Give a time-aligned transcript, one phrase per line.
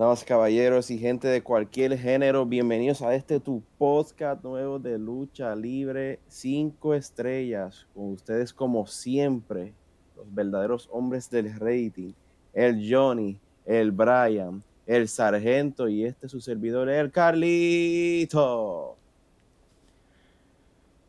[0.00, 5.54] Damas, caballeros y gente de cualquier género, bienvenidos a este tu podcast nuevo de lucha
[5.54, 9.74] libre, cinco estrellas, con ustedes como siempre,
[10.16, 12.14] los verdaderos hombres del rating,
[12.54, 18.96] el Johnny, el Brian, el Sargento y este su servidor, el Carlito.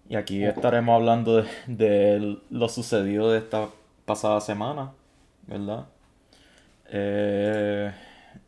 [0.10, 3.70] Y aquí estaremos hablando de, de lo sucedido de esta
[4.04, 4.92] pasada semana,
[5.48, 5.88] ¿verdad?
[6.90, 7.94] Eh,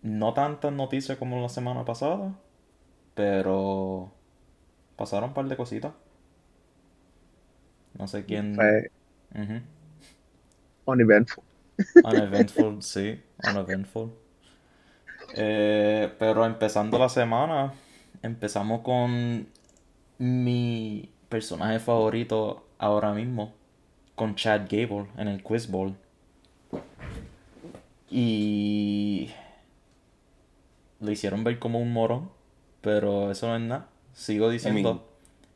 [0.01, 2.33] no tantas noticias como la semana pasada,
[3.15, 4.11] pero
[4.97, 5.93] pasaron un par de cositas.
[8.01, 8.51] No sé quién.
[8.51, 8.89] Fue
[9.35, 9.61] Ujú.
[10.87, 11.43] uneventful.
[12.03, 14.11] Uneventful, sí, uneventful.
[15.33, 17.73] Eh, pero empezando la semana,
[18.21, 19.47] empezamos con
[20.19, 23.53] mi personaje favorito ahora mismo,
[24.15, 25.95] con Chad Gable en el Quiz Bowl.
[28.09, 29.29] Y
[31.03, 32.29] lo hicieron ver como un morón,
[32.81, 33.87] pero eso no es nada.
[34.13, 35.07] Sigo diciendo,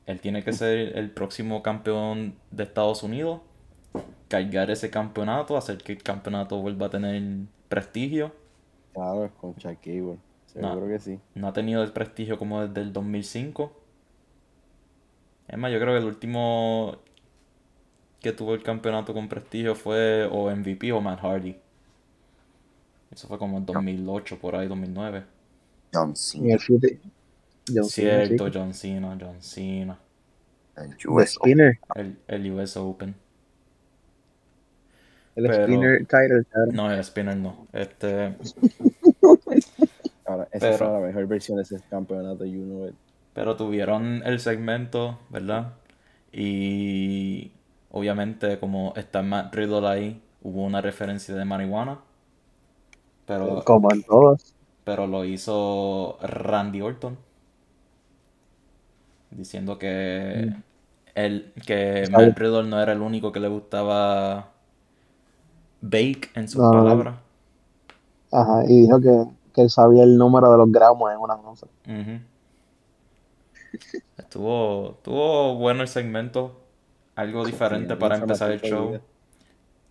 [0.06, 3.42] él tiene que ser el próximo campeón de Estados Unidos,
[4.28, 7.22] cargar ese campeonato, hacer que el campeonato vuelva a tener
[7.70, 8.34] prestigio.
[8.94, 10.18] Claro, es con Chuck Gable,
[10.48, 10.88] seguro No.
[10.88, 11.20] que sí.
[11.36, 13.72] No ha tenido el prestigio como desde el 2005.
[15.48, 16.98] Es más, yo creo que el último
[18.20, 21.56] que tuvo el campeonato con prestigio fue o MVP o Matt Hardy.
[23.12, 25.24] Eso fue como en 2008, por ahí, 2009.
[25.98, 27.00] John En Cena, el City.
[27.68, 27.92] John Cena, sí.
[28.28, 30.00] Cierto, John Cena, John Cena.
[30.78, 31.80] el The US Spinner.
[31.96, 33.16] El, el US Open.
[35.36, 36.46] El Pero- Spinner title.
[36.74, 37.68] No, el Spinner no.
[37.74, 38.36] Este,
[40.26, 42.96] Ahora, esa Pero- fue la mejor versión de ese campeonato, you know it.
[43.34, 45.74] Pero tuvieron el segmento, ¿verdad?
[46.32, 47.52] Y
[47.92, 52.00] obviamente como está Matt Riddle ahí, hubo una referencia de marihuana.
[53.28, 54.54] Pero, Como en todos.
[54.88, 57.18] Pero lo hizo Randy Orton.
[59.32, 60.54] Diciendo que,
[61.14, 62.08] él, que.
[62.10, 64.54] Matt Riddle no era el único que le gustaba
[65.82, 66.84] Bake en sus No, no, no.
[66.86, 67.16] palabras.
[68.32, 68.64] Ajá.
[68.66, 71.36] Y dijo que, que él sabía el número de los gramos en una.
[71.36, 72.22] Ujú.
[74.18, 76.62] Estuvo, estuvo bueno el segmento,
[77.18, 79.02] algo diferente Sí, para empezar el show.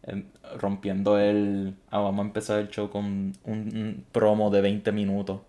[0.07, 0.25] Em,
[0.59, 1.77] rompiendo el...
[1.91, 5.41] ah, vamos a empezar el show con un, un promo de 20 minutos.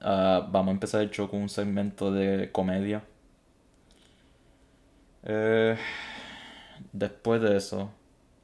[0.00, 3.02] Ah, vamos a empezar el show con un segmento de comedia.
[5.22, 5.76] Eh,
[6.92, 7.90] después de eso,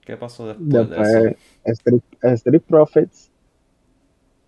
[0.04, 1.26] ¿qué pasó después de eso?
[1.64, 3.30] Street, Street Profits.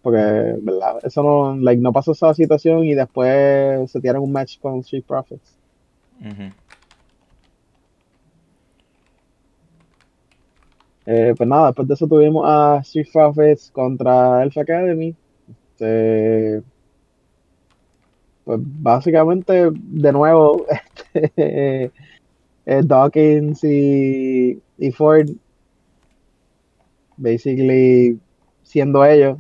[0.02, 0.18] Porque,
[0.62, 0.98] ¿verdad?
[1.04, 5.04] Eso no, like, no pasó esa situación y después se tiraron un match con Street
[5.06, 5.58] Profits.
[6.20, 6.52] Ujú.
[11.10, 15.16] Eh, pues nada, después de eso tuvimos a Street Profits contra Alpha Academy.
[15.48, 16.62] Este,
[18.44, 20.66] pues básicamente, de nuevo,
[21.14, 21.92] este,
[22.66, 25.30] eh, Dawkins y, y Ford,
[27.16, 28.20] basically
[28.62, 29.38] siendo ellos,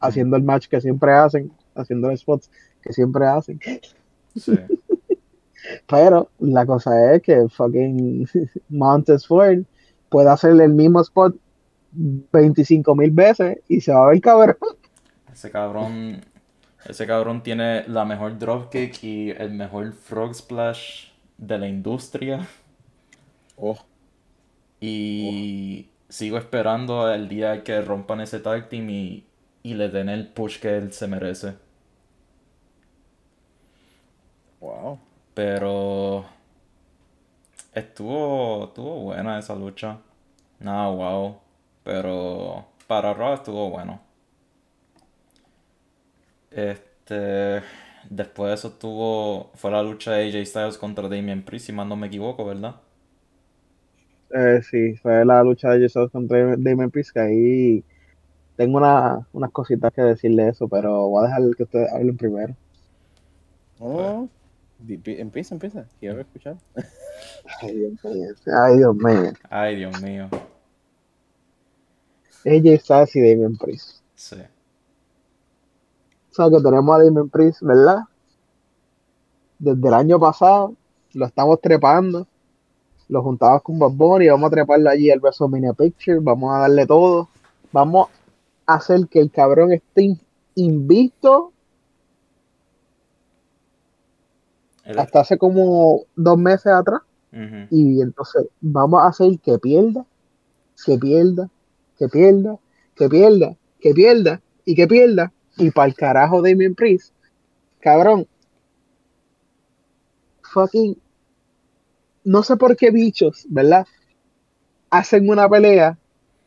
[0.00, 2.50] haciendo el match que siempre hacen, haciendo los spots
[2.82, 3.58] que siempre hacen.
[4.34, 4.52] Sí.
[5.88, 8.28] Pero la cosa es que fucking
[8.68, 9.64] Montes Ford
[10.08, 11.36] puede hacer el mismo spot
[11.92, 14.56] 25 mil veces y se va a ver cabrón.
[15.32, 16.24] Ese cabrón,
[16.84, 22.48] ese cabrón tiene la mejor dropkick y el mejor frog splash de la industria.
[23.58, 23.86] Oh,
[24.80, 29.26] Y sigo esperando el día que rompan ese tag team y,
[29.62, 31.54] y le den el push que él se merece.
[34.60, 34.98] wow.
[35.34, 36.24] Pero
[37.76, 39.98] estuvo, estuvo buena esa lucha.
[40.60, 41.40] Nada, wow.
[41.84, 44.00] Pero para Raw estuvo bueno.
[46.50, 47.62] Este,
[48.10, 51.88] después de eso estuvo, fue la lucha de AJ Styles contra Damian Priest, si mal
[51.88, 52.76] no me equivoco, ¿verdad?
[54.30, 57.86] Eh, sí, fue la lucha de Jesus contra Damon Priest que ahí
[58.56, 62.16] tengo una- unas cositas que decirle de eso, pero voy a dejar que ustedes hablen
[62.16, 62.56] primero.
[63.80, 64.28] Oh,
[64.88, 65.86] empieza, empieza.
[66.00, 66.56] Quiero escuchar.
[67.62, 68.34] Ay, Dios mío.
[68.52, 69.32] Ay, Dios mío.
[69.50, 70.28] Ay, Dios mío.
[72.44, 74.00] AJ Styles y Damon Priest.
[74.14, 74.36] Sí.
[76.30, 78.00] O sea que tenemos a Damon Priest, ¿verdad?
[79.58, 80.74] Desde el año pasado
[81.14, 82.26] lo estamos trepando.
[83.08, 86.86] Lo juntamos con Bad Bunny, vamos a treparlo allí al WrestleMania Picture, vamos a darle
[86.86, 87.28] todo.
[87.72, 88.08] Vamos
[88.66, 90.20] a hacer que el cabrón esté in-
[94.96, 97.02] hasta hace como dos meses atrás.
[97.70, 100.06] Y entonces vamos a hacer que pierda,
[100.84, 101.50] que pierda,
[101.98, 102.58] que pierda,
[102.94, 104.40] que pierda, que pierda.
[104.64, 105.32] y que pierda.
[105.58, 107.12] Y para el carajo Damien Priest,
[107.80, 108.26] cabrón.
[110.42, 110.96] Fucking.
[112.24, 113.86] No sé por qué bichos, ¿verdad?
[114.90, 115.98] Hacen una pelea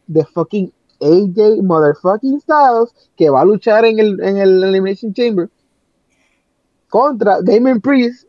[0.08, 5.50] de fucking AJ Motherfucking Styles que va a luchar en el, en el Elimination Chamber
[6.90, 8.28] contra Damien Priest,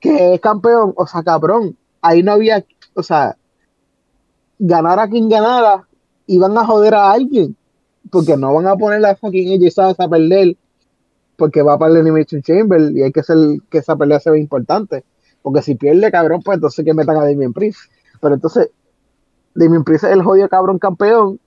[0.00, 0.92] que es campeón.
[0.96, 2.64] O sea, cabrón, ahí no había,
[2.94, 3.36] o sea,
[4.58, 5.86] ganar a quien ganara,
[6.26, 7.56] iban a joder a alguien.
[8.10, 10.56] Porque no van a poner a fucking AJ a perder
[11.38, 13.36] porque va para el Elimination Chamber y hay que hacer
[13.70, 15.04] que esa pelea sea importante.
[15.40, 17.78] Porque si pierde, cabrón, pues entonces que metan a Damien Priest.
[18.20, 18.70] Pero entonces,
[19.54, 21.38] Damien Priest es el jodido cabrón campeón.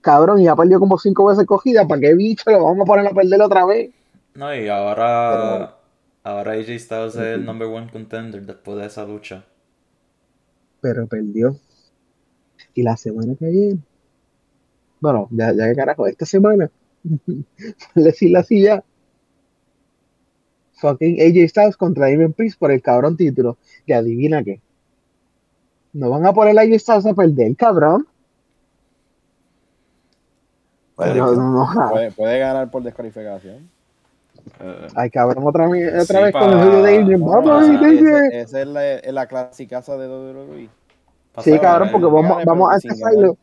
[0.00, 1.86] Cabrón, y ha perdido como cinco veces cogida.
[1.86, 3.90] ¿Para qué bicho lo vamos a poner a perder otra vez?
[4.34, 5.76] No, y ahora,
[6.22, 9.44] ahora AJ Styles es el number one contender después de esa lucha.
[10.80, 11.56] Pero perdió.
[12.74, 13.78] Y la semana que viene.
[15.00, 16.70] Bueno, ya, ya que carajo, esta semana.
[17.94, 18.84] decirlo así ya.
[20.74, 23.58] Fucking AJ Styles contra Damien Priest por el cabrón título.
[23.86, 24.60] Y adivina qué.
[25.92, 28.06] No van a poner a AJ Styles a perder, cabrón.
[30.96, 31.90] Puede, No, no, no.
[31.90, 33.68] puede- puede ganar por descalificación.
[34.58, 37.84] Eh, Ay, cabrón, otra, vez- otra Sí, vez con el jodido de Vamos, AJ.
[37.84, 40.68] Esa esa es la, es la clasicaza de WWE.
[41.38, 43.36] Sí, cabrón, porque vamos, vamos a entejarlo.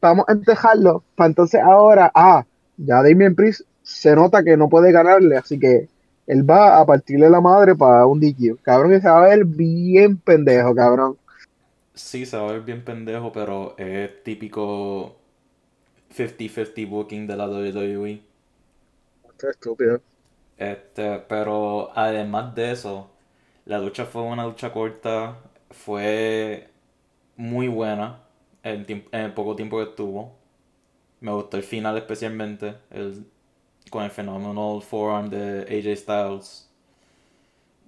[0.00, 1.02] Vamos a.
[1.14, 2.44] Para entonces ahora, ah,
[2.76, 5.88] ya Damien Priest se nota que no puede ganarle, así que
[6.26, 8.60] él va a partirle la madre para un DQ.
[8.62, 11.16] Cabrón, que se va a ver bien pendejo, cabrón.
[11.94, 15.16] Sí, se va a ver bien pendejo, pero es típico
[16.10, 18.25] 50-50 booking de la WWE.
[19.42, 20.02] Estúpido.
[20.56, 23.10] Este, pero además de eso,
[23.66, 25.38] la lucha fue una lucha corta,
[25.70, 26.70] fue
[27.36, 28.22] muy buena
[28.64, 30.36] en el poco tiempo que estuvo.
[31.20, 33.26] Me gustó el final especialmente, el,
[33.90, 36.70] con el phenomenal forearm de AJ Styles.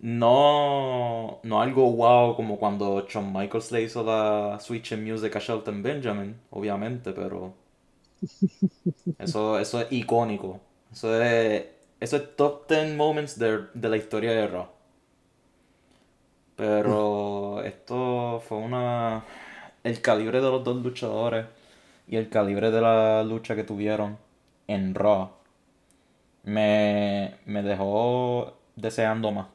[0.00, 5.82] No, no algo wow como cuando Shawn Michaels le hizo la Switch Music a Shelton
[5.82, 7.54] Benjamin, obviamente, pero
[9.18, 10.60] eso, eso es icónico.
[10.92, 11.64] Eso es,
[12.00, 14.68] eso es top 10 moments de, de la historia de Raw.
[16.56, 19.24] Pero esto fue una...
[19.84, 21.46] El calibre de los dos luchadores
[22.08, 24.18] y el calibre de la lucha que tuvieron
[24.66, 25.30] en Raw
[26.44, 29.48] me, me dejó deseando más.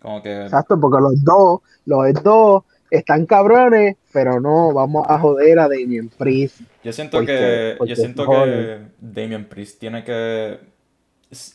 [0.00, 0.52] Como que...
[0.52, 2.64] Exacto, porque los dos, los dos
[2.96, 6.60] están cabrones, pero no vamos a joder a Damien Priest.
[6.82, 10.58] Yo siento Porque- que, porque yo siento que Damian Priest tiene que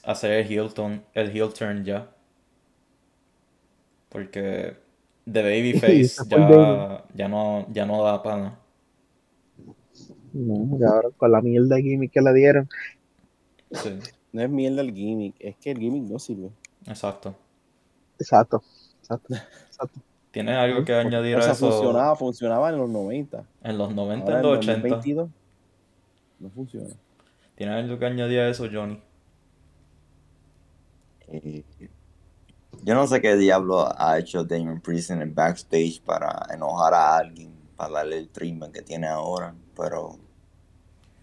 [0.03, 2.09] hacer el heel turn, el heel turn ya.
[4.09, 4.75] Porque
[5.25, 6.49] de Babyface Damien.
[6.49, 8.59] ya, ya no, ya no da pana.
[10.33, 12.69] No, cabrón, con la mierda de gimmick que le dieron.
[13.71, 13.99] Sí,
[14.31, 16.49] No es mierda el gimmick, es que el gimmick no sirve.
[16.87, 17.35] exacto.
[18.19, 18.63] Exacto,
[19.01, 19.33] exacto,
[19.67, 19.99] exacto.
[20.31, 23.43] ¿Tienes algo que añadir O a sea, eso funcionaba, funcionaba en los 90.
[23.63, 24.73] en los 90, Ahora en en los 80?
[24.81, 25.29] 2022
[26.39, 26.95] no funciona.
[27.55, 29.01] ¿Tienes algo que añadir a eso, Johnny?
[31.27, 31.63] Eh,
[32.83, 37.17] yo no sé qué diablo ha hecho Damien Priest en el backstage para enojar a
[37.17, 40.17] alguien, para darle el treatment que tiene ahora, pero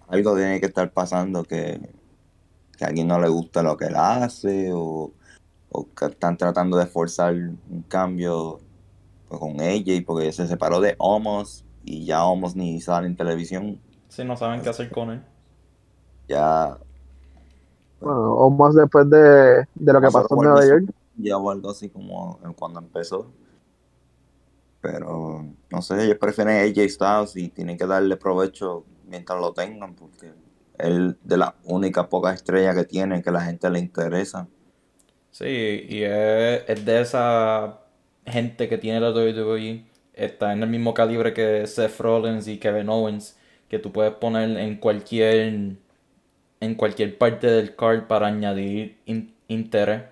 [0.08, 1.80] algo tiene que estar pasando que,
[2.76, 5.12] que a alguien no le gusta lo que él hace o,
[5.70, 8.60] o que están tratando de forzar un cambio
[9.28, 13.80] pues, con AJ porque se separó de Omos y ya Omos ni sale en televisión,
[14.08, 15.24] Si no saben qué hacer con él.
[16.28, 16.78] ya
[18.00, 19.18] Bueno, o más después de,
[19.74, 20.90] de lo que Pasó en Nueva York.
[21.16, 23.34] ya o algo así como cuando empezó.
[24.80, 29.94] Pero no sé, ellos prefieren AJ Styles y tienen que darle provecho mientras lo tengan,
[29.96, 30.32] porque
[30.78, 34.48] él de las únicas pocas estrellas que tiene que la gente le interesa.
[35.30, 35.44] Sí,
[35.88, 37.85] y es, es de esa
[38.26, 42.88] gente que tiene la WWE, está en el mismo calibre que Seth Rollins y Kevin
[42.88, 45.76] Owens, que tú puedes poner en cualquier
[46.60, 50.02] en cualquier parte del card para añadir in- interés.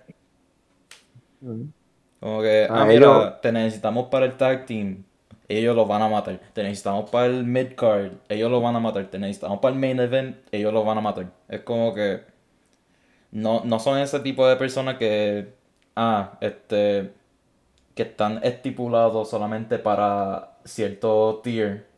[2.21, 5.05] Como que, ah, Ah, mira, te necesitamos para el tag team,
[5.49, 6.41] ellos lo van a matar.
[6.55, 9.11] Te necesitamos para el mid card, ellos lo van a matar.
[9.11, 11.31] Te necesitamos para el main event, ellos lo van a matar.
[11.49, 12.23] Es como que
[13.31, 15.55] no, no son ese tipo de personas que,
[15.97, 17.13] ah, este,
[17.95, 21.89] que están estipulados solamente para cierto tier,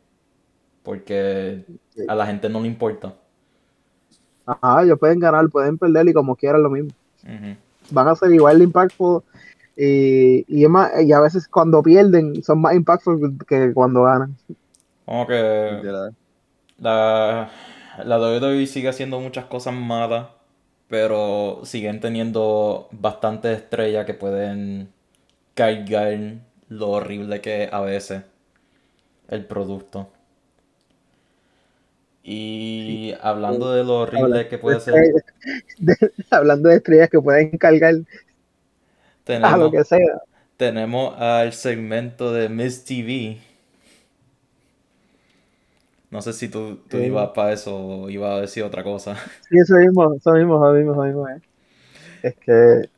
[0.83, 1.65] porque
[2.07, 3.15] a la gente no le importa.
[4.45, 6.91] Ajá, ellos pueden ganar, pueden perder y como quieran lo mismo.
[7.89, 9.23] Van a ser igual de impactful
[9.77, 14.37] y, y, es más- y a veces cuando pierden son más impactful que cuando ganan.
[15.05, 15.81] Como que
[16.77, 17.51] la,
[18.05, 20.29] la WWE sigue haciendo muchas cosas malas,
[20.87, 24.93] pero siguen teniendo bastantes estrellas que pueden
[25.57, 26.17] cargar
[26.69, 28.23] lo horrible que es a veces
[29.29, 30.09] el producto.
[32.23, 35.15] Y hablando de lo horrible que puede ser,
[35.79, 35.95] De-
[36.31, 37.95] hablando de estrellas que pueden cargar
[39.41, 40.21] a lo tenemos, que sea.
[40.57, 43.39] tenemos al segmento de Miss TV.
[46.09, 46.99] No sé si tú, tú Sí.
[46.99, 49.17] ibas para eso o ibas a decir otra cosa.
[49.39, 51.43] Sí, eso mismo, eso mismo, eso mismo, eso mismo es.
[52.21, 52.91] Es que,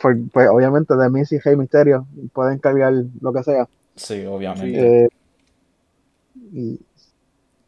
[0.00, 3.68] por- pues obviamente, de Miz y Rey Misterio pueden cargar lo que sea.
[3.96, 5.04] Sí, obviamente.
[5.04, 5.08] Eh,
[6.52, 6.80] y,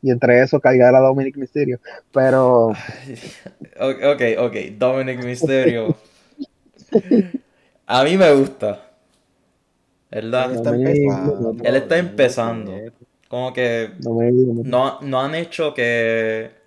[0.02, 1.80] y entre eso cargar a Dominic Mysterio.
[2.12, 2.72] Pero
[3.80, 4.54] Ok, ok.
[4.78, 5.96] Dominic Mysterio.
[7.86, 8.80] A mí me gusta.
[10.10, 10.52] Él ¿Verdad?
[10.54, 10.70] está.
[11.64, 12.72] Él está empezando.
[13.28, 16.57] Como que no, no han hecho que.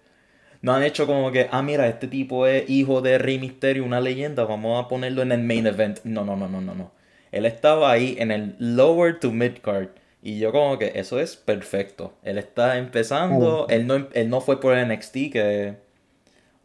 [0.62, 4.00] No han hecho como que, ah, mira, este tipo es hijo de Rey Mysterio, una
[4.02, 6.00] leyenda, vamos a ponerlo en el main event.
[6.04, 6.92] No, no, no, no, no, no.
[7.32, 9.90] Él estaba ahí en el lower to mid card.
[10.22, 12.14] Y yo como que eso es perfecto.
[12.24, 15.78] Él está empezando, él no, él no fue por NXT, que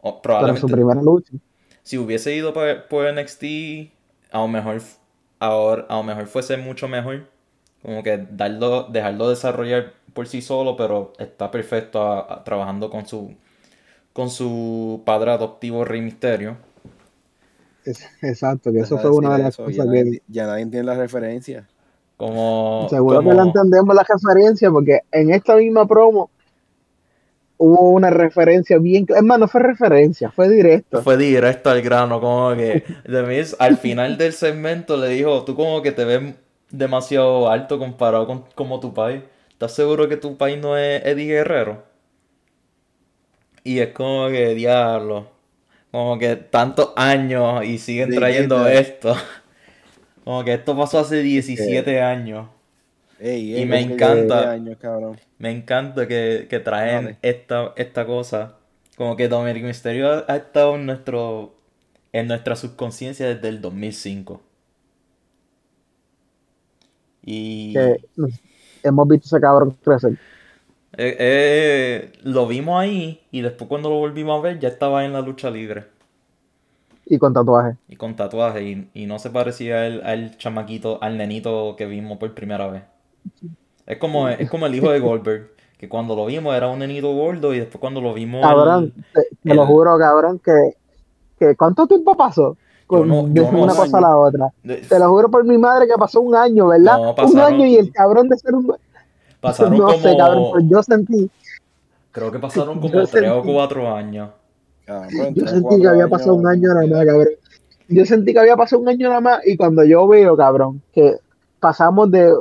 [0.01, 1.33] o para probablemente su primera lucha.
[1.83, 3.91] si hubiese ido por, por NXT,
[4.31, 4.81] a lo mejor
[5.39, 7.27] ahora, a lo mejor fuese mucho mejor.
[7.81, 13.05] Como que darlo, dejarlo desarrollar por sí solo, pero está perfecto a- a- trabajando con
[13.07, 13.35] su
[14.17, 16.57] con su padre adoptivo Rey Misterio.
[17.85, 20.63] Es- exacto, que eso fue una de las eso, cosas ya, que nadie, ya nadie
[20.63, 21.67] entiende la referencia.
[22.17, 26.31] Como, seguro como- que la entendemos la referencia, porque en esta misma promo
[27.57, 29.05] hubo una referencia bien.
[29.07, 31.03] Es más, no fue referencia, fue directo.
[31.03, 35.55] Fue directo al grano, como que The Miz al final del segmento le dijo, tú
[35.55, 36.33] como que te ves
[36.71, 39.21] demasiado alto comparado con como tu país.
[39.51, 41.83] ¿Estás seguro que tu país no es Eddie Guerrero?
[43.67, 45.29] Y es como que diablo,
[45.91, 49.15] como que tantos años y siguen Sí, trayendo esto.
[50.23, 52.49] Como que esto pasó hace 17 años.
[53.19, 54.41] Ey, Y me encanta.
[54.41, 55.19] 10 años, cabrón.
[55.39, 58.57] Me encanta que, que traen esta, esta cosa.
[58.97, 61.55] Como que Dominic Mysterio ha, ha estado en nuestro
[62.13, 64.41] en nuestra subconsciencia desde el 2005.
[67.25, 67.97] Y Que
[68.83, 70.17] hemos visto ese cabrón crecer.
[70.93, 75.13] Eh, eh, lo vimos ahí y después cuando lo volvimos a ver ya estaba en
[75.13, 75.85] la lucha libre
[77.05, 77.77] Y con tatuajes.
[77.89, 82.17] y con tatuaje y, y no se parecía al, al chamaquito, al nenito que vimos
[82.17, 82.83] por primera vez.
[83.85, 87.13] Es como, es como el hijo de Goldberg, que cuando lo vimos era un nenito
[87.13, 88.41] gordo y después cuando lo vimos...
[88.41, 90.53] Cabrón, te, te lo juro, cabrón, que,
[91.39, 92.57] que ¿cuánto tiempo pasó?
[92.87, 93.81] Con, no- de yo no una sé.
[93.81, 94.53] cosa a la otra.
[94.87, 96.97] Te lo juro por mi madre que pasó un año, ¿verdad?
[96.97, 98.67] No, un año y el cabrón de ser un...
[99.41, 99.97] Pasaron no como...
[99.99, 101.29] sé, cabrón, pero yo sentí,
[102.11, 104.29] Creo que pasaron como Yo tres o cuatro años.
[104.85, 107.27] Cabrón, yo tres, sentí que había años, pasado un año nada más, cabrón.
[107.89, 111.17] Yo sentí que había pasado un año nada más y cuando yo veo, cabrón, que
[111.59, 112.33] pasamos de,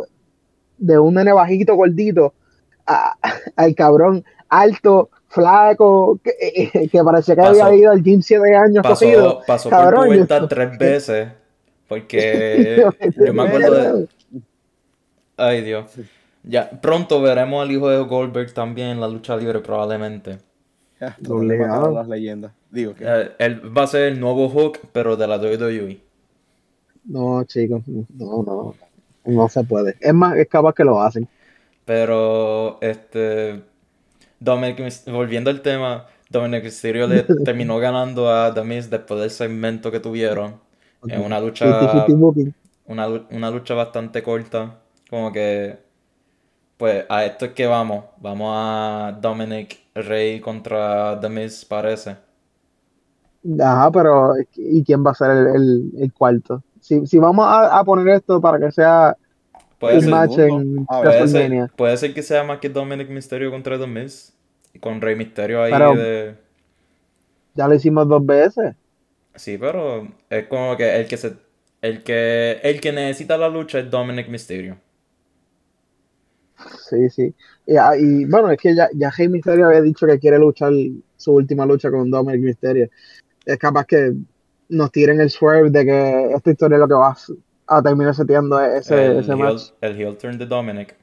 [0.79, 2.33] de un nene bajito, gordito,
[2.87, 3.15] a-
[3.57, 8.85] al cabrón alto, flaco, que, que parecía que Pasó- había ido al gym siete años
[8.87, 9.38] cogido.
[9.41, 11.29] Pasó, pasó Cabrón, por yo- tres veces.
[11.88, 12.85] Porque
[13.17, 14.09] yo me acuerdo de...
[15.37, 15.85] Ay, Dios.
[16.47, 20.38] Ya, pronto veremos al hijo de Goldberg también en la lucha libre, probablemente.
[21.00, 21.19] Ya,
[21.85, 22.53] a las leyendas.
[22.71, 26.00] Digo que Eh, él va a ser el nuevo Hook, pero de la WWE.
[27.05, 28.75] No, chicos, no, no,
[29.25, 29.97] no se puede.
[30.00, 31.29] Es más, es capaz que lo hacen.
[31.85, 33.62] Pero, este.
[34.41, 39.91] Dominic, volviendo al tema, Dominic Mysterio le terminó ganando a The Miz después del segmento
[39.91, 40.61] que tuvieron.
[41.07, 41.67] En una lucha.
[41.67, 42.55] 50-50 booking.
[42.87, 44.81] una, una lucha bastante corta.
[45.11, 45.79] Como que,
[46.76, 48.04] pues a esto es que vamos.
[48.18, 52.16] Vamos a Dominic Rey contra The Miz, parece.
[53.61, 56.62] Ajá, pero ¿y quién va a ser el, el- el cuarto?
[56.80, 59.16] Si, si vamos a, a poner esto para que sea
[59.78, 62.68] Puede un ser, match en A ver, puede, ser, puede ser que sea más que
[62.71, 64.35] Dominic Mysterio contra The Miz.
[64.73, 66.37] Y con Rey Mysterio ahí Pero- de...
[67.54, 68.76] ya lo hicimos dos veces.
[69.35, 71.37] Sí, pero es como que el que se...
[71.83, 74.78] El que, el que necesita la lucha es Dominic Mysterio.
[76.89, 77.35] Sí, sí.
[77.67, 80.73] Y, ah, y, bueno, es que ya, ya Rey Mysterio había dicho que quiere luchar
[81.17, 82.89] su última lucha con Dominic Mysterio.
[83.45, 84.13] Es capaz que
[84.69, 87.17] nos tiren el swerve de que esta historia es lo que va
[87.69, 89.63] a terminar seteando ese, el, ese heel, match.
[89.81, 90.97] el heel turn de Dominic.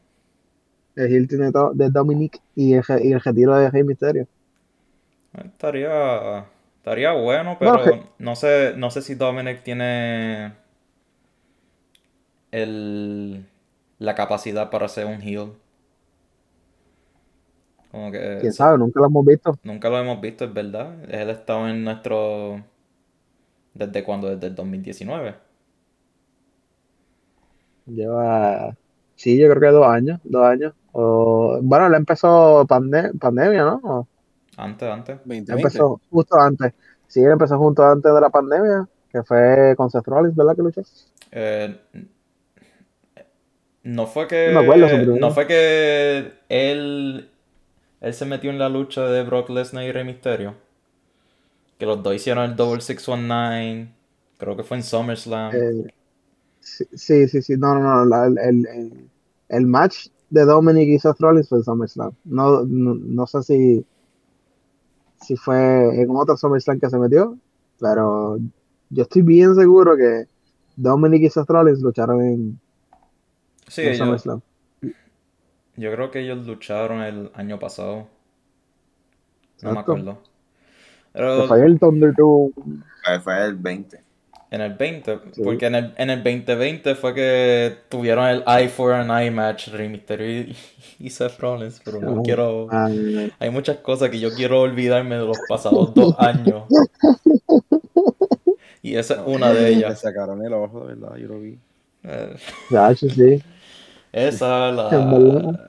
[0.96, 4.28] El heel turn de, de Dominic y el, y el retiro de Rey Mysterio.
[5.34, 6.46] Estaría...
[6.84, 10.52] Estaría bueno, pero que- no sé, no sé si Dominic tiene
[12.52, 13.33] el,
[14.04, 15.54] la capacidad para ser un heel.
[17.92, 19.58] Como que quién sabe, nunca lo hemos visto.
[19.64, 21.04] nunca lo hemos visto, es verdad.
[21.10, 22.64] Él ha estado en nuestro...
[23.76, 24.30] ¿Desde cuándo?
[24.30, 25.36] Desde el 2019.
[27.86, 28.76] Lleva,
[29.16, 30.74] sí, yo creo que dos años, dos años.
[30.94, 33.82] O, bueno, él empezó pande- pandemia, ¿no?
[33.84, 34.08] O-
[34.58, 35.18] Antes, antes.
[35.18, 35.52] 2020.
[35.54, 36.74] empezó justo antes.
[37.08, 40.62] Sí, él empezó justo antes de la pandemia, que fue con Seth Rollins, ¿verdad que
[40.64, 40.82] luchó?
[41.32, 41.80] Eh,
[43.84, 45.12] no fue que...
[45.20, 47.30] No fue que él...
[48.02, 50.56] Él se metió en la lucha de Brock Lesnar y Rey Mysterio.
[51.78, 53.90] Que los dos hicieron el Double 619.
[54.40, 55.52] Creo que fue en SummerSlam.
[55.52, 55.88] Eh,
[56.62, 59.10] sí, sí, sí, no, no, no, el, el-
[59.50, 62.14] el match de Dominic y Seth Rollins fue en SummerSlam.
[62.26, 63.86] No, no, no sé si,
[65.22, 67.38] si fue en otro SummerSlam que se metió,
[67.80, 68.38] pero
[68.90, 70.28] yo estoy bien seguro que
[70.76, 72.60] Dominic y Seth Rollins lucharon en,
[73.68, 74.42] Sí, en yo, SummerSlam.
[75.76, 78.08] yo creo que ellos lucharon el año pasado.
[79.62, 80.22] No me acuerdo.
[81.14, 82.52] Pero fue el Thunderdome.
[83.04, 84.02] Fue, fue el 20.
[84.52, 85.42] en el 20, Sí.
[85.44, 89.70] porque en el, en el 2020 fue que tuvieron el Eye for an Eye match
[89.70, 90.56] Rey Mysterio y,
[91.00, 92.68] y Seth Rollins, pero no quiero...
[93.40, 96.64] Hay muchas cosas que yo quiero olvidarme de los pasados dos años.
[98.82, 100.02] Y esa es una de ellas.
[100.02, 101.58] sacaron el ojo, de verdad, yo lo vi.
[102.70, 103.44] Ya, sí, sí.
[104.12, 104.90] Esa, la,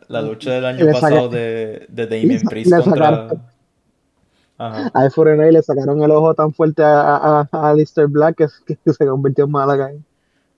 [0.08, 3.28] la lucha del año pasado de, de Damien Priest contra...
[4.56, 4.90] Ajá.
[4.94, 8.92] A F4N le sacaron el ojo tan fuerte a, a, a Alistair Black que, que
[8.92, 9.90] se convirtió en Málaga.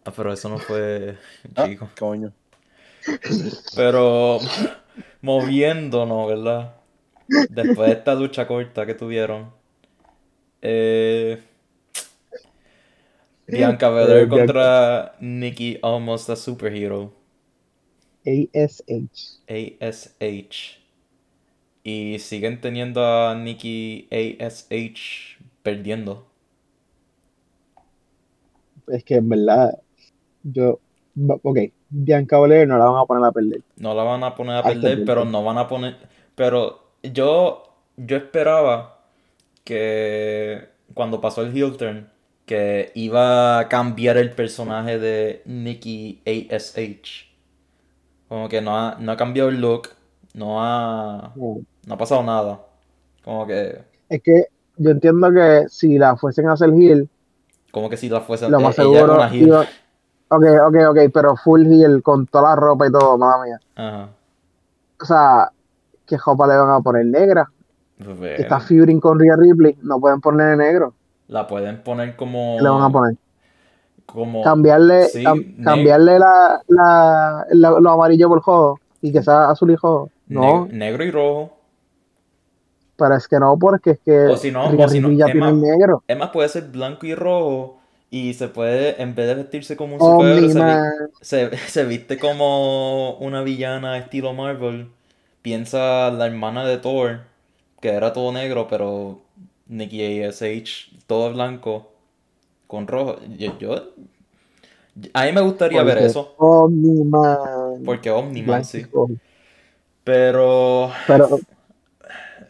[0.05, 1.17] Ah, pero eso no fue
[1.55, 1.89] Ah, chico.
[1.99, 2.31] coño.
[3.75, 4.39] Pero
[5.23, 6.75] moviéndonos, ¿verdad?
[7.49, 9.51] Después de esta lucha corta que tuvieron.
[10.63, 11.43] Eh,
[13.49, 17.13] Bianca Belair Eh, contra Nikki Almost a Superhero.
[18.27, 19.41] ASH.
[19.49, 20.79] ASH.
[21.85, 26.27] Y siguen teniendo a Nikki ASH perdiendo.
[28.89, 29.79] Es que en verdad,
[30.43, 30.81] yo.
[31.43, 31.59] Ok,
[31.91, 33.63] Bianca Belair no la van a poner a perder.
[33.77, 35.97] No la van a poner a perder, pero no van a poner.
[36.35, 39.01] Pero yo, yo esperaba
[39.65, 42.11] que cuando pasó el heel turn,
[42.47, 47.27] que iba a cambiar el personaje de Nikki ASH.
[48.29, 49.89] Como que no ha, no ha cambiado el look,
[50.35, 51.59] no ha, No.
[51.87, 52.61] no ha pasado nada.
[53.25, 57.09] Como que, Es que yo entiendo que si la fuesen a hacer heel,
[57.73, 58.49] como que si la fuese.
[58.49, 59.23] lo eh, más seguro.
[59.29, 59.47] heel.
[59.49, 59.67] iba-
[60.29, 63.61] Ok, ok, ok, pero full heel con toda la ropa y todo, mamá mía.
[63.77, 64.09] Ajá.
[65.01, 65.53] O sea,
[66.05, 67.49] ¿qué ropa le van a poner negra?
[67.97, 70.95] Pues, está feuding con Rhea Ripley, no pueden ponerle negro.
[71.29, 72.57] La pueden poner como.
[72.59, 73.17] ¿Qué le van a poner?
[74.07, 74.43] Como.
[74.43, 79.51] Cambiarle, sí, cam- ne- cambiarle la, la, la- lo amarillo por jodo y que sea
[79.51, 80.11] azul y jodo.
[80.29, 81.53] No, ne- negro y rojo.
[82.97, 85.55] pero es que no, porque es que O si no, o si no, es más-
[85.55, 86.03] negro.
[86.09, 87.79] Es más, puede ser blanco y rojo.
[88.09, 90.89] Y se puede, en vez de vestirse como un superhéroe,
[91.21, 94.91] se, se, se viste como una villana estilo Marvel.
[95.43, 97.21] Piensa la hermana de Thor,
[97.81, 99.21] que era todo negro, pero
[99.67, 101.93] Nikki ASH, todo blanco,
[102.69, 103.19] con rojo.
[103.39, 103.93] Yo, yo-
[105.15, 107.85] a mí me gustaría ver Porque eso, Omni-Man.
[107.85, 108.87] porque Omni-Man, sí.
[110.05, 111.41] Pero, Pero,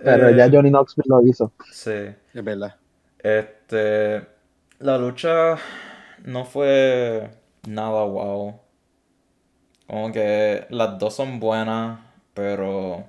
[0.03, 1.53] pero eh, ya Johnny Knoxville lo hizo.
[1.69, 2.15] sí.
[2.33, 2.77] Es verdad.
[3.23, 4.27] Este,
[4.79, 5.57] la lucha
[6.25, 7.31] no fue
[7.67, 8.61] nada wow.
[9.89, 11.99] Como que las dos son buenas,
[12.35, 13.09] pero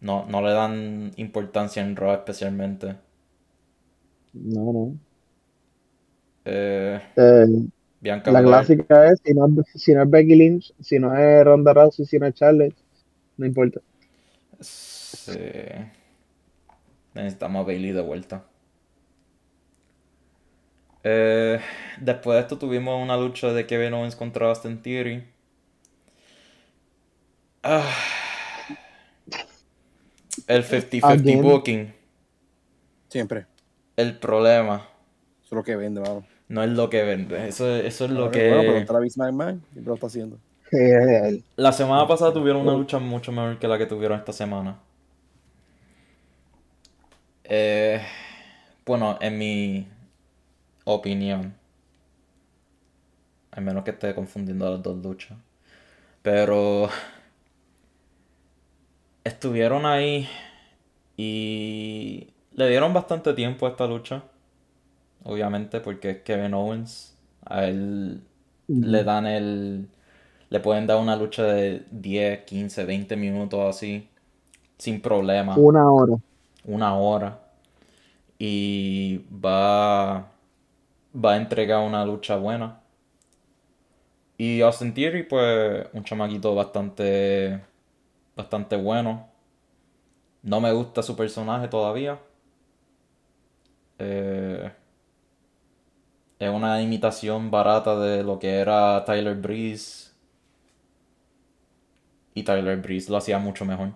[0.00, 2.96] no, no le dan importancia en Raw especialmente.
[4.32, 5.00] No, no.
[6.44, 7.46] Eh, Eh,
[8.00, 11.16] Bianca la Belair, clásica es, si no, es- si no es Becky Lynch, si no
[11.16, 12.76] es Ronda Rousey, si no es Charlotte,
[13.36, 13.80] no importa.
[14.60, 15.32] sí.
[17.14, 18.44] Necesitamos a Bailey de vuelta.
[21.04, 21.60] Eh,
[22.00, 25.24] después de esto tuvimos una lucha de Kevin Owens contra Austin Theory.
[27.62, 27.94] Ah.
[30.48, 31.40] El 50-50 Again.
[31.40, 31.92] booking.
[33.08, 33.49] Siempre.
[34.00, 34.88] El problema
[35.44, 36.24] Eso es lo que vende, vamos.
[36.48, 37.48] no es lo que vende.
[37.48, 39.08] Eso, eso es lo Bueno, pero que...
[39.16, 40.38] McMahon, siempre lo está haciendo.
[41.56, 44.78] La semana pasada tuvieron una lucha mucho mejor que la que tuvieron esta semana.
[47.44, 48.00] Eh,
[48.86, 49.88] bueno, en mi
[50.84, 51.54] opinión.
[53.50, 55.36] Al menos que esté confundiendo las dos luchas.
[56.22, 56.88] Pero
[59.24, 60.26] estuvieron ahí
[61.18, 64.22] y le dieron bastante tiempo a esta lucha.
[65.24, 67.16] Obviamente, porque es Kevin Owens.
[67.44, 68.22] A él
[68.68, 69.88] le dan el.
[70.50, 74.08] Le pueden dar una lucha de 10, 15, 20 minutos así.
[74.78, 75.56] sin problema.
[75.56, 76.16] Una hora.
[76.64, 77.40] Una hora.
[78.38, 80.30] Y va,
[81.14, 82.80] va a entregar una lucha buena.
[84.38, 87.60] Y Austin Theory, pues, un chamaquito bastante,
[88.36, 89.28] bastante bueno.
[90.42, 92.18] No me gusta su personaje todavía.
[94.00, 94.72] Eh,
[96.40, 100.10] es una imitación barata de lo que era Tyler Breeze.
[102.34, 103.90] Y Tyler Breeze lo hacía mucho mejor.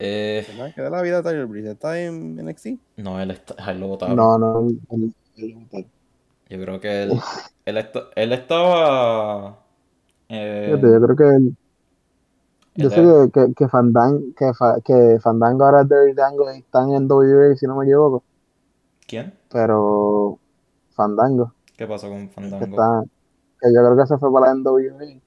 [0.00, 1.72] Eh, ¿Qué da la vida de Tyler Breeze?
[1.72, 2.78] ¿Está en NXT?
[2.96, 4.16] no, él, está, él lo botaron.
[4.16, 4.68] No, no.
[5.36, 7.12] Yo creo que él,
[7.66, 9.58] él, esta- él estaba...
[10.28, 11.56] eh, Fíjate, yo creo que el-
[12.80, 16.58] yo sé que, que, que, Fandango, que, Fa- que Fandango ahora es Dirty Dango y
[16.60, 18.24] están en WWE, si no me equivoco.
[19.06, 19.32] ¿Quién?
[19.50, 20.40] Pero
[20.96, 22.66] Fandango, ¿Qué pasó con que Fandango?
[22.66, 23.02] está,
[23.60, 25.22] que yo creo que se fue para la NWA.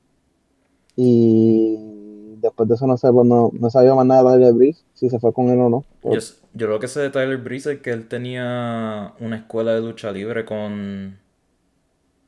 [0.97, 4.85] Y después de eso no sé, pues no, no sabía más nada de Tyler Breeze,
[4.93, 5.85] si se fue con él o no.
[6.03, 6.19] Yo,
[6.53, 10.11] yo creo que sé de Tyler Breeze es que él tenía una escuela de lucha
[10.11, 11.19] libre con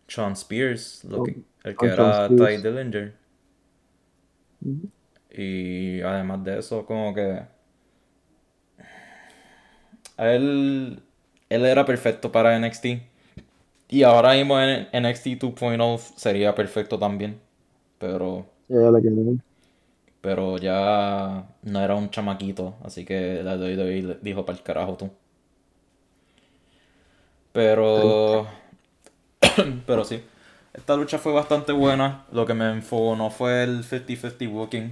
[0.07, 2.63] Sean Spears, lo que, el que era Ty.
[2.65, 3.13] Dillinger.
[5.33, 7.41] Y además de eso, como que
[10.17, 11.03] él,
[11.49, 12.85] él era perfecto para NXT.
[13.89, 17.39] Y ahora mismo en NXT 2.0 sería perfecto también.
[17.99, 18.45] Pero,
[20.21, 24.97] pero ya no era un chamaquito, así que la WWE le dijo para el carajo
[24.97, 25.11] tú.
[27.51, 28.47] Pero,
[29.85, 30.23] pero sí,
[30.73, 32.25] esta lucha fue bastante buena.
[32.31, 34.91] Lo que me enfocó no fue el 50-50 booking.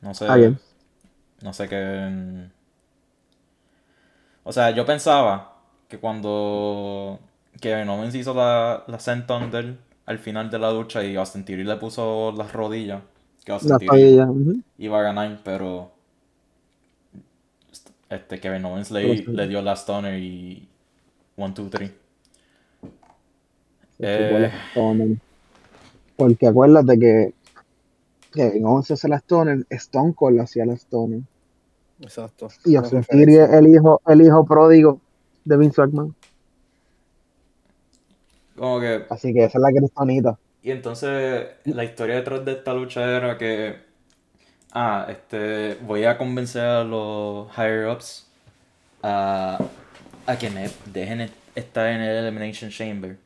[0.00, 0.26] No sé.
[0.28, 0.58] Ah, bien.
[1.42, 2.48] No sé qué.
[4.44, 5.56] O sea, yo pensaba
[5.88, 7.18] que cuando
[7.60, 11.64] Kevin Owens hizo la, la senton del al final de la lucha y Austin Theory
[11.64, 13.02] le puso las rodillas,
[13.44, 14.18] que Austin La Theory
[14.78, 15.92] iba a ganar, pero
[18.08, 19.24] este Kevin Owens le, sí.
[19.26, 20.66] le dio la stunner y
[21.36, 21.92] 1, 2, 3.
[24.00, 24.16] Se Eh.
[24.16, 25.18] chupó la Stoner.
[26.16, 27.34] Porque acuérdate que
[28.32, 31.20] Kevin Owens hace la Stoner, Stone Cold hacía la Stoner.
[32.00, 32.48] Exacto.
[32.64, 33.02] Y Austin.
[33.02, 35.00] Theory es el hijo, el hijo pródigo
[35.44, 36.14] de Vince McMahon.
[38.56, 40.38] Como que Así que esa es la cristonita.
[40.62, 43.76] Y entonces la historia detrás de esta lucha era que,
[44.72, 48.26] ah, este, voy a convencer a los higher ups
[49.02, 49.58] a,
[50.26, 53.16] a que me dejen estar en el Elimination Chamber.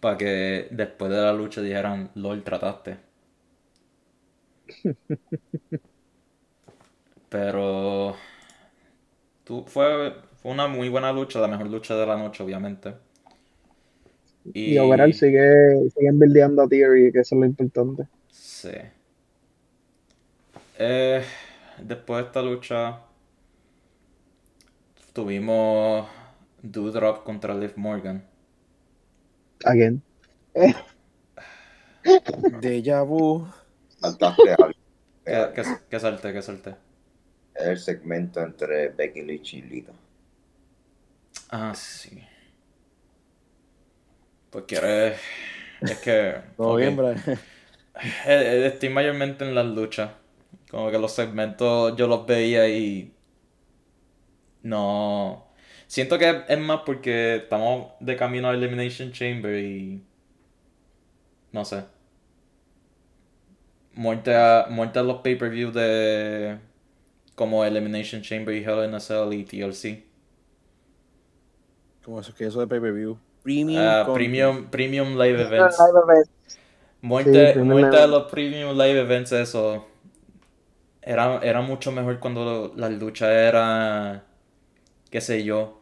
[0.00, 3.11] Para que después de la lucha dijeran, LOL, trataste.
[7.28, 8.16] Pero
[9.44, 12.94] tú, fue, fue una muy buena lucha, la mejor lucha de la noche, obviamente.
[14.52, 18.08] Y, overall sigue, siguen buildeando a Theory, que eso es lo importante.
[18.28, 18.72] Sí.
[20.78, 21.22] Eh,
[21.78, 23.00] después de esta lucha
[25.12, 26.08] tuvimos
[26.62, 28.24] Doudrop contra Liv Morgan.
[29.64, 30.02] Again.
[32.60, 33.46] Deja vu.
[34.02, 34.78] Saltaste algo.
[35.24, 36.74] ¿Qué, qué, qué salte, qué salte?
[37.54, 39.92] El segmento entre Becky Lynch y Lita.
[41.50, 42.22] Ah, sí.
[44.50, 45.20] Porque eres...
[45.80, 46.40] Es que...
[46.56, 46.78] Todo ok.
[46.78, 47.22] bien, Brian.
[47.94, 50.12] Eh, eh, Estoy mayormente en las luchas.
[50.70, 53.14] Como que los segmentos yo los veía y.
[54.62, 55.46] No.
[55.86, 60.02] Siento que es más porque estamos de camino a Elimination Chamber y.
[61.52, 61.84] No sé.
[63.94, 66.58] Muerte a, muerte a los pay-per-view de.
[67.34, 70.04] Como Elimination Chamber y Hell in a Cell y TLC.
[72.04, 73.18] Como eso, que eso de pay-per-view.
[73.42, 73.82] Premium.
[73.82, 75.78] Ah, premium, premium live events.
[75.78, 76.28] Live event.
[77.00, 79.86] Muerte, Sí, muerte live de los premium live events, eso.
[81.02, 84.22] Era, era mucho mejor cuando las luchas eran,
[85.10, 85.80] qué sé yo,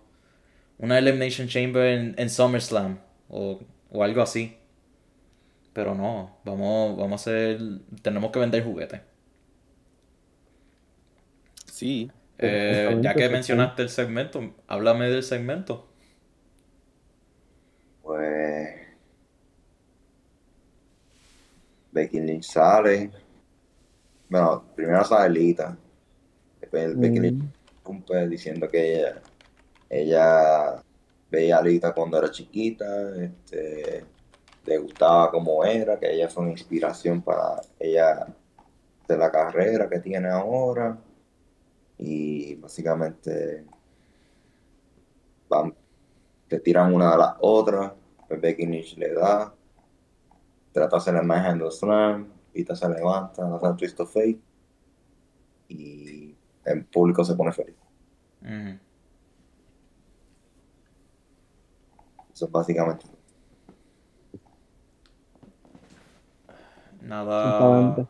[0.78, 4.56] una Elimination Chamber en, en SummerSlam o, o algo así.
[5.72, 7.60] Pero no, vamos, vamos a hacer,
[8.02, 9.00] tenemos que vender juguetes.
[11.66, 12.10] Sí.
[12.38, 15.86] Eh, ya que mencionaste el segmento, háblame del segmento.
[18.02, 18.68] Pues.
[21.92, 23.10] Becky Lynch sale.
[24.28, 25.76] Bueno, primero sale Lita.
[26.60, 27.22] Después Becky Mm.
[27.22, 29.22] Lynch interrumpe diciendo que ella,
[29.88, 30.82] ella
[31.30, 32.84] veía a Lita cuando era chiquita,
[33.24, 34.04] este,
[34.64, 38.26] le gustaba cómo era, que ella fue una inspiración para ella
[39.08, 40.98] de la carrera que tiene ahora.
[41.98, 43.64] Y básicamente
[45.48, 45.74] van,
[46.48, 47.92] te tiran una de las otras,
[48.26, 49.54] pues Becky Lynch le da,
[50.72, 54.40] trata de hacer el My Handle Slam, Lita se levanta, hace un twist of fate
[55.68, 57.76] y el público se pone feliz.
[62.32, 63.19] Eso es básicamente.
[67.10, 67.44] Nada.
[67.44, 68.06] Exactamente.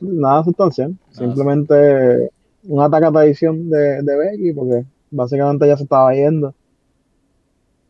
[0.00, 0.96] Nada sustancial.
[1.10, 2.30] Simplemente
[2.64, 6.54] un ataque a traición de, de Becky, porque básicamente ya se estaba yendo.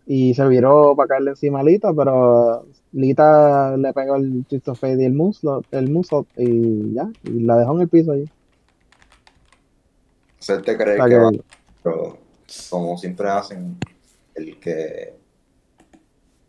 [0.07, 4.81] Y se viró para caerle encima a Lita, pero Lita le pegó el twist of
[4.81, 8.29] fate y el muslo, el muslo y ya, y la dejó en el piso ahí.
[10.41, 11.31] Hacerte creer O sea que va,
[11.83, 12.19] pero
[12.69, 13.79] como siempre hacen,
[14.35, 15.15] el que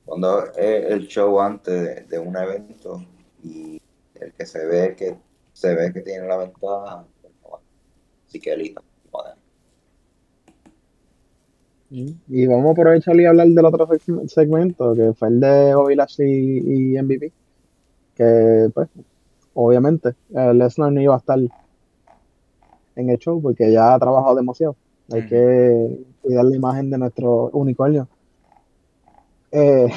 [0.04, 3.02] cuando es el show antes de, de un evento
[3.46, 3.82] y
[4.16, 5.16] el que se ve que
[5.54, 7.62] se ve que tiene la ventaja, pues,
[8.28, 8.82] así que Lita,
[9.12, 9.36] joder.
[11.90, 15.96] Y vamos a aprovechar y hablar del otro seg- segmento, que fue el de Bobby
[15.96, 17.32] Lashley y MVP.
[18.16, 18.90] Que, pues,
[19.54, 21.38] obviamente, eh, Lesnar no iba a estar
[22.96, 24.76] en el show porque ya ha trabajado demasiado.
[25.12, 25.30] Hay Ujú.
[25.30, 28.08] que cuidar la imagen de nuestro unicornio.
[29.52, 29.88] Eh,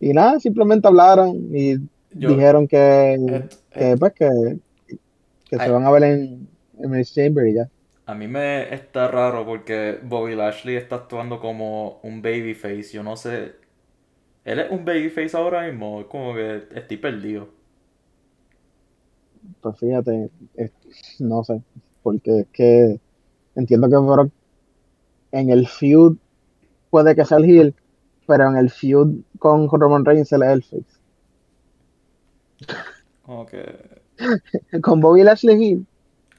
[0.00, 1.76] y nada, simplemente hablaron y
[2.12, 4.58] Yo- dijeron que, et- que, pues, que,
[5.44, 7.68] que se van a ver en, en el Chamber y ya.
[8.06, 12.90] A mí me está raro porque Bobby Lashley está actuando como un babyface.
[12.92, 13.52] Yo no sé.
[14.44, 16.00] Él es un babyface ahora mismo.
[16.00, 17.48] Es como que estoy perdido.
[19.60, 20.72] Pues fíjate, es-
[21.20, 21.62] no sé,
[22.02, 23.00] porque es que
[23.54, 24.32] entiendo que Brock
[25.32, 26.16] en el feud
[26.90, 27.74] puede que sea el heel,
[28.30, 31.00] pero en el feud con Roman Reigns él es el face.
[33.22, 34.00] Como que.
[34.82, 35.86] Con Bobby Lashley heel,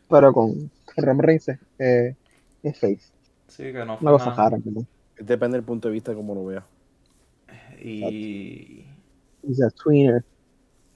[0.09, 2.15] pero con Roman Reigns es, eh,
[2.63, 3.11] es face.
[3.49, 4.51] Sí, que no fue Una cosa nada.
[4.51, 4.85] rara, ¿no?
[5.19, 6.63] Depende del punto de vista como lo vea.
[7.83, 8.85] Y.
[9.43, 10.23] He's a tweener.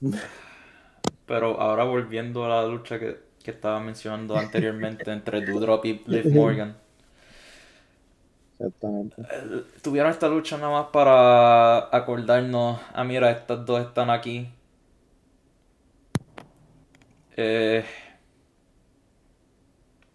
[1.26, 6.24] Pero ahora volviendo a la lucha que, que estaba mencionando anteriormente entre Doudrop y Liv
[6.34, 6.74] Morgan.
[8.58, 9.22] Exactamente.
[9.22, 14.48] Eh, Tuvieron esta lucha nada más para acordarnos, ah mira, estas dos están aquí.
[17.36, 17.84] Eh,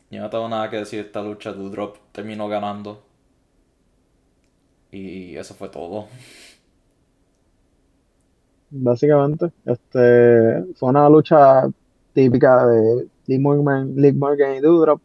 [0.09, 3.03] yo no tengo nada que decir de esta lucha, Doudrop terminó ganando.
[4.91, 6.07] Y eso fue todo.
[8.69, 11.67] Básicamente, este fue una lucha
[12.13, 15.01] típica de Liv Morgan, Liv Morgan y Doudrop.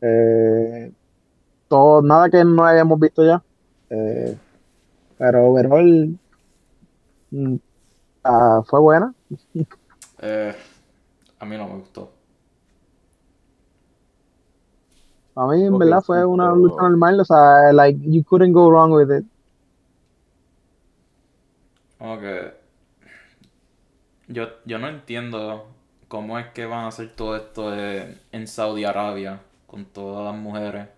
[0.00, 0.92] Eh,
[1.72, 3.42] todo, nada que no hayamos visto ya.
[3.88, 4.36] Eh,
[5.16, 6.18] pero overall
[7.30, 7.56] mm,
[8.24, 9.14] ah, fue buena.
[10.20, 10.54] Eh,
[11.38, 12.10] a mí no me gustó.
[15.34, 17.20] A mí en verdad fue una pero- lucha normal.
[17.20, 19.24] O sea, like you couldn't go wrong with it.
[21.98, 22.52] Como que
[24.28, 25.66] yo, yo no entiendo
[26.08, 30.38] cómo es que van a hacer todo esto de- en Saudi Arabia con todas las
[30.42, 30.88] mujeres.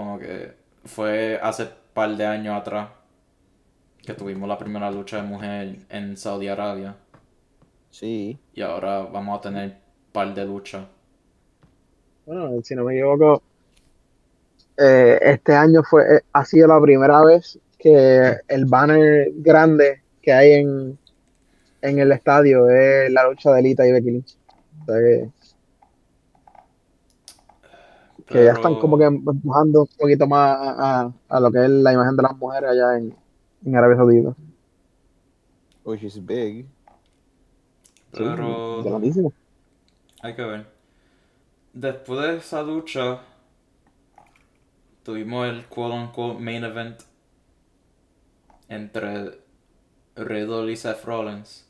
[0.00, 0.54] Como que
[0.86, 2.88] fue hace par de años atrás
[4.02, 6.96] que tuvimos la primera lucha de mujer en Saudi Arabia
[7.90, 8.38] Sí.
[8.54, 9.76] y ahora vamos a tener
[10.10, 10.86] par de luchas.
[12.24, 13.42] Bueno, si no me equivoco,
[14.78, 20.32] eh, este año fue, eh, ha sido la primera vez que el banner grande que
[20.32, 20.98] hay en,
[21.82, 24.36] en el estadio es la lucha de Lita y Becky Lynch.
[24.80, 25.28] O sea que,
[28.30, 31.70] que ya están como que empujando un poquito más a, a- a lo que es
[31.70, 33.14] la imagen de las mujeres allá en,
[33.64, 34.36] en Arabia Saudita.
[35.84, 36.66] Which is big.
[38.12, 39.32] Sí, Pero grandísimo.
[40.22, 40.66] hay que ver.
[41.72, 43.22] Después de esa lucha
[45.04, 47.02] tuvimos el quote unquote main event
[48.70, 49.38] entre
[50.16, 51.66] Riddle y Seth Rollins.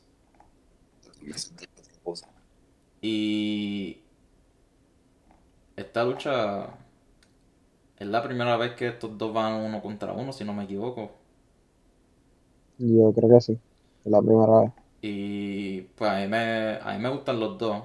[3.01, 4.00] Y
[5.81, 6.67] esta lucha
[7.97, 11.11] es la primera vez que estos dos van uno contra uno, si no me equivoco.
[12.79, 13.53] Yo creo que sí,
[14.03, 14.71] es la primera vez.
[15.01, 17.83] Y pues a mí me, a mí me gustan los dos.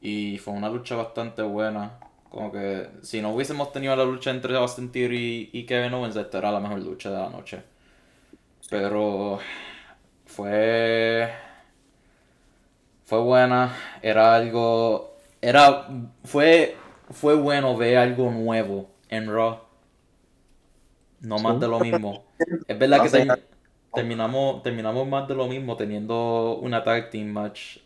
[0.00, 1.98] Y fue una lucha bastante buena.
[2.30, 6.38] Como que si no hubiésemos tenido la lucha entre Austin Theory y Kevin Owens, esta
[6.38, 7.62] era la mejor lucha de la noche.
[8.68, 9.38] Pero
[10.26, 11.30] fue
[13.04, 15.09] fue buena, era algo
[15.42, 15.88] era
[16.24, 16.76] fue
[17.10, 19.58] fue bueno ver algo nuevo en Raw.
[21.22, 21.60] No más Sí.
[21.60, 22.24] de lo mismo.
[22.68, 23.10] Es verdad No que
[23.94, 27.78] terminamos terminamos más de lo mismo teniendo una tag team match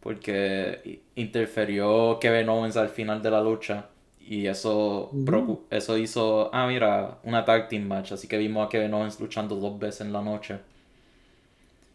[0.00, 3.88] porque i- interfirió Kevin Owens al final de la lucha
[4.20, 5.10] y eso
[5.70, 9.56] eso hizo ah mira una tag team match así que vimos a Kevin Owens luchando
[9.56, 10.58] dos veces en la noche.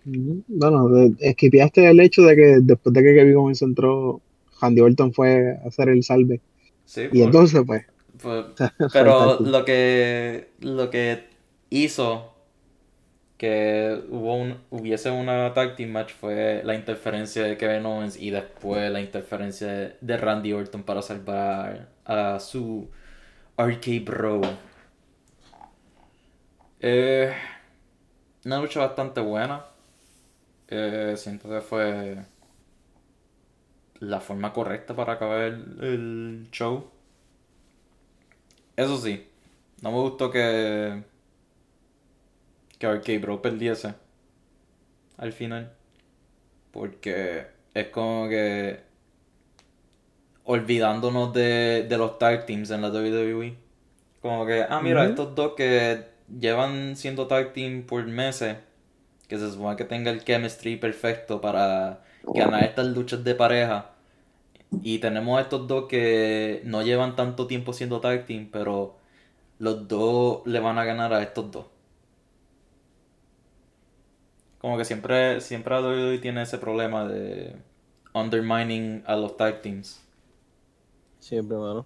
[0.05, 4.19] Bueno, de- esquipeaste el hecho de que después de que Kevin Owens entró,
[4.63, 6.41] Randy Orton fue a hacer el salve.
[6.85, 7.85] Sí, Y por- entonces, pues,
[8.21, 8.45] pues,
[8.97, 11.25] fue pero lo que lo que
[11.69, 12.33] hizo
[13.37, 18.29] que hubo un, hubiese una tag team match fue la interferencia de Kevin Owens y
[18.31, 22.89] después la interferencia de Randy Orton para salvar a su
[23.57, 24.41] RK Bro.
[26.79, 27.33] Eh,
[28.45, 29.65] una lucha bastante buena.
[30.67, 32.17] Eh, siento que fue
[34.07, 36.89] la forma correcta para acabar el, el show.
[38.75, 39.27] Eso sí,
[39.81, 41.03] no me gustó que
[42.79, 43.93] que RK Bro perdiese
[45.17, 45.71] al final.
[46.71, 48.81] Porque es como que
[50.43, 53.55] olvidándonos de, de los tag teams en la WWE.
[54.21, 56.03] Como que, ah, mira, estos dos que
[56.39, 58.57] llevan siendo tag team por meses,
[59.27, 63.91] que se supone que tenga el chemistry perfecto para ganar estas luchas de pareja.
[64.81, 68.95] Y tenemos estos dos que no llevan tanto tiempo siendo tag team, pero
[69.59, 71.65] los dos le van a ganar a estos dos.
[74.57, 77.55] Como que siempre, siempre WWE tiene ese problema de
[78.13, 80.01] undermining a los tag teams.
[81.19, 81.85] Siempre, mano.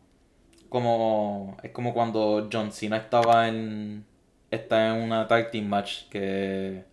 [0.70, 4.06] Como, es como cuando John Cena estaba en,
[4.52, 6.84] está en una tag team match que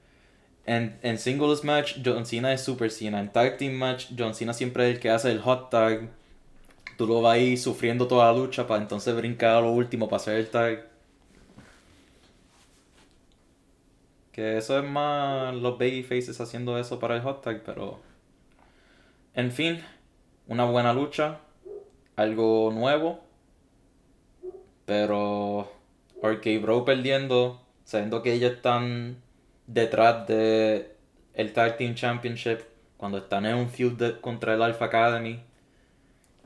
[0.67, 4.55] en, en singles match John Cena es Super Cena, en tag team match John Cena
[4.55, 6.09] siempre es el que hace el hot tag.
[6.97, 10.23] Tú lo vas ahí sufriendo toda la lucha para entonces brincar a lo último para
[10.23, 10.87] hacer el tag.
[14.33, 18.01] Que eso es más los babyfaces haciendo eso para el hot tag, pero...
[19.35, 19.83] En fin,
[20.47, 21.41] una buena lucha,
[22.17, 23.21] algo nuevo,
[24.87, 25.73] pero
[26.23, 29.24] RK Bro perdiendo, sabiendo que ellos están
[29.67, 30.97] detrás de
[31.35, 32.61] el Tag Team Championship,
[32.97, 35.41] cuando están en un feud de- contra el Alpha Academy,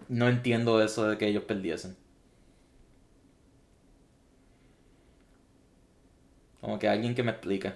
[0.09, 1.97] no entiendo eso de que ellos perdiesen.
[6.61, 7.73] Como que alguien que me explique.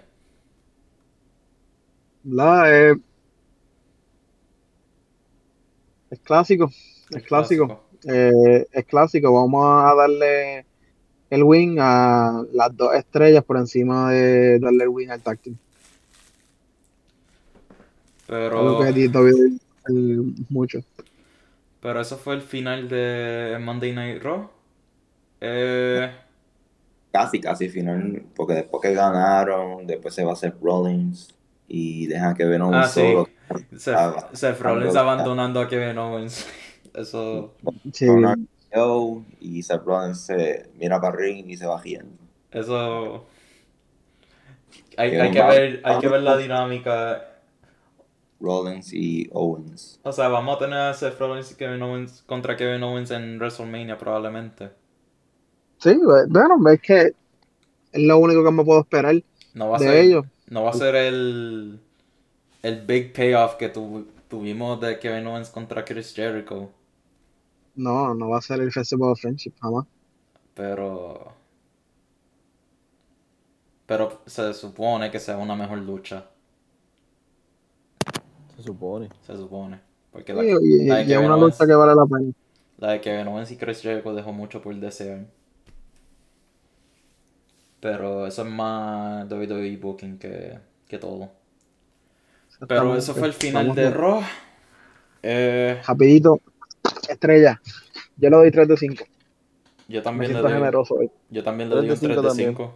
[2.24, 2.94] Eh,
[6.10, 6.70] es clásico,
[7.10, 7.76] es clásico.
[8.04, 9.32] Eh, es clásico.
[9.32, 10.66] Vamos a darle
[11.32, 15.56] el win a las dos estrellas por encima de darle el win al tag team.
[18.26, 18.58] Pero...
[18.58, 19.50] Algo que
[20.50, 20.80] mucho.
[21.80, 24.50] Pero eso fue el final de Monday Night Raw.
[25.40, 26.10] Eh,
[27.10, 31.34] Casi, casi final, porque después que ganaron, después se va a hacer Rollins
[31.66, 33.00] y dejan que Venom ah, sí.
[33.00, 33.28] solo.
[33.74, 36.46] Seth, Ah, Seth Rollins abandonando a Kevin Owens.
[36.94, 37.54] Eso,
[37.90, 38.36] Sí, una
[39.40, 42.16] y Seth Rollins se mira para el ring y se va riendo.
[42.50, 43.26] eso.
[44.96, 47.28] Hay, Que hay ver, hay que ver la dinámica.
[48.40, 49.98] Rollins y Owens.
[50.04, 53.36] O sea, vamos a tener a Seth Rollins y Kevin Owens contra Kevin Owens en
[53.40, 54.70] WrestleMania probablemente.
[55.78, 57.00] sí, bueno, es que
[57.92, 59.22] es lo único que me puedo esperar
[59.60, 60.26] No va a de ser, ellos.
[60.56, 61.80] no va a ser el,
[62.62, 66.70] el big payoff que tu- tuvimos de Kevin Owens contra Chris Jericho.
[67.74, 69.86] No, no va a ser el Festival of Friendship, jamás.
[70.54, 71.34] Pero.
[73.86, 76.28] Pero se supone que sea una mejor lucha.
[78.56, 79.10] Se supone.
[79.22, 79.80] Se supone.
[80.10, 82.06] Porque Sí, la, y, la de y es Kevin una Owens, lucha que vale la
[82.06, 82.32] pena.
[82.76, 85.26] la de Kevin Owens y Chris Jericho dejó mucho por desear.
[87.80, 90.58] Pero eso es más WWE Booking que,
[90.88, 91.30] que todo.
[92.66, 94.22] Pero eso fue el final Vamos de Raw.
[95.22, 96.40] Eh, Rapidito,
[97.22, 97.60] estrella.
[98.16, 99.04] Yo le doy 3 de 5.
[99.88, 101.10] yo Me también le doy, generoso hoy.
[101.30, 102.74] yo también le doy un 3 de 3 de 5 5.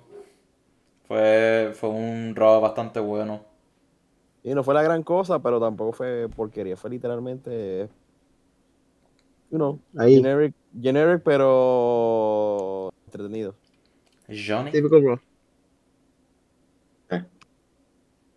[1.08, 3.44] Fue, fue un Raw bastante bueno.
[4.42, 6.76] Y no fue la gran cosa, pero tampoco fue porquería.
[6.76, 7.88] Fue literalmente.
[9.50, 12.90] You know, Ahí, generic, generic, pero.
[13.06, 13.54] entretenido.
[14.28, 15.18] Johnny, típico Raw.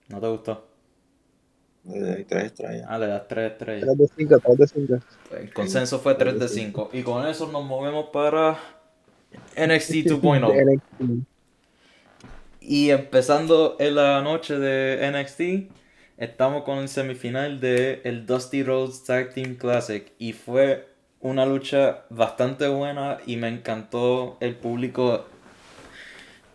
[0.09, 0.68] ¿no te gustó?
[1.89, 2.85] Le doy tres estrellas.
[2.87, 3.85] Ah, le das 3 estrellas.
[3.85, 4.99] 3 de 5, 3 de 5.
[5.41, 6.89] El consenso fue 3 de 5.
[6.93, 8.59] Y con eso nos movemos para
[9.55, 10.75] NXT 2.0.
[10.75, 11.25] NXT.
[12.61, 15.73] Y empezando en la noche de NXT,
[16.17, 20.11] estamos con el semifinal de el Dusty Rhodes Tag Team Classic.
[20.19, 20.87] Y fue
[21.21, 25.25] una lucha bastante buena y me encantó el público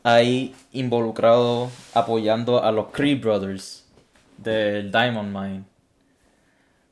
[0.04, 3.83] ahí involucrado apoyando a los Creed Brothers
[4.38, 5.64] del Diamond Mine.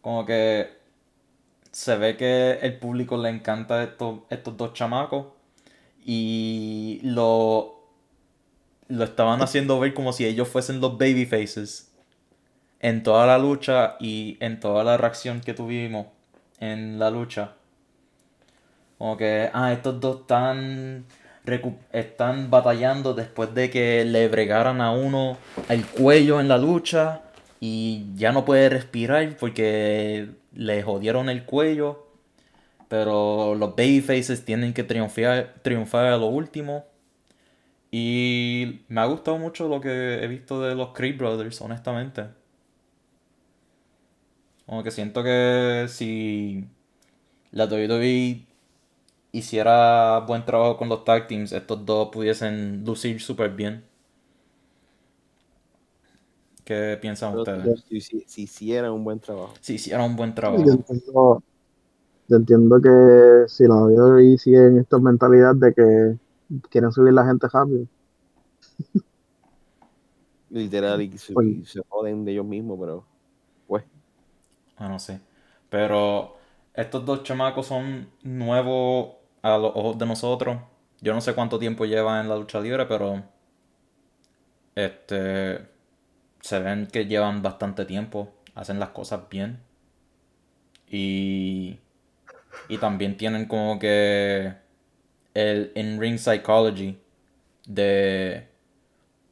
[0.01, 0.83] Como que
[1.71, 5.27] se ve que el público le encanta estos, estos dos chamacos
[6.05, 7.81] y lo,
[8.89, 11.89] lo estaban haciendo ver como si ellos fuesen los babyfaces.
[12.81, 16.07] en toda la lucha y en toda la reacción que tuvimos
[16.59, 17.53] en la lucha.
[18.99, 21.07] Como que, ah, estos dos están,
[21.93, 25.39] están batallando después de que le bregaran a uno
[25.69, 27.23] el cuello en la lucha
[27.65, 32.09] y ya no puede respirar porque le jodieron el cuello.
[32.89, 36.85] Pero los babyfaces tienen que triunfar, triunfar a lo último.
[37.93, 42.27] Y me ha gustado mucho lo que he visto de los Creed Brothers, honestamente.
[44.67, 46.65] Como que siento que si
[47.53, 48.45] la WWE
[49.33, 53.85] hiciera buen trabajo con los tag teams, estos dos pudiesen lucir súper bien.
[56.65, 57.87] ¿Qué piensan Pero ustedes?
[57.89, 59.55] si, si- si hicieran un buen trabajo.
[59.61, 60.73] Si hicieran un buen Yo trabajo.
[60.73, 61.43] entiendo,
[62.29, 66.19] yo entiendo que si la WWE sigue en esta mentalidad de que
[66.71, 67.87] quieren subir la gente rápido,
[70.51, 73.07] Literal, y se, Pues- y se joden de ellos mismos, pero
[73.67, 73.85] pues.
[74.77, 75.21] Ah, no sé.
[75.71, 76.37] Pero
[76.75, 80.59] estos dos chamacos son nuevos a los ojos de nosotros.
[81.01, 83.23] Yo no sé cuánto tiempo llevan en la lucha libre, pero
[84.75, 85.72] este
[86.43, 89.61] se ven que llevan bastante tiempo, hacen las cosas bien.
[90.89, 91.79] Y
[92.69, 94.55] y también tienen como que
[95.35, 96.99] el in-ring psychology
[97.67, 98.49] de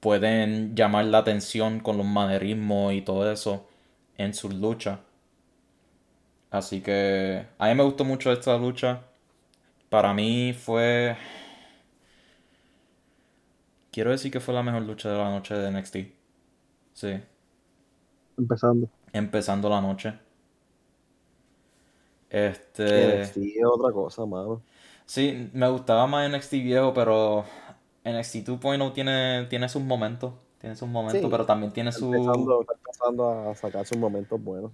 [0.01, 3.69] pueden llamar la atención con los manerismos y todo eso
[4.17, 4.99] en sus luchas.
[6.51, 9.03] Así que a mí me gustó mucho esta lucha.
[9.89, 11.17] Para mí fue...
[13.93, 16.20] Quiero decir que fue la mejor lucha de la noche de NXT.
[17.01, 17.13] Sí,
[18.39, 18.89] empezando.
[19.13, 20.15] empezando la noche.
[22.29, 23.25] Este...
[23.25, 24.63] NXT es otra cosa, mano.
[25.07, 27.45] Sí, me gustaba más NXT viejo, pero
[28.05, 30.35] NXT 2.0 tiene, tiene sus momentos.
[30.59, 32.13] Tiene sus momentos, Sí, pero también tiene Está su...
[32.13, 34.73] empezando, está empezando a sacar sus momentos buenos.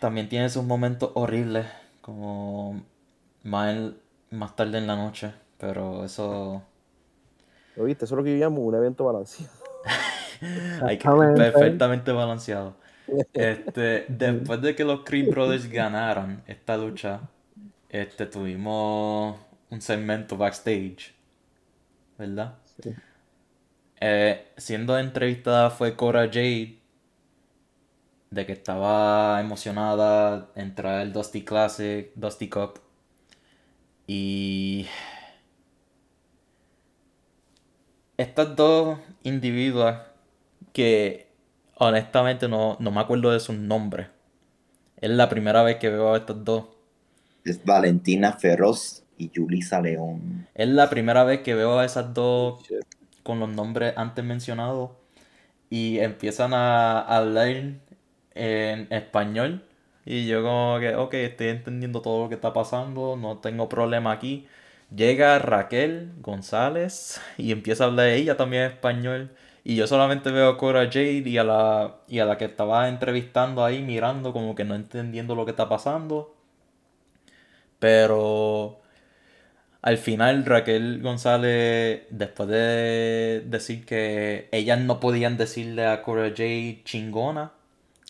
[0.00, 1.66] También tiene sus momentos horribles,
[2.00, 2.82] como
[3.44, 3.96] más, en-
[4.30, 6.62] más tarde en la noche, pero eso
[7.76, 8.04] ¿Lo viste?
[8.04, 9.52] Eso es lo que yo llamo un evento balanceado.
[10.82, 11.40] hay que Exactamente.
[11.42, 12.76] perfectamente balanceado.
[13.34, 17.20] Este, después de que los Creed Brothers ganaran esta lucha,
[17.90, 19.38] este, tuvimos
[19.68, 21.14] un segmento backstage,
[22.16, 22.54] ¿verdad?
[22.82, 22.94] Sí.
[24.00, 26.78] Eh, siendo entrevistada fue Cora Jade,
[28.30, 32.80] de que estaba emocionada en traer el Dusty Classic, Dusty Cup.
[34.06, 34.86] Y
[38.16, 40.02] estas dos individuas
[40.74, 41.28] que
[41.76, 44.08] honestamente no, no me acuerdo de sus nombres.
[45.00, 46.66] Es la primera vez que veo a estas dos.
[47.44, 50.46] Es Valentina Feroz y Julissa León.
[50.54, 52.84] Es la primera vez que veo a esas dos Shit.
[53.22, 54.92] con los nombres antes mencionados
[55.70, 57.48] y empiezan a hablar
[58.34, 59.64] en español
[60.06, 64.12] y yo como que, ok, estoy entendiendo todo lo que está pasando, no tengo problema
[64.12, 64.48] aquí.
[64.94, 69.34] Llega Raquel González y empieza a hablar ella también español
[69.64, 72.88] y yo solamente veo a Cora Jade y a la, y a la que estaba
[72.88, 76.34] entrevistando ahí mirando como que no entendiendo lo que está pasando.
[77.78, 78.80] Pero
[79.82, 86.82] al final Raquel González, después de decir que ellas no podían decirle a Cora Jade
[86.84, 87.52] chingona,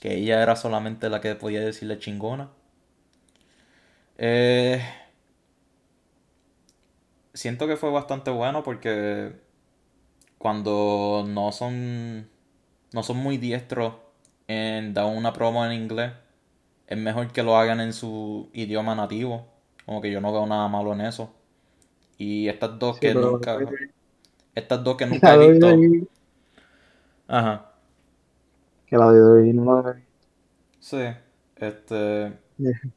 [0.00, 2.50] que ella era solamente la que podía decirle chingona.
[4.18, 4.80] eh,
[7.32, 9.32] siento que fue bastante bueno porque
[10.44, 12.28] cuando no son
[12.92, 13.94] no son muy diestros
[14.46, 16.12] en dar una promo en inglés,
[16.86, 19.46] es mejor que lo hagan en su idioma nativo.
[19.86, 21.34] Como que yo no veo nada malo en eso.
[22.18, 23.58] Y estas dos Sí, que pero nunca.
[24.54, 25.66] Estas dos que nunca he visto.
[27.28, 27.72] Ajá.
[28.86, 29.96] que la WWE no la
[30.80, 30.98] Sí.
[31.56, 32.32] Este.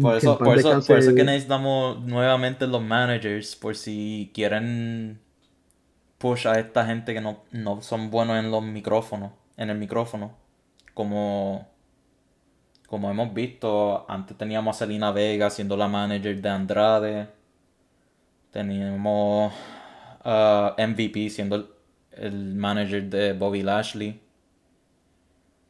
[0.00, 3.56] Por eso, por eso, por eso que necesitamos nuevamente los managers.
[3.56, 5.20] Por si quieren
[6.22, 9.32] push a esta gente que no, no son buenos en los micrófonos.
[9.56, 10.32] En el micrófono.
[10.94, 11.68] Como.
[12.86, 17.28] Como hemos visto, antes teníamos a Selena Vega siendo la manager de Andrade.
[18.52, 19.52] Teníamos
[20.24, 21.66] MVP siendo el,
[22.12, 24.20] el manager de Bobby Lashley.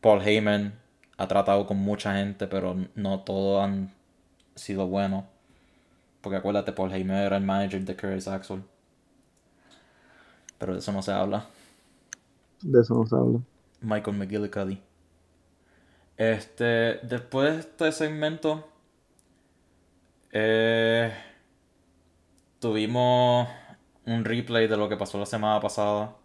[0.01, 0.75] Paul Heyman
[1.17, 3.93] ha tratado con mucha gente, pero no todos han
[4.57, 5.25] sido buenos.
[6.21, 8.65] Porque acuérdate, Paul Heyman era el manager de Curtis Axel.
[10.63, 11.49] Pero de eso no se habla.
[12.63, 13.41] De eso no se habla.
[13.83, 14.81] Michael McGillicuddy.
[16.17, 18.67] Este, después de este segmento,
[20.33, 21.13] eh,
[22.61, 23.49] tuvimos
[24.07, 26.17] un replay de lo que pasó la semana pasada.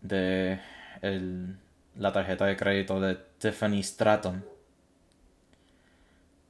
[0.00, 0.58] De
[1.02, 1.58] el,
[1.96, 4.44] la tarjeta de crédito de Tiffany Stratton.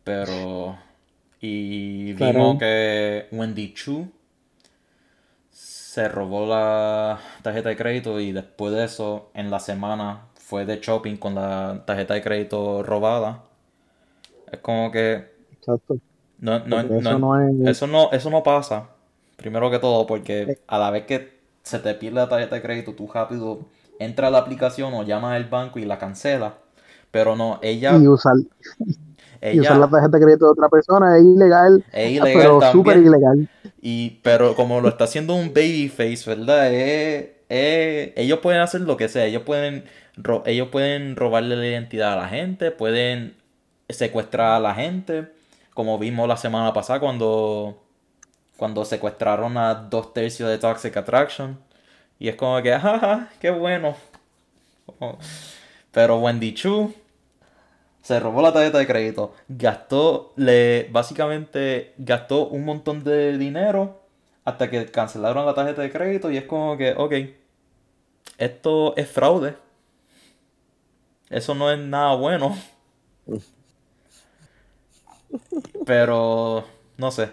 [0.04, 0.78] Pero.
[1.40, 2.58] Y vimos Claro.
[2.58, 4.10] que Wendy Chu
[5.96, 10.78] se robó la tarjeta de crédito y después de eso, en la semana, fue de
[10.80, 13.44] shopping con la tarjeta de crédito robada.
[14.52, 15.26] Es como que.
[15.50, 16.00] Exacto.
[16.40, 18.90] No, no, eso no es- eso no, eso no pasa.
[19.36, 22.94] Primero que todo, porque a la vez que se te pierde la tarjeta de crédito,
[22.94, 23.66] tú rápido
[23.98, 26.54] entras a la aplicación o llamas al banco y la cancelas.
[27.10, 28.34] Pero no, ella, Y usar,
[29.50, 32.60] y ella usar la tarjeta de crédito de otra persona es ilegal, es ilegal pero
[32.62, 33.48] súper ilegal.
[33.80, 36.72] Y, pero como lo está haciendo un babyface, ¿verdad?
[36.72, 39.26] Es- es- ellos pueden hacer lo que sea.
[39.26, 39.84] Ellos pueden,
[40.16, 43.36] ro- ellos pueden robarle la identidad a la gente, pueden
[43.88, 45.28] secuestrar a la gente,
[45.74, 47.82] como vimos la semana pasada cuando,
[48.58, 51.58] cuando secuestraron a dos tercios de Toxic Attraction.
[52.20, 53.96] Y es como que, jaja, qué bueno.
[55.92, 56.92] Pero Wendy Chu
[58.06, 64.00] se robó la tarjeta de crédito, gastó, le, básicamente gastó un montón de dinero
[64.44, 67.12] hasta que cancelaron la tarjeta de crédito y es como que, ok,
[68.38, 69.56] esto es fraude.
[71.30, 72.56] Eso no es nada bueno.
[75.84, 76.64] Pero,
[76.98, 77.32] no sé.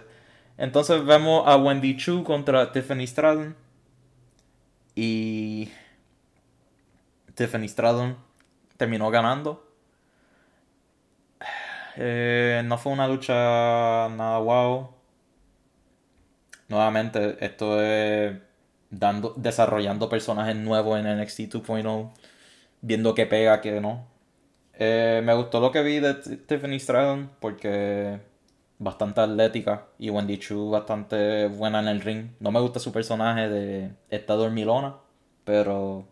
[0.57, 3.55] Entonces vemos a Wendy Chu contra Tiffany Stratton.
[4.95, 5.69] Y
[7.35, 8.17] Tiffany Stratton
[8.75, 9.72] terminó ganando.
[11.97, 13.33] Eh, no fue una lucha
[14.09, 14.89] nada wow.
[16.69, 18.37] Nuevamente, esto es
[18.89, 22.11] dando, desarrollando personajes nuevos en NXT 2.0,
[22.81, 24.07] viendo qué pega, qué no.
[24.73, 28.19] Eh, me gustó lo que vi de Tiffany Stratton porque
[28.79, 32.31] bastante atlética y Wendy Chu bastante buena en el ring.
[32.39, 34.97] No me gusta su personaje de esta dormilona,
[35.45, 36.07] pero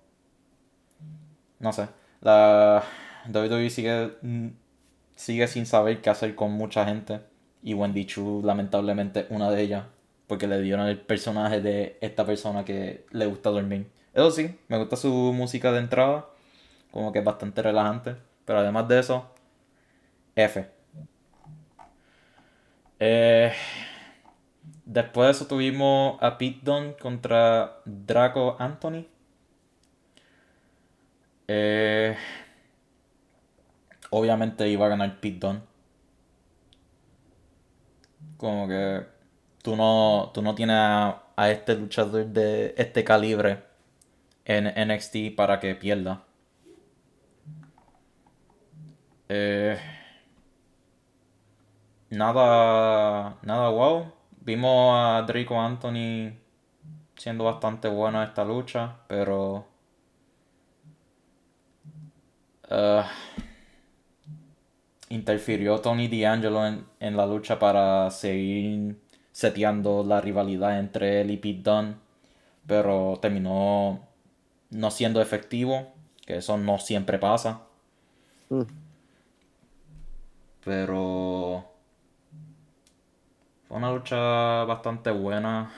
[1.59, 1.87] no sé.
[2.21, 2.83] La
[3.27, 4.47] WWE sigue, mm,
[5.21, 7.21] sigue sin saber qué hacer con mucha gente.
[7.61, 9.85] Y Wendy Chu, lamentablemente, una de ellas.
[10.25, 13.87] Porque le dieron el personaje de esta persona que le gusta dormir.
[14.13, 16.25] Eso sí, me gusta su música de entrada.
[16.91, 18.15] Como que es bastante relajante.
[18.45, 19.29] Pero además de eso,
[20.35, 20.67] F.
[22.99, 23.53] Eh,
[24.85, 29.05] después de eso tuvimos a Pete contra Draco Anthony.
[31.47, 32.15] Eh,
[34.11, 35.61] obviamente iba a ganar Pete Dunne.
[38.37, 39.05] Como que
[39.63, 43.63] tú no, tú no tienes a, a este luchador de este calibre
[44.45, 46.23] en NXT para que pierda.
[49.29, 49.77] Eh,
[52.09, 54.11] nada, nada wow.
[54.41, 56.33] Vimos a Draco Anthony
[57.15, 59.67] siendo bastante bueno en esta lucha, pero
[62.69, 63.03] eh,
[65.11, 68.99] interfirió Tony D'Angelo en, en la lucha para seguir
[69.31, 71.95] seteando la rivalidad entre él y Pete Dunne,
[72.67, 74.07] pero terminó
[74.71, 75.93] no siendo efectivo,
[76.25, 77.61] que eso no siempre pasa.
[78.49, 78.61] Mm.
[80.63, 81.65] Pero
[83.67, 85.71] fue una lucha bastante buena,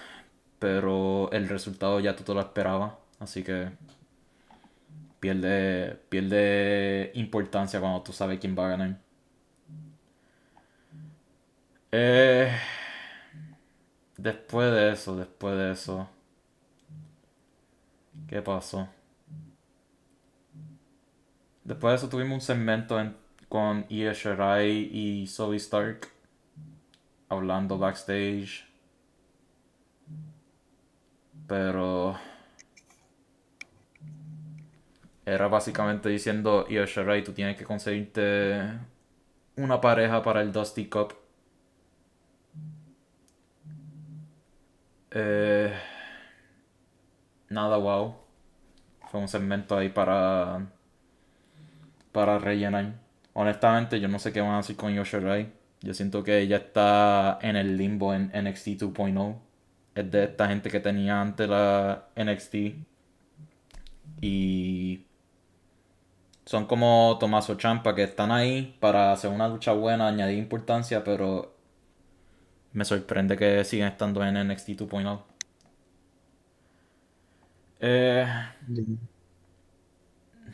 [0.59, 3.69] pero el resultado ya tú te lo esperabas, así que
[5.19, 9.02] pierde, pierde importancia cuando tú sabes quién va a ganar.
[11.95, 12.49] Eh,
[14.17, 16.09] después de eso, después de eso,
[18.27, 18.89] ¿qué pasó?
[21.65, 23.17] Después de eso tuvimos un segmento en-
[23.49, 26.07] con Shirai y Zoe Stark
[27.29, 28.63] hablando backstage.
[31.47, 32.15] Pero
[35.25, 38.61] era básicamente diciendo Shirai, tú tienes que conseguirte
[39.57, 41.13] una pareja para el Dusty Cup.
[45.13, 45.71] Eh,
[47.49, 48.15] nada wow.
[49.11, 50.67] Fue un segmento ahí para
[52.11, 52.93] para rellenar.
[53.33, 55.51] Honestamente, yo no sé qué van a hacer con Io Shirai.
[55.81, 59.35] Yo siento que ella está en el limbo en NXT 2.0.
[59.95, 62.55] Es de esta gente que tenía antes la NXT.
[64.21, 65.05] Y
[66.45, 71.52] son como Tomaso Champa que están ahí para hacer una lucha buena, añadir importancia, pero
[72.73, 75.21] me sorprende que siguen estando en NXT 2.0.
[77.85, 78.25] Eh,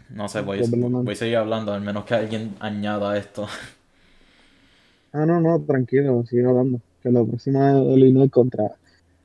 [0.09, 1.01] no sé, voy, Problema.
[1.01, 3.47] voy a seguir hablando, al menos que alguien añada esto.
[5.11, 6.79] Ah, no, no, tranquilo, sigue hablando.
[7.01, 8.75] Que lo próximo es Illinois contra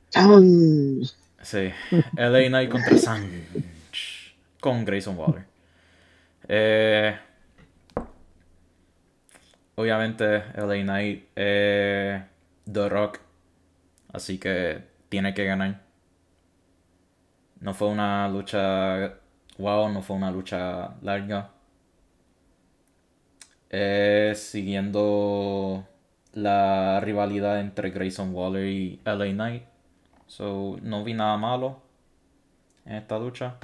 [0.09, 1.01] ¡Chan!
[1.43, 1.69] Sí,
[2.17, 5.43] LA Knight contra Sanch con Grayson Waller.
[6.47, 7.15] Eh,
[9.75, 10.25] obviamente,
[10.57, 12.23] LA Knight, eh,
[12.71, 13.19] The Rock.
[14.13, 15.81] Así que tiene que ganar.
[17.59, 19.15] No fue una lucha
[19.57, 21.51] wow, no fue una lucha larga.
[23.69, 25.85] Eh, siguiendo
[26.33, 29.63] la rivalidad entre Grayson Waller y LA Knight.
[30.27, 31.81] So, no vi nada malo
[32.85, 33.55] en esta lucha.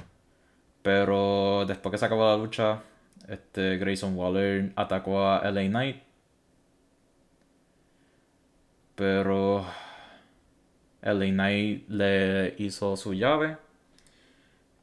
[0.82, 2.82] Pero después que se acabó la lucha,
[3.28, 6.02] este Grayson Waller atacó a LA Knight.
[8.94, 9.66] Pero
[11.02, 13.58] LA Knight le hizo su llave.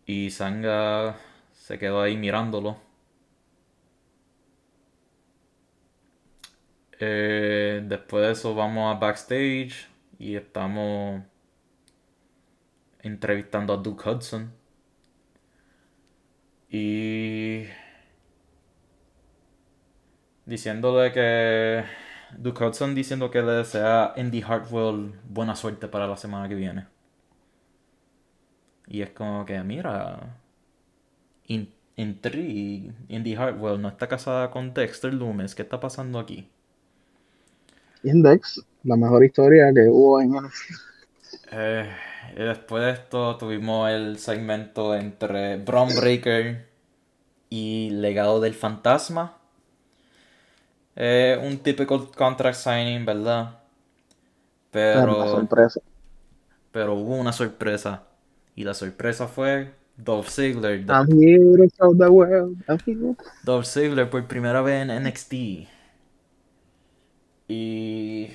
[0.05, 1.18] Y Sanga
[1.53, 2.78] se quedó ahí mirándolo.
[6.99, 9.88] Eh, después de eso vamos a backstage
[10.18, 11.22] y estamos
[13.01, 14.51] entrevistando a Duke Hudson.
[16.70, 17.66] Y
[20.45, 21.84] diciéndole que
[22.38, 26.56] Duke Hudson diciendo que le desea a Indy Hartwell buena suerte para la semana que
[26.56, 26.88] viene.
[28.88, 30.38] Y es como que, mira,
[31.48, 35.54] in, Indy Hartwell no está casada con Dexter Loomis.
[35.54, 36.50] ¿Qué está pasando aquí?
[38.04, 40.34] Index, la mejor historia que hubo en
[41.52, 41.90] eh,
[42.36, 46.68] y después de esto tuvimos el segmento entre Braun Breaker
[47.50, 49.39] y Legado del Fantasma.
[51.02, 53.58] Eh, un típico contract signing, ¿verdad?
[54.70, 55.80] Pero, sorpresa.
[56.74, 58.04] pero hubo una sorpresa.
[58.54, 60.86] Y la sorpresa fue Dolph Ziggler.
[60.89, 62.58] I'm here to the world.
[63.43, 65.34] Dolph Ziggler por primera vez en NXT.
[67.47, 68.30] Y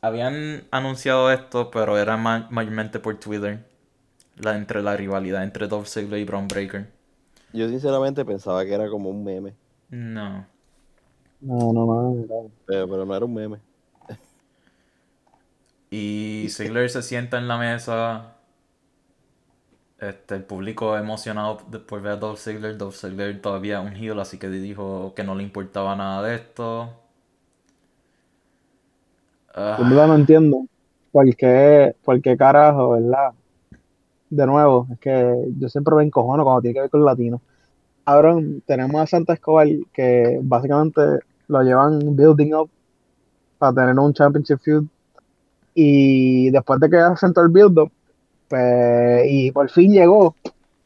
[0.00, 3.66] habían anunciado esto, pero era mayormente por Twitter.
[4.36, 6.99] La, entre la rivalidad entre Dolph Ziggler y Braun Breaker.
[7.52, 9.54] Yo sinceramente pensaba que era como un meme.
[9.90, 10.46] No.
[11.40, 12.50] No, no, no.
[12.66, 13.58] Pero, pero no era un meme.
[15.92, 18.36] Y Ziggler se sienta en la mesa.
[19.98, 22.78] Este, el público emocionado por ver a Dolph Ziggler.
[22.78, 27.00] Dolph Ziggler todavía un heel, así que dijo que no le importaba nada de esto.
[29.54, 30.66] Yo no entiendo.
[31.12, 33.32] ¿Por qué, por qué carajo, verdad?
[34.30, 37.40] De nuevo, es que yo siempre me encojono cuando tiene que ver con latino.
[38.04, 41.00] Ahora tenemos a Santa Escobar que básicamente
[41.48, 42.70] lo llevan building up
[43.58, 44.84] para tener un championship feud
[45.74, 46.98] y después de que
[47.32, 47.90] todo el build-up,
[48.48, 50.34] pues, y por fin llegó,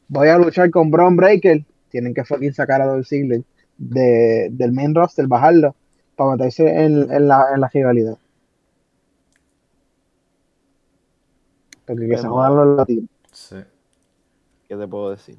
[0.07, 1.63] voy a luchar con Braun Breaker.
[1.89, 3.43] Tienen que fucking sacar a Dolph Ziggler
[3.77, 5.75] de, del main roster, bajarlo,
[6.15, 8.17] para meterse en, en, la, en la rivalidad.
[11.85, 13.09] Porque que se jodan los latinos.
[13.35, 13.57] Sí.
[14.67, 15.37] ¿Qué te puedo decir?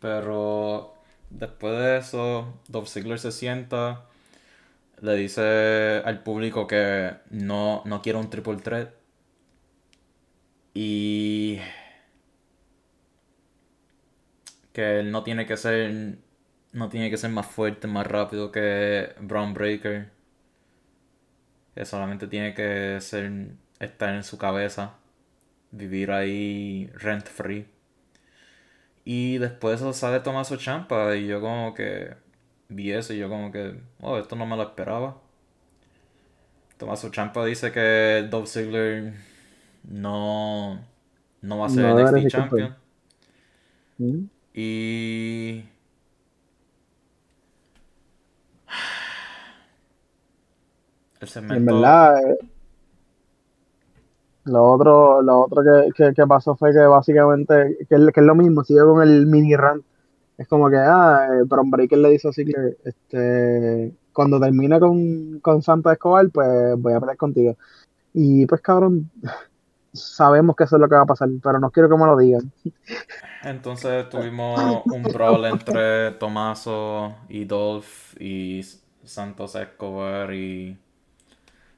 [0.00, 0.94] Pero
[1.30, 4.04] después de eso, Dolph Ziggler se sienta
[5.00, 8.90] le dice al público que no, no quiere un triple threat.
[10.74, 11.60] Y
[14.72, 16.18] que él no tiene que ser
[16.72, 20.10] no tiene que ser más fuerte, más rápido que Brown Breaker.
[21.74, 23.30] Que solamente tiene que ser
[23.80, 24.96] estar en su cabeza,
[25.76, 27.66] vivir ahí rent free.
[29.04, 32.14] Y después sale Tomaso Champa y yo como que
[32.68, 35.18] vi eso y yo como que, oh, esto no me lo esperaba.
[36.78, 39.14] Tomás Champa dice que Dolph Ziggler
[39.84, 40.84] no,
[41.40, 42.76] no va a ser NXT Champion.
[43.98, 44.24] ¿Mm?
[44.54, 45.64] Y...
[51.20, 51.54] El segmento...
[51.54, 52.20] En verdad,
[54.44, 55.62] lo otro, lo otro
[55.94, 59.84] que, que, pasó fue que básicamente, que, es lo mismo, sigue con el mini rant
[60.36, 65.38] es como que, ah, eh, Bron Breaker le dice así que, este, cuando termine con,
[65.40, 67.56] con Santa Escobar, pues voy a pelear contigo.
[68.12, 69.10] Y pues cabrón,
[69.92, 72.16] sabemos que eso es lo que va a pasar, pero no quiero que me lo
[72.16, 72.52] digan.
[73.42, 78.62] Entonces tuvimos un brawl entre Tomaso y Dolph y
[79.04, 80.76] Santos Escobar y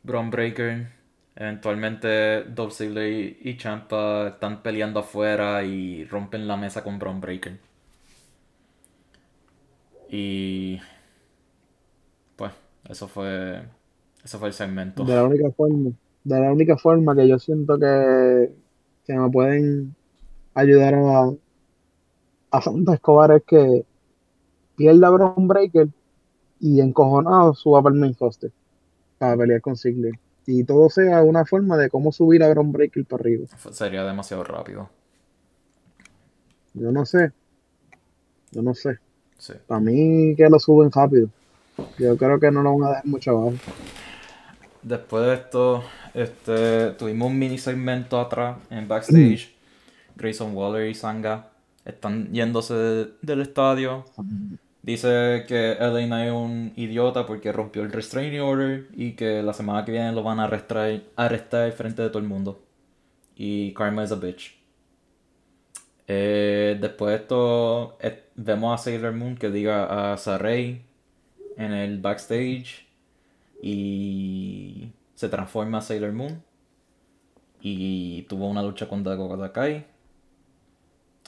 [0.02, 0.95] Bron Breaker.
[1.36, 7.58] Eventualmente Dolph Ziggler y Champa están peleando afuera y rompen la mesa con Bron Breaker.
[10.08, 10.80] Y
[12.36, 12.52] pues
[12.88, 13.62] eso fue
[14.24, 15.04] eso fue el segmento.
[15.04, 15.90] De la única forma,
[16.24, 18.50] de la única forma que yo siento que,
[19.04, 19.94] que me pueden
[20.54, 21.30] ayudar a,
[22.50, 23.84] a Santa Escobar es que
[24.74, 25.88] pierda Brown Breaker
[26.60, 28.16] y encojonado suba para el main
[29.18, 30.18] para pelear con Ziggler.
[30.46, 33.46] Y todo sea una forma de cómo subir a Brown Breaker para arriba.
[33.72, 34.88] Sería demasiado rápido.
[36.74, 37.32] Yo no sé.
[38.52, 38.98] Yo no sé.
[39.38, 39.54] Sí.
[39.66, 41.28] Para mí que lo suben rápido.
[41.98, 43.52] Yo creo que no lo van a dejar mucho abajo.
[44.82, 45.82] Después de esto,
[46.14, 49.52] este, tuvimos un mini segmento atrás en backstage.
[50.16, 51.48] Grayson Waller y Sanga
[51.84, 54.04] están yéndose de- del estadio.
[54.86, 59.84] Dice que Knight es un idiota porque rompió el restraining order y que la semana
[59.84, 62.62] que viene lo van a arrestar, arrestar frente de todo el mundo.
[63.34, 64.56] Y Karma is a bitch.
[66.06, 70.82] Eh, después de esto, eh, vemos a Sailor Moon que diga a Saray
[71.56, 72.86] en el backstage
[73.60, 76.44] y se transforma a Sailor Moon
[77.60, 79.84] y tuvo una lucha con Dakota Kai.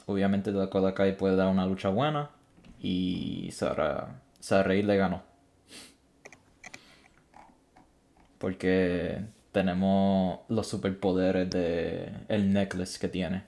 [0.06, 2.37] Obviamente Dakota Kai puede dar una lucha buena
[2.80, 5.22] y Sara, Saray le ganó.
[8.38, 9.18] Porque
[9.52, 13.44] tenemos los superpoderes de el necklace que tiene.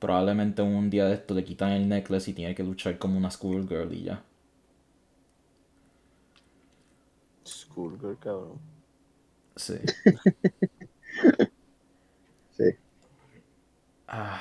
[0.00, 3.30] Probablemente un día de esto le quitan el necklace y tiene que luchar como una
[3.30, 4.24] schoolgirl y ya.
[7.44, 8.58] Schoolgirl, cabrón.
[9.56, 9.74] Sí.
[12.56, 12.64] Sí.
[14.06, 14.40] Ah,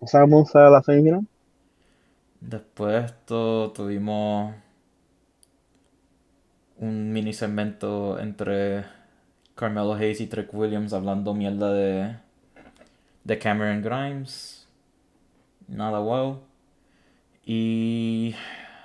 [0.00, 1.26] ¿No sabemos a la semifinal?
[2.40, 4.54] Después de esto tuvimos
[6.76, 8.84] un mini segmento entre
[9.54, 12.16] Carmelo Hayes y Trick Williams hablando mierda de,
[13.24, 14.68] de Cameron Grimes.
[15.66, 16.40] Nada wow.
[17.44, 18.34] Y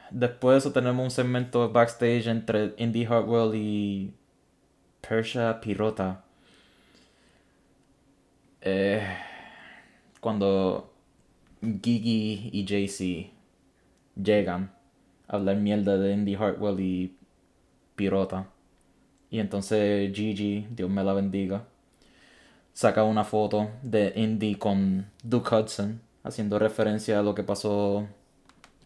[0.09, 4.13] después de eso tenemos un segmento backstage entre Indy Hartwell y
[5.01, 6.23] Persha Pirota.
[8.61, 9.05] Eh,
[10.19, 10.93] cuando
[11.61, 13.32] Gigi y JC
[14.15, 14.73] llegan
[15.27, 17.17] a hablar mierda de Indy Hartwell y
[17.95, 18.47] Pirota.
[19.29, 21.65] Y entonces Gigi, Dios me la bendiga,
[22.73, 28.07] saca una foto de Indy con Duke Hudson, haciendo referencia a lo que pasó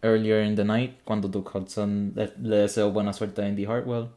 [0.02, 4.10] earlier in the night, cuando Duke Hudson le, deseó buena suerte a Indy Hartwell.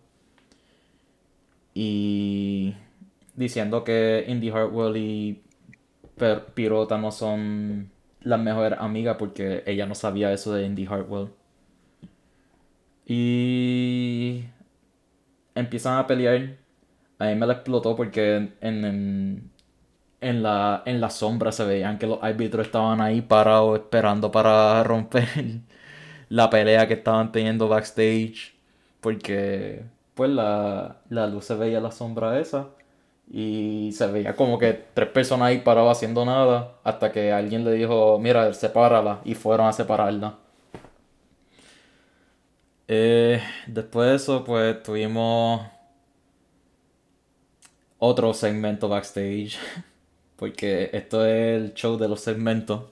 [1.74, 2.74] Y
[3.34, 5.42] diciendo que Indy Hartwell y
[6.54, 7.90] Pirota no son
[8.22, 11.30] las mejores amigas porque ella no sabía eso de Indy Hartwell.
[13.06, 14.44] Y
[15.54, 16.56] empiezan a pelear.
[17.18, 19.50] A mí me la explotó porque en, en,
[20.20, 24.82] en la, en la sombra se veían que los árbitros estaban ahí parados esperando para
[24.84, 25.28] romper
[26.30, 28.54] la pelea que estaban teniendo backstage.
[29.00, 32.68] Porque pues la, la luz se veía la sombra esa.
[33.32, 36.78] Y se veía como que tres personas ahí paradas haciendo nada.
[36.84, 39.20] Hasta que alguien le dijo, mira, sepárala.
[39.24, 40.38] Y fueron a separarla.
[42.88, 45.62] Eh, después de eso, pues tuvimos
[47.98, 49.56] otro segmento backstage.
[50.36, 52.84] Porque esto es el show de los segmentos.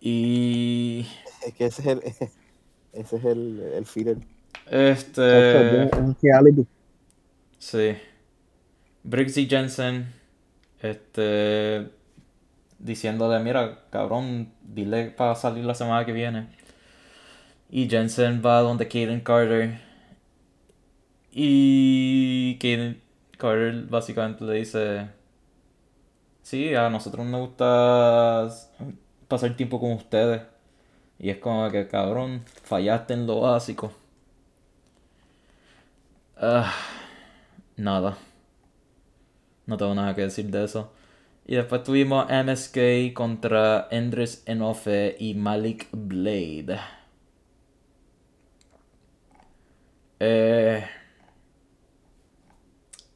[0.00, 1.06] Y
[1.46, 2.02] Es que ese es el,
[2.92, 4.18] ese es el, el feeder.
[4.66, 5.84] este...
[5.84, 6.66] Es un reality.
[7.58, 7.96] Sí.
[9.04, 10.12] Y Jensen,
[10.80, 11.90] este,
[12.78, 16.48] diciéndole, mira, cabrón, dile para salir la semana que viene.
[17.70, 19.80] Y Jensen va donde Kaden Carter.
[21.32, 23.00] Y Kaden
[23.36, 25.08] Carter básicamente le dice,
[26.42, 28.48] sí, a nosotros nos gusta
[29.28, 30.42] pasar tiempo con ustedes.
[31.18, 33.92] Y es como que, cabrón, fallaste en lo básico.
[36.36, 36.72] Ah,
[37.76, 38.16] nada.
[39.66, 40.92] No tengo nada que decir de eso.
[41.46, 46.78] Y después tuvimos MSK contra Endres Enofe y Malik Blade.
[50.20, 50.84] Eh,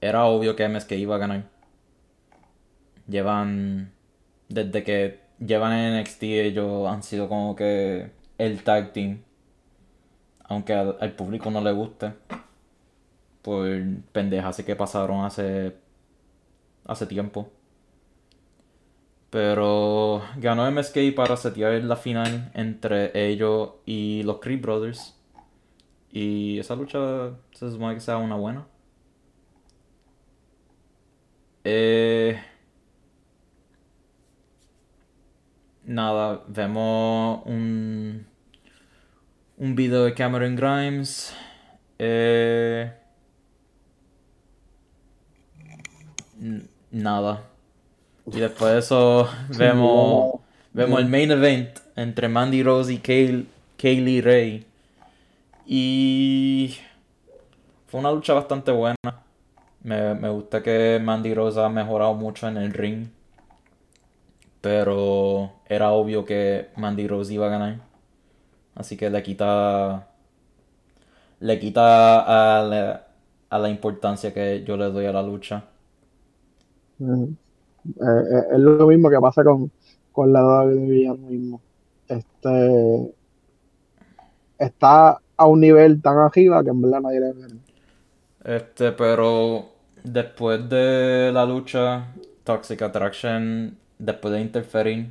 [0.01, 1.45] era obvio que MSK iba a ganar.
[3.09, 3.93] Llevan.
[4.49, 9.23] Desde que llevan en NXT, ellos han sido como que el tag team.
[10.45, 12.13] Aunque al, público no le guste.
[13.43, 13.67] Por
[14.13, 15.77] pendejas que pasaron hace
[16.89, 17.53] hace tiempo.
[19.31, 25.15] Pero ganó MSK para setear la final entre ellos y los Creed Brothers.
[26.11, 26.99] Y esa lucha
[27.53, 28.67] se supone que sea una buena.
[31.65, 32.41] Eh,
[35.85, 38.27] nada, vemos un,
[39.59, 41.35] un video de Cameron Grimes.
[41.99, 42.93] Eh,
[46.91, 47.45] nada.
[48.27, 50.41] Y después de eso vemos,
[50.73, 53.47] vemos el main event entre Mandy Rose y Kay-
[53.79, 54.67] Kaylee Ray.
[55.67, 56.77] Y
[57.87, 58.97] fue una lucha bastante buena.
[59.83, 63.09] Me, me gusta que Mandy Rose ha mejorado mucho en el ring.
[64.61, 67.77] pero era obvio que Mandy Rose iba a ganar.
[68.75, 70.09] Así que le quita.
[71.41, 73.07] Le quita a la,
[73.51, 75.65] a la importancia que yo le doy a la lucha.
[77.01, 77.35] Eh,
[77.87, 79.71] eh, es lo mismo que pasa con,
[80.13, 81.61] con la WWE mismo.
[82.09, 83.15] Este
[84.59, 87.55] está a un nivel tan arriba que en verdad nadie le gana.
[88.45, 89.67] Este, pero
[90.03, 92.13] después de la lucha,
[92.45, 95.11] Toxic Attraction, después de interferir,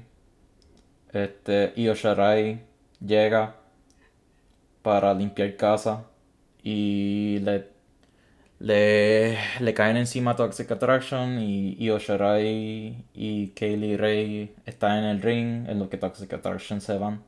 [1.14, 1.94] este, Io
[3.00, 3.56] llega
[4.82, 6.04] para limpiar casa
[6.64, 7.68] y le,
[8.60, 15.22] le, le caen encima Toxic Attraction y Io Shirai y Kaylee Ray están en el
[15.22, 17.24] ring en lo que Toxic Attraction se van.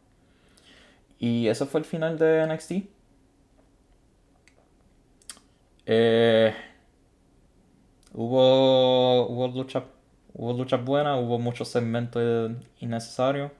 [1.19, 2.71] Y eso fue el final de NXT.
[5.85, 6.53] Eh,
[8.13, 9.85] hubo, hubo lucha,
[10.33, 13.51] hubo luchas buenas, hubo muchos segmentos innecesarios.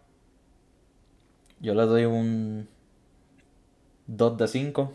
[1.59, 2.67] Yo le doy un
[4.07, 4.93] 2 de 5.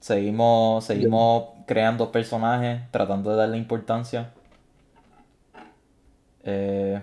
[0.00, 4.32] Seguimos, seguimos creando personajes, tratando de darle importancia.
[6.44, 7.00] Eh,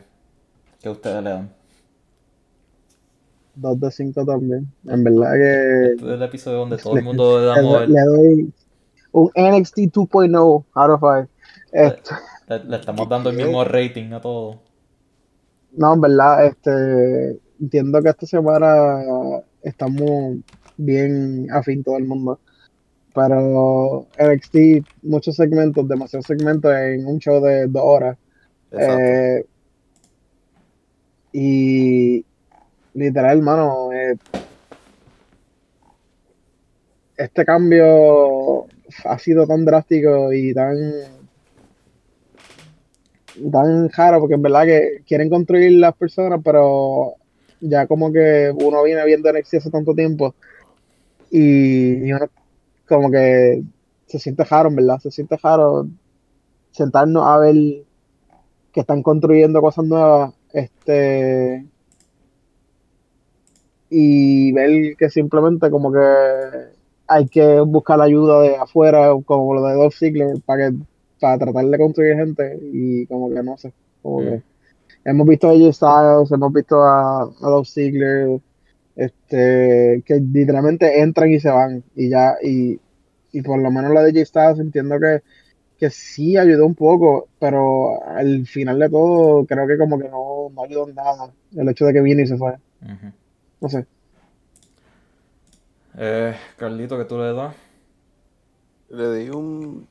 [0.81, 1.49] ¿Qué ustedes le dan?
[3.55, 4.67] 2 de 5 también.
[4.85, 8.01] En verdad que Este es el episodio donde todo el mundo le damos el- le
[8.01, 8.53] doy
[9.11, 11.29] un NXT 2.0 out of 5.
[11.71, 12.15] Este,
[12.47, 14.59] le, le estamos dando el mismo rating a todo.
[15.77, 20.37] no, en verdad, este, entiendo que esta semana estamos
[20.77, 22.39] bien afín todo el mundo.
[23.15, 28.17] Pero NXT, muchos segmentos, demasiados segmentos en un show de dos horas.
[28.71, 29.45] Eh,
[31.31, 32.25] y
[32.93, 34.17] literal, hermano, eh,
[37.15, 38.65] este cambio
[39.05, 40.75] ha sido tan drástico y tan
[43.51, 47.15] tan raro porque en verdad que quieren construir las personas, pero
[47.59, 50.35] ya como que uno viene viendo NXT hace tanto tiempo
[51.31, 52.29] y, y uno
[52.87, 53.63] como que
[54.07, 55.87] se siente raro, verdad, se siente raro
[56.71, 57.55] sentarnos a ver
[58.71, 61.65] que están construyendo cosas nuevas, este
[63.89, 65.99] y ver que simplemente como que
[67.07, 70.77] hay que buscar ayuda de afuera, como lo de Dolph Ziggler, para que
[71.19, 73.71] para tratar de construir gente y como que no sé,
[74.01, 74.25] como Mm.
[74.25, 74.41] que
[75.05, 78.39] hemos visto a AJ Styles, hemos visto a, a Dolph Ziggler,
[78.95, 82.79] este, que literalmente entran y se van y ya y,
[83.31, 85.21] y por lo menos la de AJ Styles entiendo que
[85.77, 90.49] que sí ayudó un poco, pero al final de todo creo que como que no,
[90.53, 92.55] no ayudó en nada el hecho de que vino y se fue.
[93.59, 93.85] No sé.
[95.97, 97.55] Eh, Carlito, ¿qué tú le das?
[98.89, 99.87] Le di un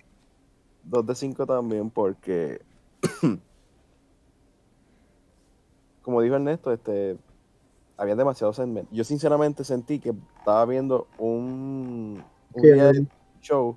[0.84, 2.60] 2 de 5 también porque,
[6.02, 7.16] como dijo Ernesto, este,
[7.96, 8.92] había demasiados segmentos.
[8.94, 12.22] Yo sinceramente sentí que estaba viendo un,
[13.40, 13.76] show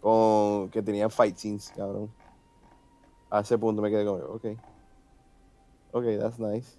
[0.00, 2.10] con, que tenía fight scenes, cabrón.
[3.30, 4.46] A ese punto me quedé como, ok.
[5.92, 6.78] Ok, that's nice.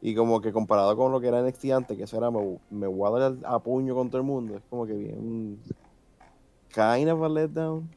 [0.00, 2.86] Y como que comparado con lo que era NXT antes, que eso era me, me
[2.86, 5.58] voy a dar a puño con todo el mundo, es como que bien
[6.72, 7.88] kind of a letdown.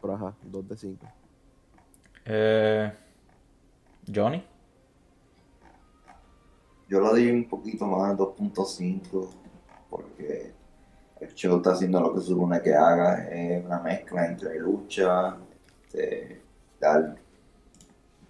[0.00, 1.06] Pero ajá, 2 de 5.
[2.26, 2.92] Eh,
[4.14, 4.42] Johnny.
[6.90, 9.28] Yo le di un poquito más, 2.5,
[9.88, 10.52] porque
[11.20, 15.36] el show está haciendo lo que supone que haga, es una mezcla entre lucha,
[15.84, 16.42] este,
[16.80, 17.14] dar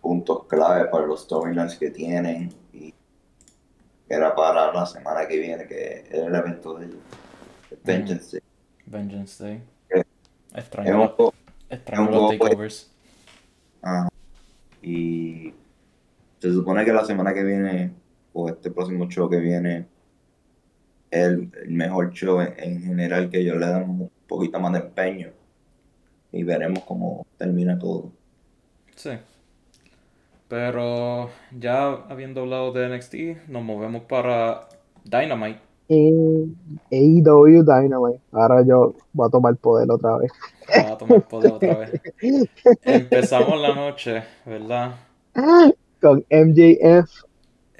[0.02, 2.92] puntos clave para los storylines que tienen, y
[4.06, 6.98] era para la semana que viene, que es el evento de ellos,
[7.70, 8.42] el Vengeance Day.
[8.86, 9.62] Vengeance Day.
[9.90, 10.02] Eh,
[10.54, 11.34] Extraño, Es un los- poco-
[11.70, 12.90] extraño es un los poco- takeovers.
[13.82, 14.08] Ajá.
[14.82, 15.54] Y
[16.40, 17.94] se supone que la semana que viene,
[18.32, 19.86] o este próximo show que viene,
[21.10, 24.72] es el, el mejor show en, en general, que ellos le dan un poquito más
[24.72, 25.30] de empeño.
[26.32, 28.12] Y veremos cómo termina todo.
[28.94, 29.10] Sí.
[30.50, 34.68] Pero ya habiendo hablado de NXT, nos movemos para
[35.04, 35.60] Dynamite.
[35.88, 36.46] Eh,
[36.90, 38.20] AEW Dynamite.
[38.32, 40.32] Ahora yo voy a tomar poder otra vez.
[40.68, 42.00] Va a tomar poder otra vez.
[42.82, 44.96] Empezamos la noche, ¿verdad?
[46.00, 47.10] Con MJF,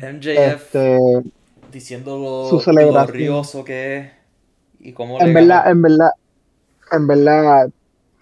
[0.01, 0.99] MJF este,
[1.71, 3.07] diciendo lo su celebración.
[3.07, 4.07] glorioso que es
[4.81, 6.11] y cómo en verdad, en verdad,
[6.93, 7.71] en verdad,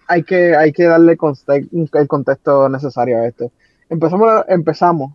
[0.07, 3.51] hay que, hay que darle el contexto necesario a esto.
[3.89, 5.13] Empezamos, empezamos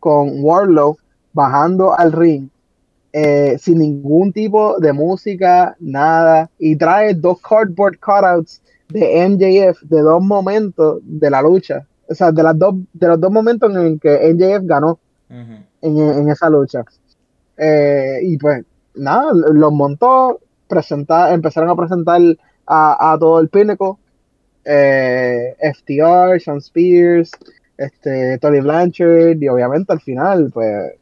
[0.00, 0.98] con Warlow
[1.32, 2.48] bajando al ring
[3.12, 10.00] eh, sin ningún tipo de música, nada, y trae dos cardboard cutouts de MJF de
[10.00, 11.86] dos momentos de la lucha.
[12.08, 14.98] o sea, de, las dos, de los dos momentos en que MJF ganó
[15.30, 16.84] En, en esa lucha.
[17.56, 18.64] Eh, y pues
[18.94, 22.20] nada, los montó, presentar, empezaron a presentar
[22.66, 23.94] a, a todo el Pinnacle,
[24.64, 27.30] eh, FTR, Sean Spears,
[27.76, 30.92] este, Tony Blanchard y obviamente al final pues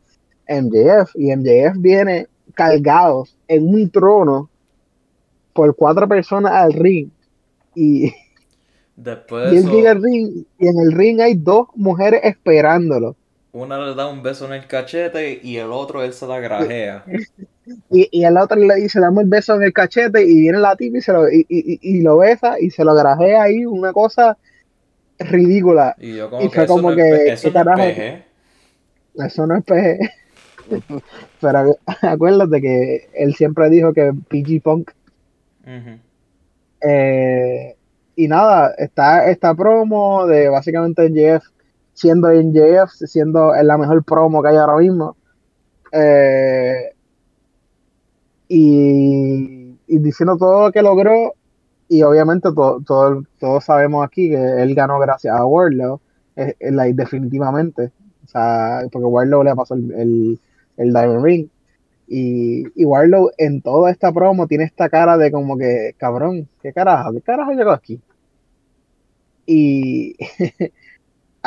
[0.49, 4.49] MJF y MJF viene cargado en un trono
[5.53, 7.09] por cuatro personas al ring.
[7.75, 8.13] Y,
[8.97, 13.15] Después y llega al ring y en el ring hay dos mujeres esperándolo
[13.53, 17.05] una le da un beso en el cachete y el otro él se la grajea.
[17.91, 20.75] Y, y el otro le dice, dame el beso en el cachete y viene la
[20.75, 23.93] tipa y, se lo, y, y, y lo besa y se lo grajea ahí, una
[23.93, 24.39] cosa
[25.19, 25.95] ridícula.
[25.99, 28.25] Y yo como Y que fue eso como no que, eso ¿qué no es peje.
[29.17, 29.99] Eso no es PG.
[31.41, 34.91] Pero acuérdate que él siempre dijo que PG Punk.
[36.81, 37.77] Eh,
[38.17, 41.45] y nada, está esta promo de básicamente NJF
[41.99, 45.17] siendo NJF, siendo la mejor promo que hay ahora mismo.
[45.93, 46.93] Eh,
[48.49, 51.35] y, y diciendo todo lo que logró.
[51.89, 56.01] Y obviamente to- todo- todos sabemos aquí que él ganó gracias a Wardlow,
[56.37, 57.93] eh, eh, definitivamente.
[58.25, 60.41] O sea, porque Wardlow le pasó el, el,
[60.77, 61.49] el Diamond Ring.
[62.09, 66.73] Y, y Warlow en toda esta promo tiene esta cara de como que, cabrón, ¿qué
[66.73, 67.13] carajo?
[67.13, 68.03] ¿Qué carajo llegó aquí?
[69.47, 70.17] Y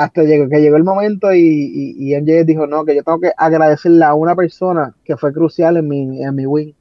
[0.03, 3.19] hasta llegó, que llegó el momento y, y, y MJF dijo, no, que yo tengo
[3.19, 6.75] que agradecerle a una persona que fue crucial en mi, en mi win.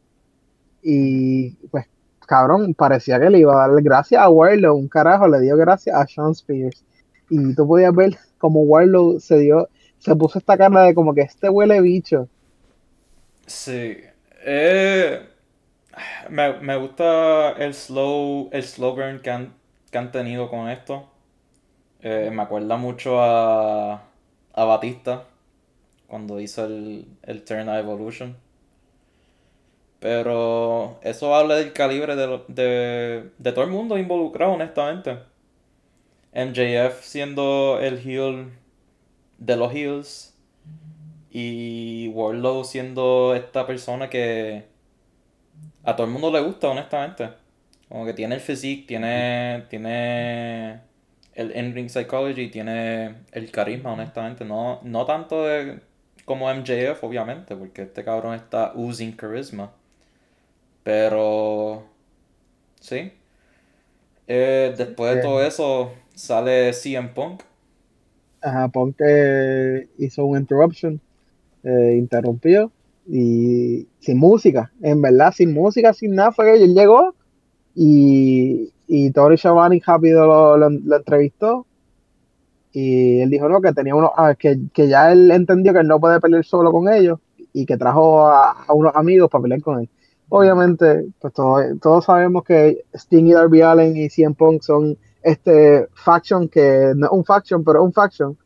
[0.83, 1.87] Y pues,
[2.27, 5.95] cabrón, parecía que le iba a darle gracias a Warlow, un carajo, le dio gracias
[5.97, 6.85] a Sean Spears.
[7.29, 9.69] Y tú podías ver como Warlow se dio,
[9.99, 12.29] se puso esta cara de como que este huele bicho.
[13.47, 13.99] Sí.
[14.45, 15.21] Eh,
[16.31, 19.55] me, me gusta el slow, el slow burn que han,
[19.91, 21.09] que han tenido con esto.
[22.03, 24.03] Eh, me acuerda mucho a,
[24.55, 25.25] a Batista
[26.07, 28.37] cuando hizo el, el Turn Evolution.
[30.01, 35.19] Pero eso habla del calibre de, de, de todo el mundo involucrado, honestamente.
[36.33, 38.53] MJF siendo el heel
[39.39, 40.35] de los heels.
[41.31, 44.65] Y Warlow siendo esta persona que
[45.85, 47.31] a todo el mundo le gusta, honestamente.
[47.89, 50.81] Como que tiene el physique, tiene, tiene
[51.41, 54.45] el in-ring psychology, tiene el carisma, honestamente.
[54.45, 55.81] No, no tanto de,
[56.25, 59.73] como MJF, obviamente, porque este cabrón está oozing charisma.
[60.83, 61.85] Pero,
[62.81, 63.13] sí.
[64.29, 67.43] Eh, después de todo eso, sale CM Punk.
[68.43, 71.01] Ajá, Punk eh, hizo un interruption,
[71.63, 72.71] eh, interrumpió
[73.07, 77.15] y sin música, en verdad, sin música, sin nada, fue que él llegó
[77.75, 81.65] y, y Tony Schiavone rápido lo, entrevistó
[82.73, 86.01] y él dijo no, que tenía unos, ah, que, ya él entendió que él no
[86.01, 87.21] puede pelear solo con ellos
[87.53, 89.89] y que trajo a, unos amigos para pelear con él.
[90.29, 95.87] Obviamente, pues todo- todos sabemos que Sting y Darby Allin y CM Punk son este
[95.95, 98.37] faction que no un faction, pero un faction.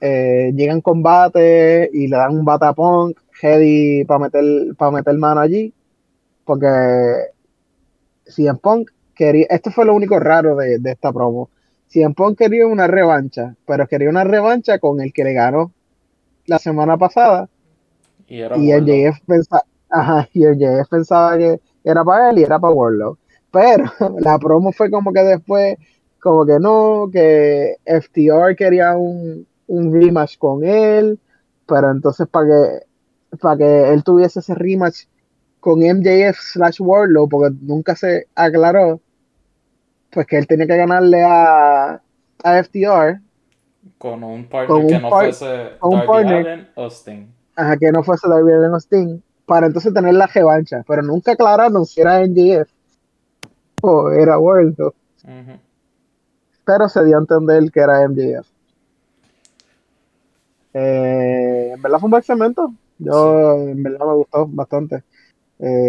[0.00, 5.16] Eh, llegan combate y le dan un bate a Punk, Heady para meter, para meter
[5.18, 5.72] mano allí,
[6.44, 6.66] porque
[8.26, 11.50] CM Punk quería, esto fue lo único raro de, de esta promo.
[11.88, 15.72] CM Punk quería una revancha, pero quería una revancha con el que le ganó
[16.46, 17.48] la semana pasada
[18.26, 19.10] Y era y el Warlow.
[19.10, 20.44] JF pensaba, ajá, y
[20.90, 23.18] pensaba que era para él y era para Warlow.
[23.50, 23.84] Pero
[24.20, 25.76] la promo fue como que después,
[26.20, 31.20] como que no, que FTR quería un, un rematch con él,
[31.66, 35.04] pero entonces para que, para que él tuviese ese rematch
[35.60, 39.00] con MJF slash Warlow, porque nunca se aclaró,
[40.10, 41.92] pues que él tenía que ganarle a,
[42.44, 43.20] a FTR,
[43.98, 46.46] Con un partner Con que un no par- fuese con un Darby partner.
[46.48, 47.26] Allin o Sting.
[47.56, 51.32] ajá, que no fuese Darby Allin o Sting, para entonces tener la revancha, pero nunca
[51.32, 52.70] aclararon si era MJF
[53.82, 55.58] o era Ujú.
[56.64, 58.48] pero se dio a entender que era MJF.
[60.72, 65.02] Eh, en verdad fue un buen segmento, yo en verdad me gustó bastante.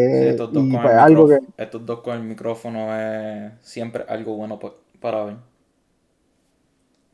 [0.09, 3.53] Sí, Eh, estos dos y con pues algo que, estos dos con el micrófono es
[3.61, 5.37] siempre algo bueno pa- para ver.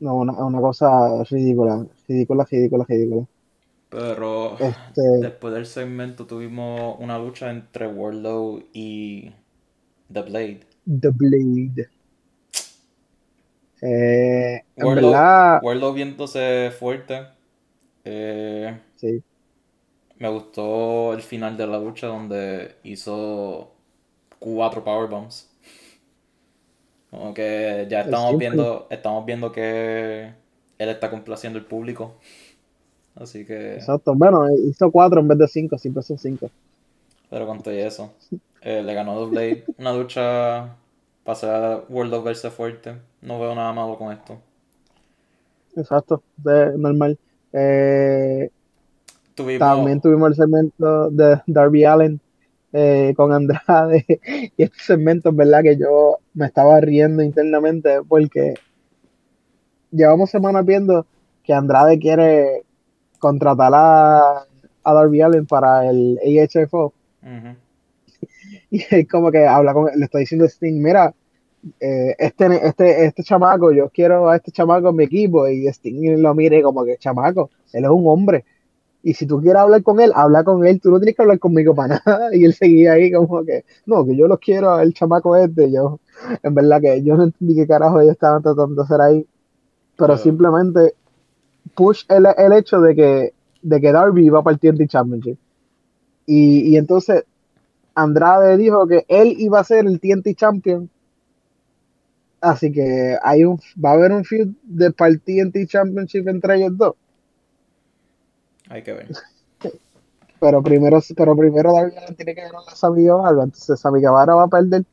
[0.00, 3.26] no, una, una cosa ridícula, ridícula, ridícula, ridícula.
[3.90, 9.30] Pero Este, después del segmento tuvimos una lucha entre Warlow y
[10.12, 10.60] The Blade.
[11.00, 11.88] The Blade.
[13.80, 17.26] Eh, en Warlow, verdad, Warlow viéndose fuerte.
[18.04, 19.22] Eh, sí.
[20.18, 23.72] Me gustó el final de la lucha donde hizo
[24.38, 25.48] cuatro powerbombs.
[27.10, 30.32] Como que ya estamos viendo, estamos viendo que
[30.78, 32.16] él está complaciendo al público.
[33.14, 33.74] Así que.
[33.74, 34.14] Exacto.
[34.14, 36.50] Bueno, hizo cuatro en vez de cinco, siempre son cinco.
[37.30, 38.12] Pero con todo eso.
[38.60, 39.64] Eh, le ganó Blade.
[39.78, 40.76] Una lucha
[41.24, 42.96] para ser World of verse fuerte.
[43.22, 44.38] No veo nada malo con esto.
[45.76, 47.18] Exacto, de, normal.
[47.52, 48.50] Eh,
[49.58, 52.20] También tuvimos el segmento de Darby Allen
[52.72, 54.04] eh, con Andrade.
[54.56, 58.54] y este segmento, verdad, que yo me estaba riendo internamente porque
[59.90, 61.06] llevamos semanas viendo
[61.42, 62.64] que Andrade quiere
[63.18, 64.44] contratar a,
[64.84, 66.92] a Darby Allen para el AHFO.
[68.70, 71.14] Y es como que habla con, le está diciendo a Sting, mira,
[71.80, 76.18] eh, este, este, este chamaco, yo quiero a este chamaco en mi equipo, y Sting
[76.18, 78.44] lo mire como que chamaco, él es un hombre.
[79.08, 81.38] Y si tú quieres hablar con él, habla con él, tú no tienes que hablar
[81.38, 82.28] conmigo para nada.
[82.36, 85.98] Y él seguía ahí como que, no, que yo los quiero, el chamaco este, yo,
[86.42, 89.26] en verdad que yo no entendí qué carajo ellos estaban tratando de hacer ahí.
[89.96, 90.92] Pero simplemente
[91.74, 93.32] push el, el, hecho de que,
[93.62, 95.38] de que Darby iba para el TNT Championship.
[96.26, 97.24] Y, y entonces
[97.94, 100.90] Andrade dijo que él iba a ser el TNT Champion.
[102.42, 106.56] Así que hay un, va a haber un feud de para el TNT Championship entre
[106.56, 106.94] ellos dos.
[108.68, 109.08] Hay que ver.
[110.40, 114.44] pero primero, pero primero Darby tiene que ganar a Sammy Guevara, entonces Sammy Guevara va
[114.44, 114.84] a perder.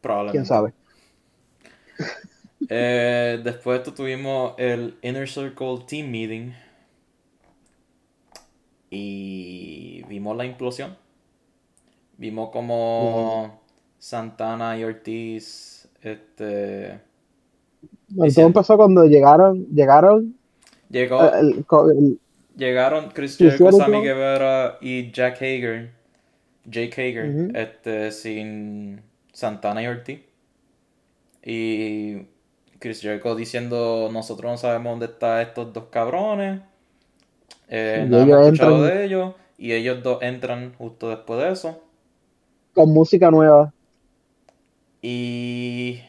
[0.00, 0.38] Probablemente.
[0.38, 0.72] ¿Quién sabe?
[2.68, 6.52] Eh, después de esto tuvimos el Inner Circle Team Meeting.
[8.88, 10.96] Y vimos la implosión.
[12.18, 13.60] Vimos como
[13.98, 15.88] Santana y Ortiz.
[16.02, 17.00] Este.
[18.16, 19.66] todo empezó cuando llegaron.
[19.74, 20.36] Llegaron.
[20.90, 21.24] Llegó.
[21.24, 21.64] Eh,
[22.56, 25.90] llegaron Chris Jericho, Sammy Guevara y Jack Hager.
[26.64, 27.56] Jake Hager.
[27.56, 28.12] Este.
[28.12, 30.20] Sin Santana y Ortiz.
[31.44, 32.26] Y
[32.78, 36.60] Chris Jericho diciendo, nosotros no sabemos dónde están estos dos cabrones.
[37.68, 39.34] Eh, no hemos escuchado de ellos.
[39.58, 41.82] Y ellos dos entran justo después de eso.
[42.74, 43.72] Con música nueva.
[45.00, 46.00] Y...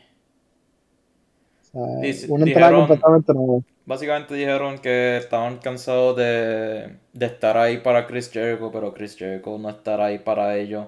[1.74, 3.64] una entrada completamente nueva.
[3.86, 9.58] Básicamente dijeron que estaban cansados de, de estar ahí para Chris Jericho, pero Chris Jericho
[9.58, 10.88] no estará ahí para ellos.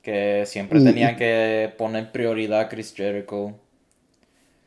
[0.00, 3.52] Que siempre tenían que poner prioridad a Chris Jericho.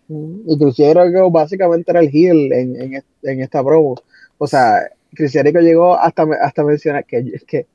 [0.09, 3.95] Y Chris Jericho básicamente era el heel en, en, esta promo.
[4.37, 4.81] O sea,
[5.13, 7.67] Chris Jericho llegó hasta, hasta mencionar que, que,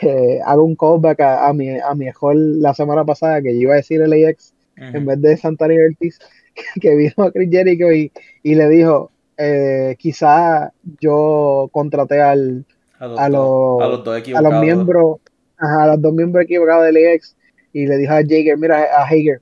[0.00, 3.72] que hago un callback a, mi, a mi mejor la semana pasada que yo iba
[3.72, 6.18] a decir LAX en vez de Santana y Ortiz,
[6.80, 12.64] que, vino a Chris Jericho y, y le dijo, eh, quizá yo contraté al,
[12.98, 15.18] a, los, a, los, dos a los miembros,
[15.58, 17.36] a los dos miembros equivocados de LAX
[17.72, 19.40] y le dijo a Jager, mira, a Hager,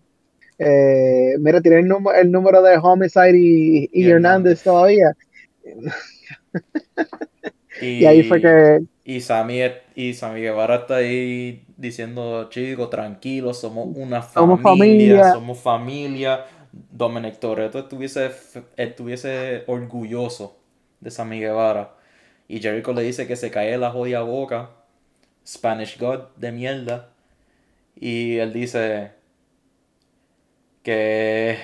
[0.58, 5.14] eh, mira, tiene el, el, número de Homicide y, y, Hernández todavía.
[7.80, 8.80] Y, ahí fue que.
[9.04, 9.60] Y Sammy,
[9.94, 16.44] y Sammy Guevara está ahí diciendo, chicos, tranquilos, somos una familia, somos familia.
[16.90, 18.30] Dominic Toretto estuviese,
[18.76, 20.56] estuviese orgulloso
[21.00, 21.94] de Sammy Guevara.
[22.48, 24.70] Y Jericho le dice que se cae la jodida boca.
[25.46, 27.10] Spanish God de mierda.
[27.98, 29.12] Y él dice,
[30.82, 31.58] que,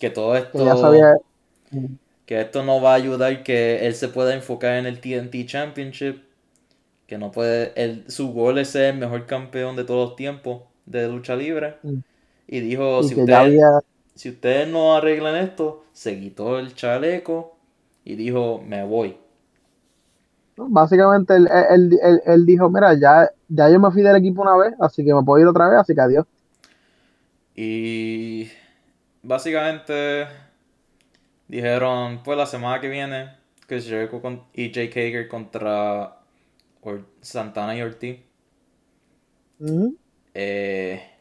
[0.00, 1.18] que todo esto...
[2.24, 6.22] Que esto no va a ayudar que él se pueda enfocar en el TNT Championship.
[7.06, 7.72] Que no puede...
[7.74, 11.76] El, su gol es ser el mejor campeón de todos los tiempos de lucha libre.
[11.82, 11.98] Mm.
[12.48, 13.60] Y dijo, si, ustedes,
[14.22, 17.56] si ustedes no arreglan esto, se quitó el chaleco
[18.04, 19.16] y dijo, me voy.
[20.54, 21.48] Básicamente él,
[22.24, 25.24] él, dijo, mira, ya, ya yo me fui del equipo una vez, así que me
[25.24, 26.26] puedo ir otra vez, así que adiós.
[27.56, 28.48] Y
[29.24, 30.28] básicamente
[31.48, 33.34] dijeron, pues la semana que viene,
[33.66, 34.22] Chris Jericho
[34.54, 36.20] y Jake Hager contra
[37.22, 38.20] Santana y Ortiz.
[40.32, 41.11] Eh,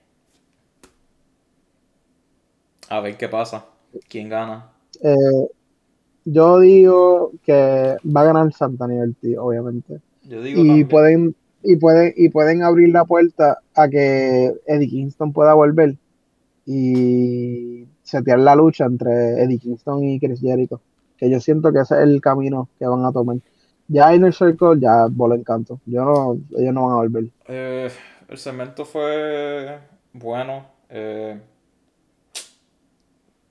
[2.92, 3.66] a ver qué pasa.
[4.10, 4.70] ¿Quién gana?
[5.02, 5.48] Eh,
[6.26, 10.02] yo digo que va a ganar Santana y Ortiz, obviamente.
[10.24, 15.32] Yo digo y pueden y pueden y pueden abrir la puerta a que Eddie Kingston
[15.32, 15.96] pueda volver
[16.66, 20.82] y setear la lucha entre Eddie Kingston y Chris Jericho.
[21.18, 23.38] Que yo siento que ese es el camino que van a tomar.
[23.88, 25.80] Ya Inner Circle ya voló encanto.
[25.86, 27.26] Yo no, ellos no van a volver.
[27.48, 27.90] Eh,
[28.28, 29.80] el segmento fue
[30.14, 30.66] bueno.
[30.90, 31.40] Eh,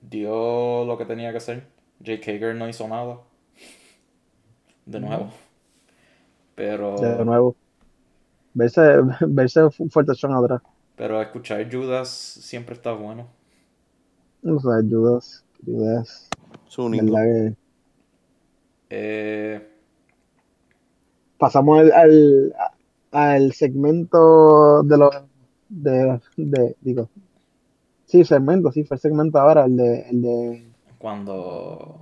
[0.01, 1.67] dio lo que tenía que hacer.
[1.99, 3.19] Jake Hager no hizo nada.
[4.85, 5.31] De nuevo.
[6.55, 6.95] Pero.
[6.97, 7.55] De nuevo.
[8.53, 8.81] Verse,
[9.27, 10.61] verse fuerte atrás.
[10.95, 13.27] Pero escuchar Judas siempre está bueno.
[14.43, 16.29] O sea, Judas, Judas,
[16.67, 17.05] Es único.
[17.05, 17.55] ¿verdad que
[18.89, 19.67] Eh,
[21.37, 22.55] pasamos al, al,
[23.11, 25.15] al segmento de los
[25.69, 27.09] de, de digo
[28.11, 31.97] sí segmento sí fue el segmento ahora el de el de cuando.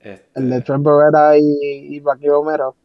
[0.00, 1.42] Este, el de Trent Barrera y,
[1.96, 2.76] y Rocky Romero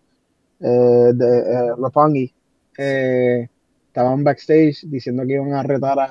[0.59, 2.33] eh, de eh, Roppongi,
[2.77, 3.49] eh,
[3.87, 6.05] estaban backstage diciendo que iban a retar a,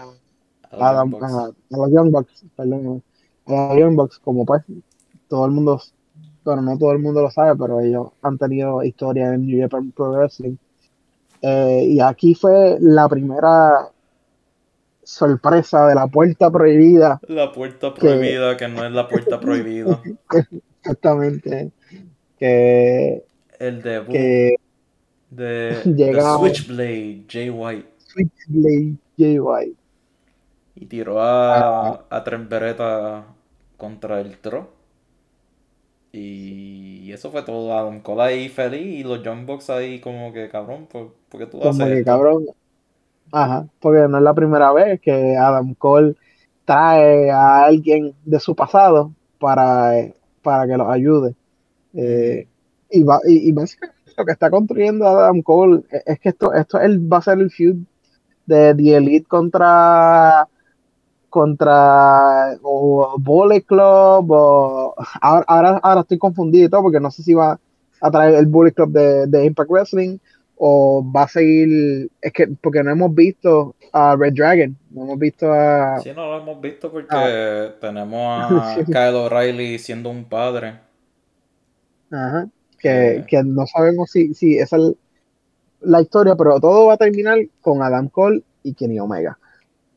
[0.71, 1.33] a los Adam, Young Bucks.
[1.35, 3.03] a, a los Young Bucks perdón
[3.47, 4.63] a los Young Bucks como pues
[5.29, 5.81] todo el mundo
[6.45, 9.93] bueno no todo el mundo lo sabe pero ellos han tenido historia en New Japan
[9.93, 10.57] Pro Wrestling
[11.43, 13.91] Eh, y aquí fue la primera
[15.07, 20.03] sorpresa de la puerta prohibida La puerta prohibida, que no es la puerta prohibida.
[20.81, 21.70] exactamente
[22.39, 23.24] que,
[23.59, 24.57] El debut que
[25.31, 25.83] de,
[26.39, 27.89] Switchblade, Jay White.
[27.99, 29.77] Switchblade Jay White
[30.74, 33.27] Y tiró a, a Trent Beretta
[33.77, 34.74] contra el Tro.
[36.12, 37.77] Y eso fue todo.
[37.77, 41.47] Adam Cole ahí feliz y los Young Bucks ahí como que cabrón, ¿por, por qué
[41.47, 42.11] tú haces como que esto?
[42.11, 42.47] cabrón
[43.32, 46.16] ajá porque no es la primera vez que Adam Cole
[46.65, 49.93] trae a alguien de su pasado para,
[50.43, 51.35] para que los ayude.
[51.94, 52.47] Eh,
[52.90, 56.53] y, va, y, y básicamente lo que está construyendo Adam Cole es, es que esto,
[56.53, 57.77] esto él va a ser el feud
[58.47, 60.48] de The Elite contra
[61.31, 67.23] contra o Bullet Club o ahora, ahora, ahora estoy confundido y todo porque no sé
[67.23, 67.59] si va
[68.01, 70.19] a traer el Bullet Club de, de Impact Wrestling
[70.59, 75.19] o va a seguir es que porque no hemos visto a Red Dragon no hemos
[75.19, 77.74] visto a Sí, no lo hemos visto porque Ah.
[77.81, 78.85] tenemos a.
[78.87, 80.81] Kyle O'Reilly siendo un padre.
[82.11, 83.24] Ajá, que, Eh.
[83.28, 84.95] que no sabemos si, si esa es
[85.81, 89.39] la historia, pero todo va a terminar con Adam Cole y Kenny Omega.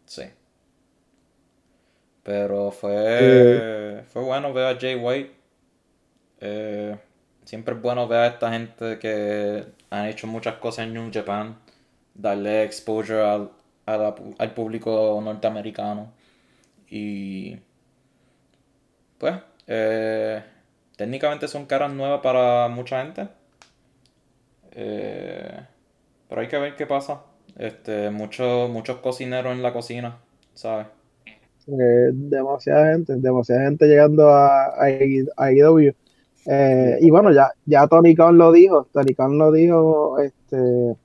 [0.05, 0.23] Sí.
[2.23, 5.31] Pero fue, fue bueno ver a Jay White.
[6.41, 6.97] Eh,
[7.45, 11.57] siempre es bueno ver a esta gente que han hecho muchas cosas en New Japan.
[12.15, 13.51] Darle exposure al,
[14.37, 16.13] al público norteamericano.
[16.89, 17.57] Y
[19.17, 19.35] pues,
[19.67, 20.43] eh,
[20.95, 23.27] técnicamente son caras nuevas para mucha gente.
[24.71, 25.65] Eh,
[26.29, 27.23] pero hay que ver qué pasa.
[27.57, 30.19] Este, muchos, muchos cocineros en la cocina,
[30.55, 30.87] ¿sabes?
[31.67, 34.87] Eh, demasiada gente, demasiada gente llegando a, a,
[35.37, 35.93] a AEW.
[36.45, 40.95] Eh, y bueno, ya, ya Tony Khan lo dijo, Tony Khan lo dijo este,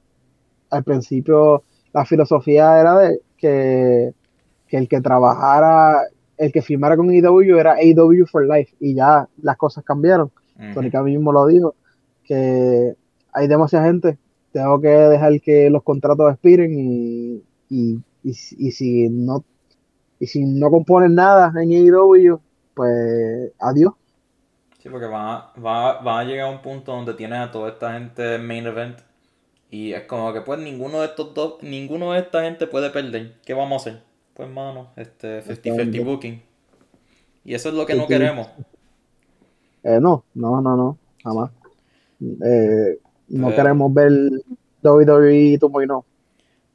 [0.70, 1.62] al principio,
[1.92, 4.12] la filosofía era de que,
[4.68, 6.02] que el que trabajara,
[6.36, 10.30] el que firmara con AEW era AEW for life y ya las cosas cambiaron.
[10.58, 10.74] Ujú.
[10.74, 11.74] Tónica mismo lo dijo,
[12.24, 12.94] que
[13.32, 14.18] hay demasiada gente,
[14.52, 19.44] tengo que dejar que los contratos expiren y, y, y, y si no
[20.20, 22.40] y si no componen nada en AEW,
[22.74, 23.92] pues adiós.
[24.84, 27.70] Sí, porque van a, va, van a llegar a un punto donde tienes a toda
[27.70, 28.98] esta gente en main event.
[29.70, 33.36] Y es como que pues ninguno de estos dos, ninguno de esta gente puede perder.
[33.46, 34.02] ¿Qué vamos a hacer?
[34.34, 36.00] Pues mano, este 50-50 Exactamente.
[36.00, 36.42] booking.
[37.46, 38.46] Y eso es lo que no queremos.
[39.84, 41.50] Eh, no, no, no, no, jamás.
[42.44, 42.98] Eh,
[43.28, 44.12] no Pero- queremos ver
[44.82, 46.04] WWE 2.0.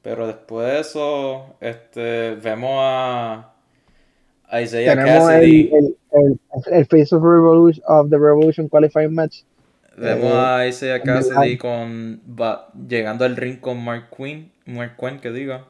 [0.02, 3.49] Pero después de eso, este, vemos a
[4.52, 5.70] Isaiah Tenemos Cassidy.
[5.74, 9.44] el, el, el, el Face of, Revolution, of the Revolution Qualifying Match.
[9.98, 15.20] Vemos eh, a Isaiah Cassidy con va- llegando al ring con Mark Quinn, Mark Quinn
[15.20, 15.66] que diga.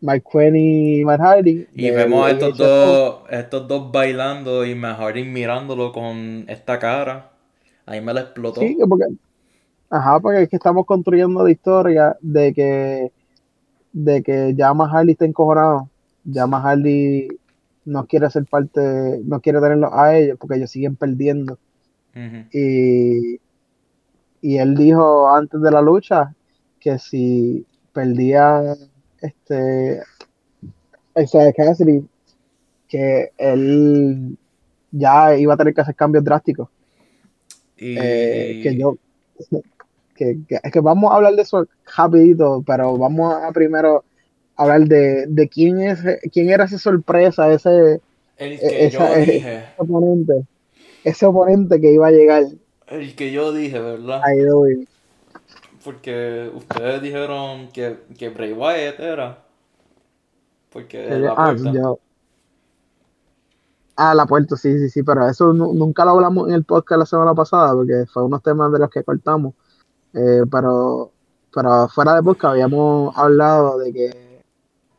[0.00, 1.68] Mike Quinn y Matt Hardy.
[1.74, 7.30] Y vemos a estos dos, estos dos bailando y Matt Hardy mirándolo con esta cara.
[7.86, 8.60] Ahí me la explotó.
[8.60, 9.04] Sí, porque,
[9.90, 13.12] ajá, porque es que estamos construyendo la historia de que,
[13.92, 15.88] de que ya Matt Hardy está encojonado.
[16.24, 17.28] Ya Matt Hardy
[17.84, 21.58] no quiere ser parte, no quiere tenerlos a ellos porque ellos siguen perdiendo.
[22.52, 23.40] Y,
[24.40, 26.34] y él dijo antes de la lucha
[26.80, 28.74] que si perdía
[29.20, 30.02] este
[31.16, 32.06] Isaiah Cassidy,
[32.88, 34.38] que él
[34.92, 36.68] ya iba a tener que hacer cambios drásticos.
[37.94, 38.96] Y Eh, que yo
[40.14, 44.04] que, que- es que vamos a hablar de eso rapidito, pero vamos a primero
[44.62, 46.00] hablar de, de quién es
[46.32, 48.00] quién era esa sorpresa, ese,
[48.38, 50.44] el que esa- yo eh, dije, oponente,
[51.04, 52.44] ese oponente que iba a llegar
[52.88, 54.20] el que yo dije, ¿verdad?
[55.84, 59.38] Porque ustedes dijeron que, que Bray Wyatt era.
[60.72, 61.98] Porque Que- la ah, yo-
[63.96, 66.98] Ah, la puerta, sí, sí, sí, pero eso nu- nunca lo hablamos en el podcast
[67.00, 69.54] la semana pasada, porque fue unos temas de los que cortamos.
[70.14, 71.10] Eh, pero,
[71.54, 74.31] pero fuera de podcast habíamos hablado de que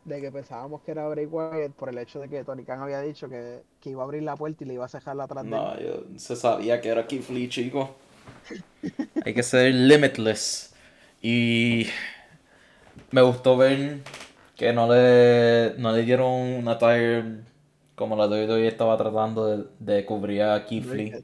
[0.05, 3.01] de que pensábamos que era Bray Wyatt por el hecho de que Tony Khan había
[3.01, 5.59] dicho que, que iba a abrir la puerta y le iba a cerrar atrás de
[5.61, 5.69] él.
[5.69, 7.95] No, yo se sabía que era Keith Lee, chico.
[9.25, 10.73] Hay que ser limitless.
[11.21, 11.87] Y
[13.11, 14.01] me gustó ver
[14.55, 17.43] que no le, no le dieron una tire
[17.95, 21.19] como la WWE estaba tratando de, de cubrir a Keith Lee.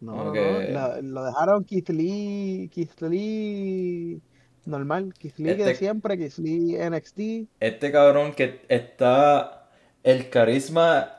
[0.00, 4.20] No, no, la- lo dejaron Keith Lee, Keith Lee
[4.66, 7.48] normal, Lee que de Este- siempre, Lee NXT.
[7.60, 9.68] Este cabrón que está.
[10.02, 11.12] El carisma.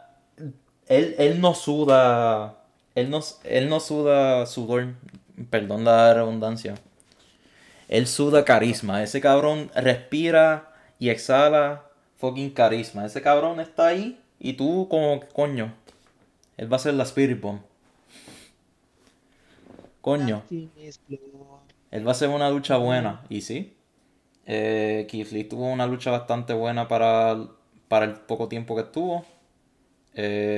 [0.87, 2.57] Él, él no suda.
[2.95, 4.93] Él no, él no suda sudor.
[5.49, 6.75] Perdón la redundancia.
[7.87, 9.03] Él suda carisma.
[9.03, 11.85] Ese cabrón respira y exhala
[12.17, 13.05] fucking carisma.
[13.05, 15.73] Ese cabrón está ahí y tú como que, coño.
[16.57, 17.61] Él va a ser la Spirit Bomb.
[20.01, 20.43] Coño.
[21.93, 23.23] Él va a hacer una lucha buena.
[23.29, 23.77] Y sí.
[24.45, 27.37] Eh, Keith Lee tuvo una lucha bastante buena para,
[27.89, 29.25] para el poco tiempo que estuvo.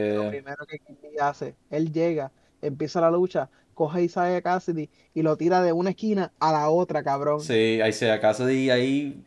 [0.07, 2.31] Lo Eh, primero que Keith Lee hace, él llega,
[2.61, 6.69] empieza la lucha, coge a Isaiah Cassidy y lo tira de una esquina a la
[6.69, 7.51] otra, cabrón.
[7.93, 9.23] sí, acaso de ahí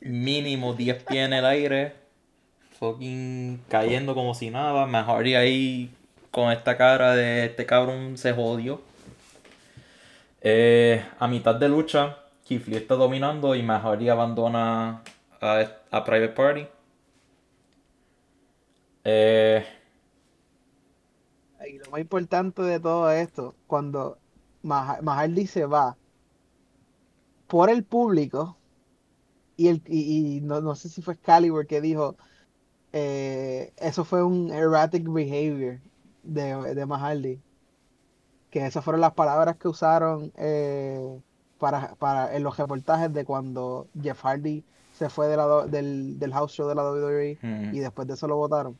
[0.00, 1.94] mínimo 10 pies en el aire.
[2.80, 4.86] Fucking cayendo como si nada.
[4.86, 5.90] Mejor y ahí
[6.30, 8.82] con esta cara de este cabrón se jodió.
[10.42, 15.02] Eh, a mitad de lucha, Lee está dominando y Mahari abandona
[15.40, 16.66] a, Private Party.
[19.04, 19.64] Eh,
[21.66, 24.18] Y lo más importante de todo esto, cuando
[24.62, 25.96] Mah- Mahardy se va
[27.46, 28.56] por el público,
[29.56, 32.16] y, el, y no, no sé si fue Excalibur que dijo,
[32.92, 35.80] eh, eso fue un erratic behavior
[36.22, 37.40] de, de Mahardy.
[38.52, 41.00] Que esas fueron las palabras que usaron eh,
[41.58, 44.62] para, para, en los reportajes de cuando Jeff Hardy
[44.96, 48.06] se fue de la do- del, del house show de la WWE hmm, y después
[48.06, 48.76] de eso lo votaron.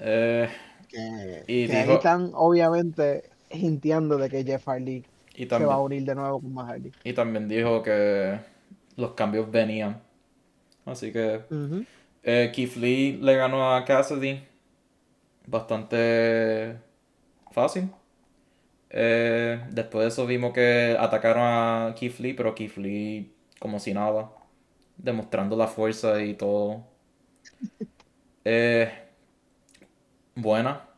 [0.00, 0.48] eh,
[0.88, 5.04] Que, Y que ahí están obviamente hintiendo de que Jeff Hardy
[5.34, 6.92] y se va a unir de nuevo con Matt Hardy.
[7.04, 8.40] y también dijo que
[8.96, 10.00] los cambios venían.
[10.86, 11.42] Así que
[12.22, 14.42] eh, Keith Lee le ganó a Cassidy
[15.46, 16.76] bastante
[17.52, 17.90] fácil.
[18.90, 23.92] Eh, después de eso vimos que atacaron a Keith Lee, pero Keith Lee como si
[23.92, 24.30] nada,
[24.96, 26.84] demostrando la fuerza y todo.
[28.50, 28.90] Eh,
[30.34, 30.88] buena,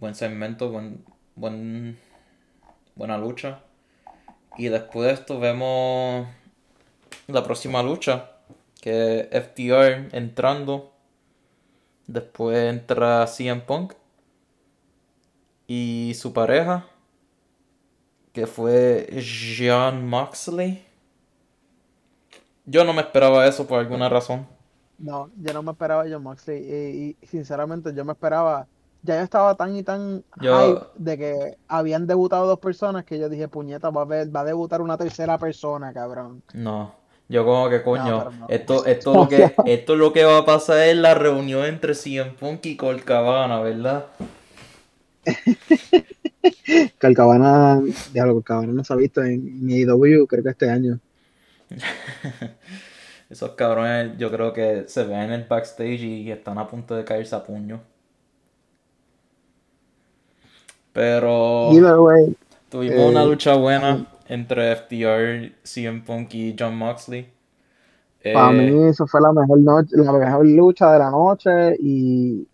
[0.00, 1.04] buen segmento, buen,
[1.36, 1.96] buen,
[2.96, 3.60] buena lucha.
[4.56, 6.26] Y después de esto vemos
[7.28, 8.32] la próxima lucha,
[8.80, 10.92] que FTR entrando.
[12.08, 13.92] Después entra CM Punk
[15.68, 16.86] y su pareja,
[18.32, 19.06] que fue
[19.58, 20.84] John Moxley.
[22.66, 24.46] Yo no me esperaba eso por alguna razón.
[24.98, 28.66] No, yo no me esperaba a John Moxley y, y sinceramente yo me esperaba,
[29.02, 33.18] ya yo estaba tan y tan Yo- hype de que habían debutado dos personas que
[33.18, 36.42] yo dije, puñeta, va a, ver, va a debutar una tercera persona, cabrón.
[36.52, 36.94] No,
[37.28, 38.46] yo como que coño, no.
[38.48, 42.32] esto, esto, lo que, esto lo que va a pasar es la reunión entre CM
[42.32, 44.06] Punk y Colt Cabana, ¿verdad?
[46.98, 47.82] Calcabana,
[48.12, 50.98] diablo, Calcabana no se ha visto en, AEW, creo que este año.
[53.30, 57.04] Esos cabrones yo creo que se ven en el backstage y están a punto de
[57.04, 57.80] caerse a puño.
[60.92, 62.34] Pero way,
[62.70, 67.30] tuvimos eh, una lucha buena entre FTR, CM Punk y John Moxley.
[68.22, 72.48] Eh, para mí eso fue la mejor noche, la mejor lucha de la noche y,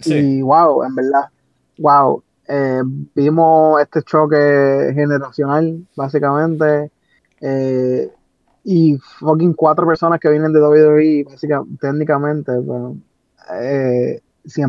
[0.00, 0.14] Sí.
[0.14, 1.24] y wow, en verdad,
[1.78, 2.22] wow.
[2.46, 2.82] Eh,
[3.14, 6.90] vimos este choque generacional, básicamente,
[7.40, 8.10] eh,
[8.64, 12.98] y fucking cuatro personas que vienen de WWE, básicamente, técnicamente, bueno,
[13.50, 14.20] eh,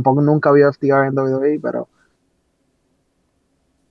[0.04, 1.88] Punk nunca vio FTR en WWE, pero,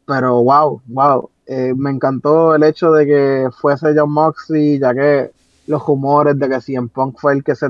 [0.07, 5.31] pero wow, wow, Eh, me encantó el hecho de que fuese John Moxley, ya que
[5.67, 7.67] los rumores de que CM Punk fue el que se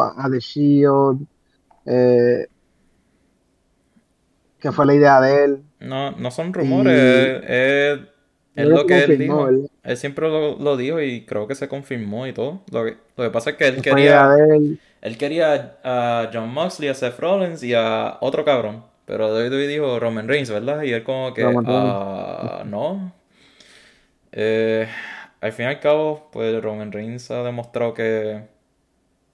[0.00, 1.24] a The Shield,
[1.86, 2.48] eh,
[4.64, 5.64] que fue la idea de él.
[5.80, 6.94] No, no son rumores,
[7.44, 8.00] es, es-
[8.56, 9.44] es Él lo que él dijo.
[9.44, 9.68] ¿verdad?
[9.82, 12.62] Él siempre lo, lo dijo y creo que se confirmó y todo.
[12.70, 14.78] Lo que, lo que pasa es que él quería, él.
[15.02, 18.84] él quería a John Moxley, a Seth Rollins y a otro cabrón.
[19.06, 20.82] Pero WWE dijo Roman Reigns, ¿verdad?
[20.82, 23.12] Y él como que, ah, no.
[24.32, 24.88] Eh,
[25.40, 28.42] al fin y al cabo, pues Roman Reigns ha demostrado que,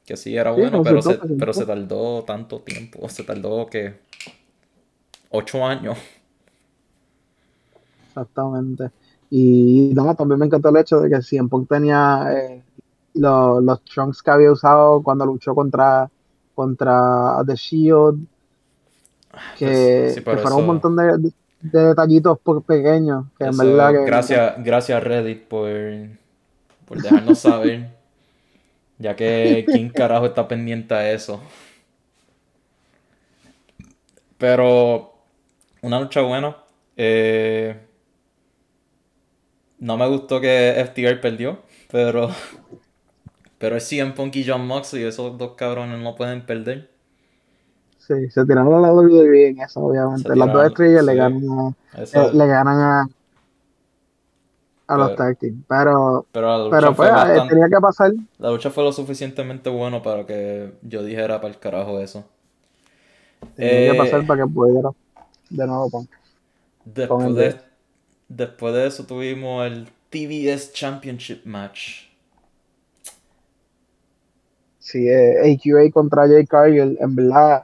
[0.07, 3.09] que sí era Sí, bueno, pero se, pero se tardó tanto tiempo.
[3.09, 4.01] Se tardó que
[5.31, 5.98] ocho años.
[8.09, 8.90] Exactamente.
[9.31, 12.65] Y no, también me encantó el hecho de que CM Punk tenía eh,
[13.15, 16.11] los, los trunks que había usado cuando luchó contra,
[16.55, 18.27] contra The Shield,
[19.55, 23.57] que, Pues, sí, que fueron un montón de, de- de detallitos pequeños, que en Eso,
[23.57, 23.98] verdad que...
[24.05, 25.69] gracias, gracias Reddit por,
[26.86, 27.89] por dejarnos saber.
[28.98, 31.40] Ya que quién carajo está pendiente a eso.
[34.39, 35.09] Pero
[35.82, 36.57] una lucha buena.
[36.97, 37.77] Eh,
[39.78, 42.31] no me gustó que FTR perdió, pero
[43.59, 46.90] pero es CM Punk y John Moxley, esos dos cabrones no pueden perder.
[47.98, 50.35] Sí, se tiraron a la WWE en eso, obviamente.
[50.35, 51.77] Las dos estrellas le ganan,
[52.12, 53.07] eh, le ganan a,
[54.89, 55.65] a los tag team.
[55.69, 58.12] Pero, pero la lucha pero fue pues eh, bastante- tenía que pasar.
[58.39, 62.28] La lucha fue lo suficientemente bueno para que yo dijera para el carajo eso.
[63.55, 64.90] Tenía Eh, que pasar para que pudiera
[65.51, 66.10] de nuevo Punk.
[66.85, 67.60] Después de, de-
[68.28, 72.09] después de eso tuvimos el TBS Championship Match.
[74.78, 77.62] Sí, eh, AQA contra Jay Cargill, en verdad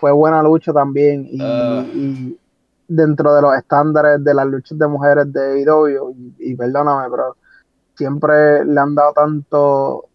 [0.00, 1.26] fue buena lucha también.
[1.30, 1.84] Y, Ah.
[1.94, 2.36] y
[2.88, 7.36] dentro de los estándares de las luchas de mujeres de AEW, y, y perdóname, pero
[7.96, 10.08] siempre le han dado tanto,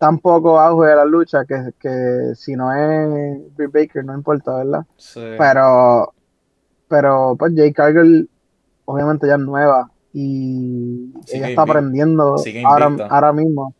[0.00, 4.56] tan poco auge a la lucha que, que si no es Britt Baker, no importa,
[4.56, 4.86] ¿verdad?
[4.96, 5.20] Sí.
[5.36, 6.14] Pero,
[6.88, 8.30] pero pues Jay Cargill
[8.86, 13.74] obviamente ya es nueva y Sigue ella está aprendiendo ahora, ahora mismo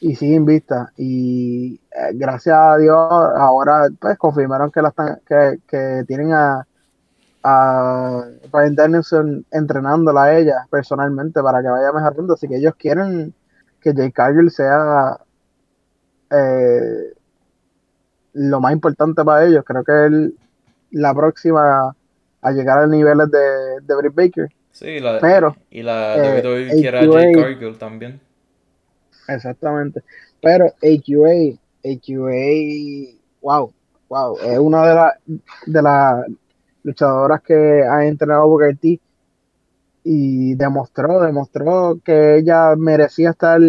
[0.00, 5.58] y sigue invicta y eh, gracias a Dios ahora pues confirmaron que la están que,
[5.66, 6.64] que tienen a
[7.42, 13.34] a Brian Danielson entrenándola a ella personalmente para que vaya mejorando así que ellos quieren
[13.80, 15.18] que Jay Cargill sea
[16.30, 17.14] eh,
[18.34, 20.34] lo más importante para ellos creo que él
[20.90, 21.94] la próxima
[22.40, 24.48] a llegar a niveles de, de Britt Baker.
[24.70, 28.20] Sí, la, pero, y la eh, WWE quiere a Jay AQA Cargill también.
[29.26, 30.02] Exactamente.
[30.40, 33.72] Pero AQA, AQA, wow,
[34.08, 35.12] wow, es una de las
[35.66, 36.26] de las
[36.84, 39.00] luchadoras que ha entrenado Booker T
[40.04, 43.60] y demostró, demostró que ella merecía estar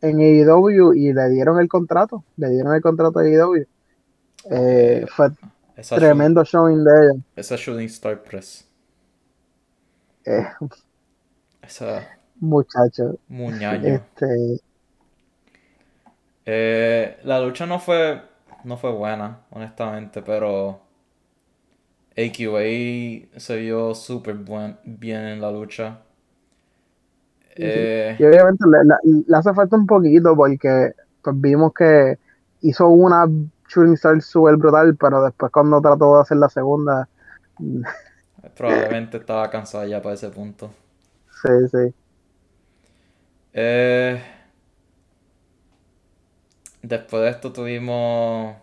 [0.00, 3.66] en AEW y le dieron el contrato, le dieron el contrato a AEW.
[4.50, 5.30] Eh, fue
[5.76, 7.22] Esa, tremendo showing de ella.
[7.36, 8.66] esa Shooting Star Press.
[10.24, 10.44] Eh,
[11.62, 12.08] Esa
[12.40, 14.04] muchacho, muñaño.
[14.16, 14.60] este,
[16.44, 18.22] Eh, la lucha no fue,
[18.64, 20.80] no fue buena, honestamente, pero
[22.16, 26.02] AQA se vio súper buen- bien en la lucha.
[27.58, 28.78] Eh, Y obviamente le,
[29.28, 30.92] le- hace falta un poquito porque
[31.22, 32.18] pues, vimos que
[32.60, 33.26] hizo una
[33.68, 37.08] shooting star super brutal, pero después cuando trató de hacer la segunda,
[38.56, 40.72] probablemente estaba cansada ya para ese punto.
[41.42, 41.94] sí, sí.
[43.52, 44.20] Eh,
[46.82, 48.56] después de esto tuvimos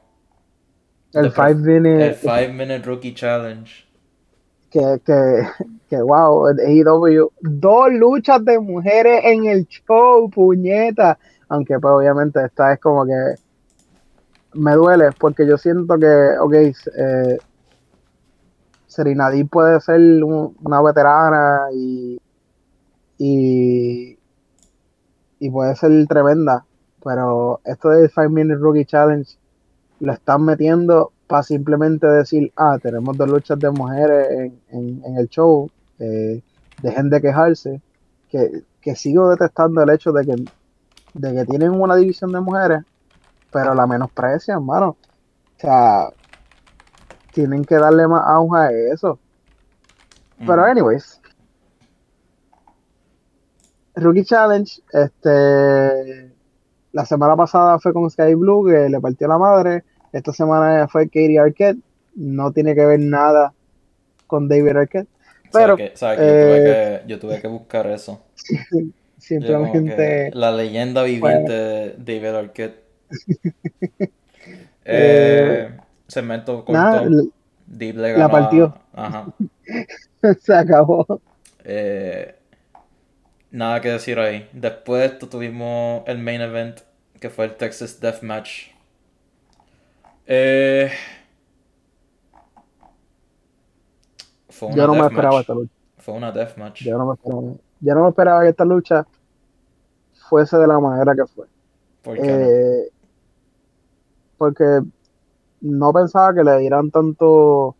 [1.21, 3.87] El The Pro- 5 minute, el 5 Minute Rookie Challenge.
[4.71, 5.13] que, que,
[5.95, 11.19] que wow, AEW, dos luchas de mujeres en el show, puñeta.
[11.49, 13.35] Aunque pues obviamente esta es como que
[14.55, 17.37] me duele porque yo siento que, ok, eh,
[18.87, 22.19] Serena Deeb puede ser un- una veterana y,
[23.17, 24.17] y,
[25.51, 26.65] puede ser tremenda,
[27.03, 29.29] pero esto del 5 Minute Rookie Challenge
[29.99, 34.27] lo están metiendo para simplemente decir, ah, tenemos dos luchas de mujeres
[34.69, 36.41] en- en el show, eh,
[36.81, 37.81] dejen de quejarse,
[38.29, 40.45] que, que sigo detestando el hecho de que,
[41.13, 42.83] de que tienen una división de mujeres,
[43.51, 44.97] pero la menosprecian, mano.
[45.55, 46.09] O sea,
[47.31, 49.19] tienen que darle más auge a eso.
[50.45, 51.21] Pero anyways.
[53.95, 56.33] Rookie Challenge, este
[56.93, 59.83] la semana pasada fue con Sky Blue, que le partió la madre.
[60.11, 61.79] Esta semana fue Katie Arquette.
[62.15, 63.53] No tiene que ver nada
[64.27, 65.09] con David Arquette.
[65.53, 68.21] Pero ¿Sabes que, sabes que yo, tuve eh, que, yo tuve que buscar eso.
[69.17, 72.83] Simplemente la leyenda viviente de David Arquette.
[74.85, 75.69] Eh,
[76.07, 77.09] segmento corto.
[77.65, 78.75] Deep le la a- partió.
[78.93, 79.33] Ajá.
[80.41, 81.21] se acabó.
[81.63, 82.35] Eh,
[83.51, 84.49] nada que decir ahí.
[84.53, 86.81] Después de esto tuvimos el main event,
[87.19, 88.71] que fue el Texas Deathmatch.
[90.27, 90.91] Eh,
[94.63, 95.73] fue una Yo no me esperaba esta lucha.
[95.97, 96.83] Fue una deathmatch.
[96.83, 97.41] Yo no me esperaba.
[97.79, 99.07] Yo no me esperaba que esta lucha
[100.29, 101.47] fuese de la manera que fue.
[102.01, 102.49] ¿Por qué no?
[102.49, 102.89] Eh,
[104.37, 104.81] porque
[105.61, 107.75] no pensaba que le dieran tanto.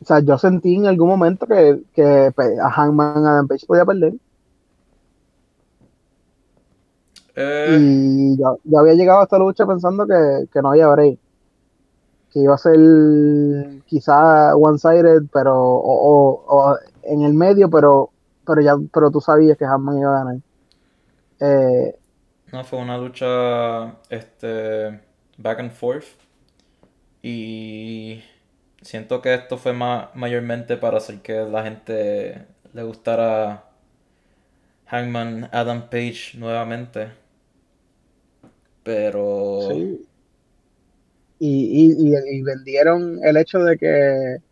[0.00, 3.84] O sea, yo sentí en algún momento que, que pues, a Hangman Adam Page podía
[3.84, 4.14] perder.
[7.34, 11.18] Eh, Y yo, yo había llegado a esta lucha pensando que, que no había break.
[12.32, 12.78] Que iba a ser
[13.86, 18.10] quizá one-sided, pero o, o- o en el medio, pero
[18.46, 20.36] pero ya pero tú sabías que Hammond iba a ganar.
[21.40, 21.94] Eh,
[22.52, 25.00] no, fue una lucha este,
[25.38, 26.04] back and forth.
[27.22, 28.22] Y
[28.82, 33.64] siento que esto fue ma- mayormente para hacer que la gente le gustara
[34.86, 37.10] Hangman Adam Page nuevamente.
[38.82, 40.06] Pero sí.
[41.44, 41.48] Y,
[41.90, 44.42] y, y, vendieron el hecho de que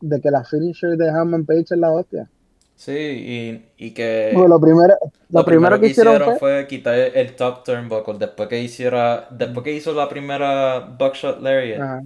[0.00, 2.28] de que la finisher de Hammond Page es la hostia.
[2.74, 4.94] sí, y, y que Porque lo primero,
[5.30, 9.64] lo lo primero que hicieron fue fue quitar el top turnbuckle después que hiciera, después
[9.64, 11.82] que hizo la primera buckshot lariat.
[11.82, 12.02] ajá,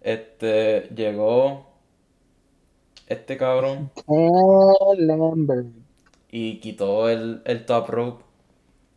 [0.00, 1.66] Este llegó
[3.06, 3.90] este cabrón
[6.30, 8.24] y quitó el, el top rope.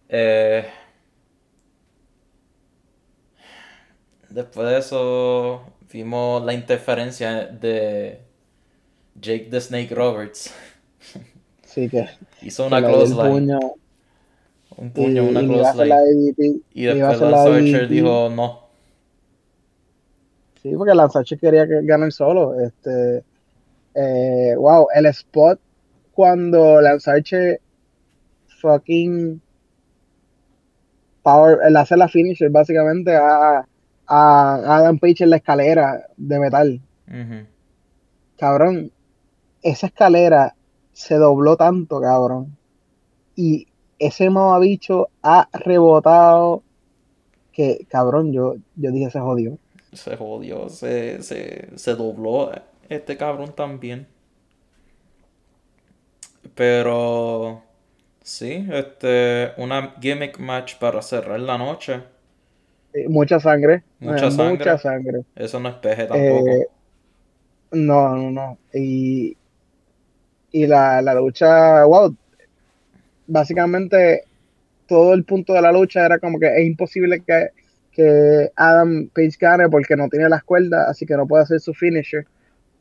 [0.09, 0.65] Eh,
[4.29, 8.19] después de eso vimos la interferencia de
[9.19, 10.53] Jake the Snake Roberts.
[11.63, 12.07] Sí que,
[12.41, 13.59] Hizo que una el close line, puño
[14.77, 16.01] un y, puño, una y close la
[16.73, 18.61] Y después Lance Archer dijo no.
[20.63, 22.59] Sí, porque Lance Archer quería que ganar solo.
[22.59, 23.23] Este,
[23.93, 25.59] eh, wow, el spot
[26.13, 27.61] cuando Lance Archer
[28.59, 29.39] fucking
[31.21, 33.67] power, él hace la finisher básicamente a,
[34.07, 36.81] a Adam Page en la escalera de metal.
[38.37, 38.91] Cabrón,
[39.61, 40.55] esa escalera
[40.93, 42.57] se dobló tanto, cabrón.
[43.35, 43.67] Y
[43.99, 46.63] ese mamabicho ha rebotado
[47.51, 49.57] que, cabrón, yo, yo dije se jodió.
[49.93, 52.51] Se jodió, se, se, se dobló
[52.89, 54.07] este cabrón también.
[56.55, 57.63] Pero
[58.21, 62.01] sí, este, una gimmick match para cerrar la noche.
[63.03, 64.57] Eh, Mucha sangre, Mucha eh, sangre.
[64.57, 65.21] mucha sangre.
[65.35, 66.47] Eso no es peje tampoco.
[66.49, 66.67] Eh,
[67.71, 68.57] no, no, no.
[68.73, 69.35] Y,
[70.51, 72.15] y la, la lucha, wow,
[73.27, 74.23] básicamente
[74.87, 77.49] todo el punto de la lucha era como que es imposible que,
[77.91, 81.73] que Adam Page gane porque no tiene las cuerdas, así que no puede hacer su
[81.73, 82.25] finisher.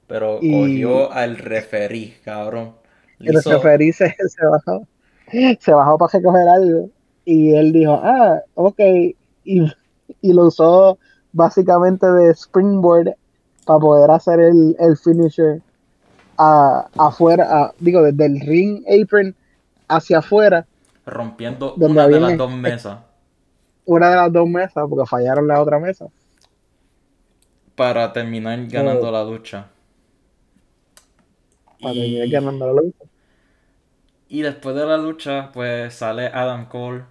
[0.06, 2.74] Pero y- cogió al referí, cabrón.
[3.18, 4.86] Le El hizo- referí se, se bajó,
[5.58, 6.90] se bajó para recoger algo
[7.24, 8.78] y él dijo, ah, ok,
[9.44, 9.66] y,
[10.20, 10.98] y lo usó
[11.32, 13.14] básicamente de springboard
[13.64, 15.60] para poder hacer el, el finisher
[16.38, 19.34] a- afuera, a- digo, desde el ring apron
[19.88, 20.66] hacia afuera,
[21.04, 22.98] rompiendo una de las dos mesas
[23.84, 26.06] una de las dos mesas, porque fallaron la otra mesa.
[27.76, 29.12] para terminar ganando Oh.
[29.12, 29.66] la lucha.
[31.80, 33.04] Para Y- terminar ganando la lucha.
[34.28, 37.04] Y después de la lucha, pues sale Adam Cole,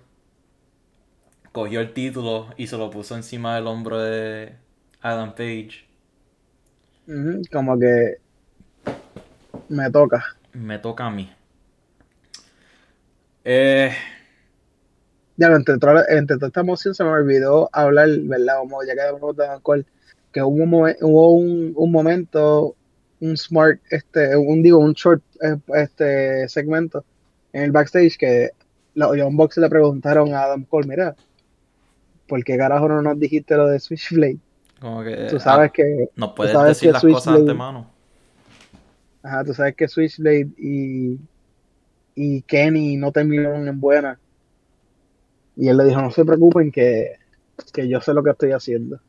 [1.55, 4.57] cogió el título y se lo puso encima del hombro de
[5.01, 5.85] Adam Page.
[7.49, 8.17] Como que
[9.69, 10.21] me toca.
[10.51, 11.31] Me toca a mí.
[13.45, 13.89] Eh,
[15.37, 18.57] Ya, entre, toda- entre toda esta emoción se me olvidó hablar, ¿verdad?
[18.59, 19.85] Como ya que hablamos de alcohol,
[20.33, 22.75] que hubo, un, momen- hubo un, un momento,
[23.21, 27.05] un smart, este, un digo, un short eh, este segmento
[27.53, 28.51] en el backstage que
[28.93, 31.15] los Young Bucks le preguntaron a Adam Cole, mira,
[32.27, 34.39] ¿por qué carajo no nos dijiste lo de Switchblade?
[34.79, 37.89] como que Tú sabes ah, que, no puedes sabes decir que las cosas de antemano.
[39.23, 41.19] ajá, tú sabes que Switchblade y,
[42.15, 44.19] y Kenny no terminaron en buena.
[45.55, 47.13] Y él le dijo, no se preocupen que,
[47.73, 48.99] que yo sé lo que estoy haciendo.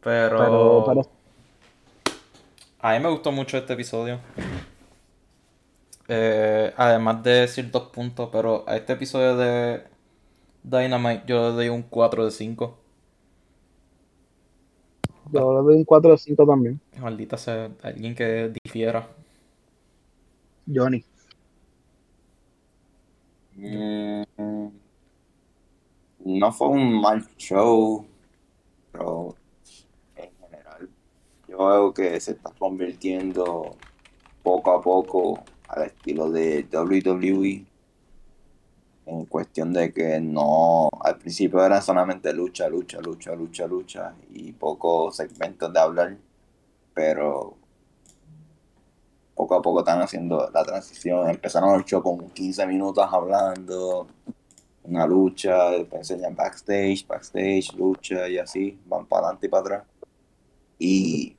[0.00, 1.10] Pero, Pero, pero
[2.84, 4.20] a mí me gustó mucho este episodio.
[6.08, 9.84] Eh, además de decir dos puntos, pero a este episodio de
[10.62, 12.78] Dynamite yo le doy un 4 de 5.
[15.32, 16.80] yo le doy un 4 de 5 también.
[16.98, 19.08] Maldita sea, alguien que difiera.
[20.72, 21.04] Johnny.
[23.56, 24.68] Mm,
[26.24, 28.04] no fue un mal show,
[28.92, 29.36] pero
[30.16, 30.88] en general
[31.48, 33.76] yo veo que se está convirtiendo
[34.44, 37.64] poco a poco al estilo de WWE
[39.06, 44.52] en cuestión de que no, al principio era solamente lucha, lucha, lucha, lucha, lucha y
[44.52, 46.16] pocos segmentos de hablar,
[46.94, 47.56] pero
[49.34, 51.28] poco a poco están haciendo la transición.
[51.28, 54.06] Empezaron el show con 15 minutos hablando,
[54.84, 59.84] una lucha, después enseñan backstage, backstage, lucha y así, van para adelante y para atrás.
[60.78, 61.36] Y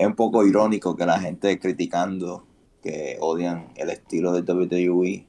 [0.00, 2.46] es un poco irónico que la gente criticando
[2.82, 5.26] que odian el estilo de WWE.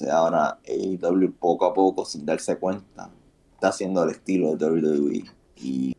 [0.00, 3.10] O ahora AEW poco a poco, sin darse cuenta,
[3.52, 5.24] está haciendo el estilo de WWE.
[5.56, 5.94] Y,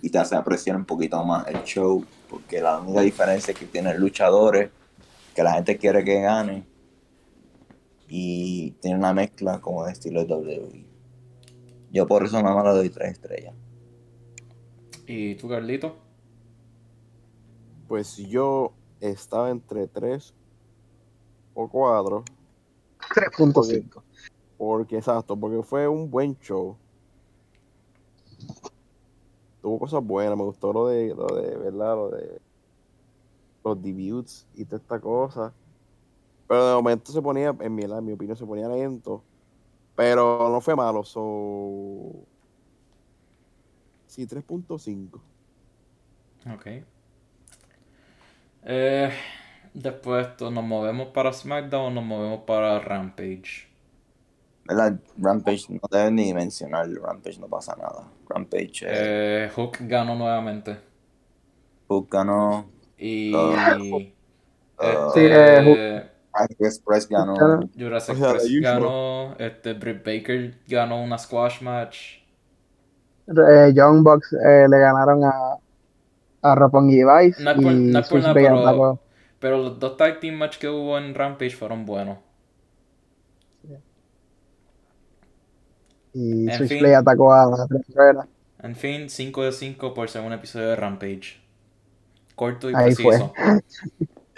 [0.00, 3.66] y te hace apreciar un poquito más el show, porque la única diferencia es que
[3.66, 4.70] tienen luchadores
[5.34, 6.64] que la gente quiere que gane
[8.08, 10.86] y tiene una mezcla como el estilo de WWE.
[11.90, 13.54] Yo por eso nada más le doy tres estrellas.
[15.08, 16.07] ¿Y tú, Carlito?
[17.88, 20.34] Pues yo estaba entre 3
[21.54, 22.24] o 4.
[23.00, 24.02] 3.5.
[24.58, 26.76] Porque, exacto, porque fue un buen show.
[29.62, 31.96] Tuvo cosas buenas, me gustó lo de, lo de, ¿verdad?
[31.96, 32.40] Lo de
[33.64, 35.52] los debuts y toda esta cosa.
[36.46, 39.22] Pero de momento se ponía, en mi, en mi opinión, se ponía lento.
[39.96, 42.12] Pero no fue malo, so...
[44.06, 45.20] Sí, 3.5.
[46.54, 46.66] Ok.
[48.64, 49.10] Eh,
[49.74, 53.68] después de esto, ¿nos movemos para SmackDown o nos movemos para Rampage?
[54.64, 55.00] ¿Verdad?
[55.16, 58.04] Rampage no deben ni mencionar, Rampage no pasa nada.
[58.28, 60.78] Rampage, eh, Eh, Hook ganó nuevamente.
[61.88, 63.32] Hook ganó, Y.
[63.34, 63.78] Ah.
[65.12, 66.10] Sí, este, eh,
[66.60, 67.34] Express ganó.
[67.76, 69.34] Jurassic O sea, Express ganó.
[69.38, 72.18] Este, Britt Baker ganó una squash match.
[73.26, 75.56] Eh, Young Bucks eh, le ganaron a,
[76.52, 78.98] a Roppongi Vice No es por, y no es por nada, Switchblade
[79.40, 82.18] pero, los dos tag team match que hubo en Rampage fueron buenos.
[86.14, 86.94] Y En Switchblade fin.
[86.96, 88.28] atacó a la
[88.62, 91.40] En fin, 5 de 5 por segundo episodio de Rampage.
[92.34, 93.04] Corto y Ahí fue.
[93.04, 93.32] preciso.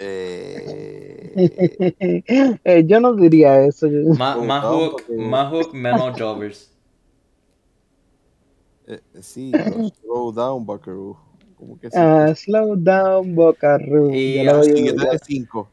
[0.03, 1.33] Eh,
[2.63, 3.85] Eh, yo no diría eso.
[3.87, 6.71] yo- Más, Slow más down, hook, porque- más hook, menos jobbers.
[8.87, 9.51] eh, sí,
[10.01, 11.17] slow down, Buckaroo.
[11.61, 11.97] Como que sí.
[11.99, 14.11] Ah, slow down, Boca Ru.
[14.11, 15.69] Y Yo le doy Sí, un- yo 5.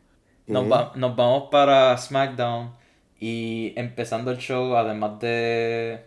[0.46, 2.72] Nos, va- nos vamos para SmackDown
[3.18, 6.02] y empezando el show, además de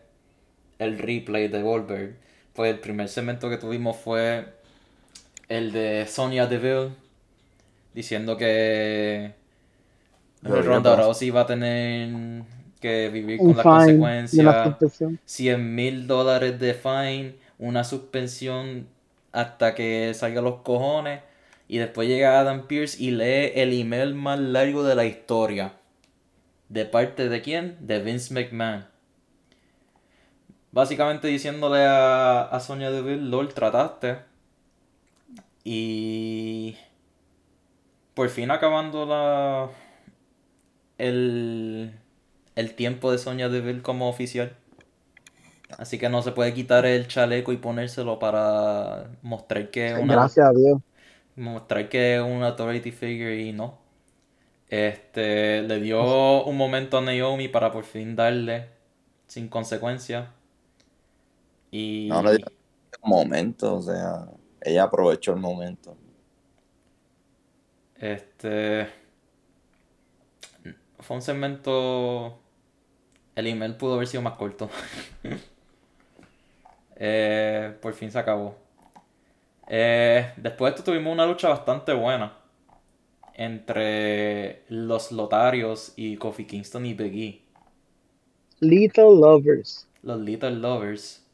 [0.79, 2.15] el replay de Goldberg,
[2.53, 4.45] pues el primer segmento que tuvimos fue
[5.49, 6.91] el de Sonya Deville
[7.93, 9.33] diciendo que
[10.43, 11.03] Pero Ronda ya.
[11.03, 12.43] Rousey iba a tener
[12.79, 15.19] que vivir con las consecuencias, suspensión.
[15.25, 18.87] 100 mil dólares de fine, una suspensión
[19.31, 21.21] hasta que salga los cojones.
[21.67, 25.73] Y después llega Adam Pierce y lee el email más largo de la historia.
[26.69, 27.77] ¿De parte de quién?
[27.79, 28.85] De Vince McMahon.
[30.71, 34.19] Básicamente diciéndole a, a Sonya Deville, LOL, trataste.
[35.63, 36.77] Y
[38.13, 39.69] por fin acabando la
[40.97, 41.93] el,
[42.55, 44.55] el tiempo de Sonya Deville como oficial.
[45.77, 50.13] Así que no se puede quitar el chaleco y ponérselo para mostrar que es una
[50.15, 50.79] Gracias a Dios.
[51.35, 53.79] mostrar que es un authority figure y no.
[54.69, 58.69] Este le dio un momento a Naomi para por fin darle
[59.27, 60.29] sin consecuencias.
[61.71, 62.45] Y No le dio
[63.01, 64.27] un momento, o sea,
[64.61, 65.97] ella aprovechó el momento.
[67.95, 68.87] este
[70.99, 72.39] fue un segmento
[73.35, 74.69] el email pudo haber sido más corto.
[77.03, 78.55] Eh, por fin se acabó.
[79.67, 82.37] Eh, después de esto tuvimos una lucha bastante buena
[83.33, 87.41] entre los Lotarios y Kofi Kingston y Big E.
[88.59, 89.87] Little Lovers.
[90.03, 91.25] Los Little Lovers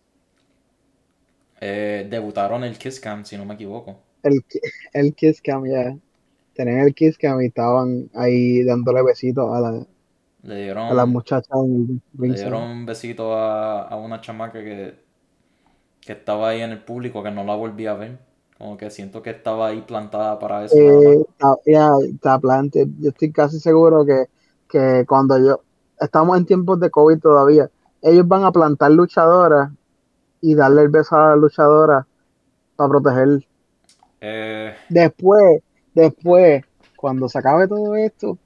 [1.60, 4.00] eh, debutaron el Kiss Cam, si no me equivoco.
[4.24, 4.46] El,
[4.94, 5.98] el Kiss Cam, ya.
[6.54, 9.86] Tenían el Kiss Cam y estaban ahí dándole besitos a, la,
[10.44, 14.64] Le dieron, a las muchachas en el le dieron un besito a, a una chamaca
[14.64, 15.07] que,
[16.08, 18.18] que estaba ahí en el público, que no la volví a ver.
[18.58, 20.76] Como que siento que estaba ahí plantada para eso.
[20.76, 21.24] Eh,
[21.66, 22.88] ya, está planted.
[23.00, 24.26] Yo estoy casi seguro que,
[24.70, 25.62] que cuando yo
[26.00, 27.70] estamos en tiempos de COVID todavía,
[28.02, 29.72] ellos van a plantar luchadoras
[30.42, 32.08] y darle el beso a la luchadora
[32.76, 33.48] para proteger.
[34.22, 35.62] Eh, Después,
[35.94, 36.64] después,
[36.98, 38.38] cuando se acabe todo esto,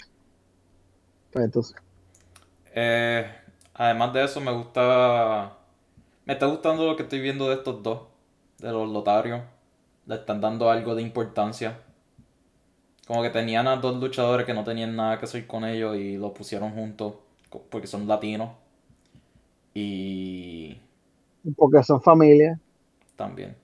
[1.31, 1.75] pues entonces,
[2.73, 3.25] Eh,
[3.73, 5.57] además de eso, me gusta.
[6.32, 8.03] Me está gustando lo que estoy viendo de estos dos,
[8.60, 9.41] de los lotarios.
[10.06, 11.82] Le están dando algo de importancia.
[13.06, 16.18] Como que tenían a dos luchadores que no tenían nada que hacer con ellos y
[16.18, 17.14] los pusieron juntos
[17.70, 18.49] porque son latinos.
[19.74, 20.78] Y
[21.58, 22.60] porque son familias.
[23.16, 23.56] también.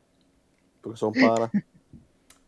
[0.82, 1.52] Porque son panas.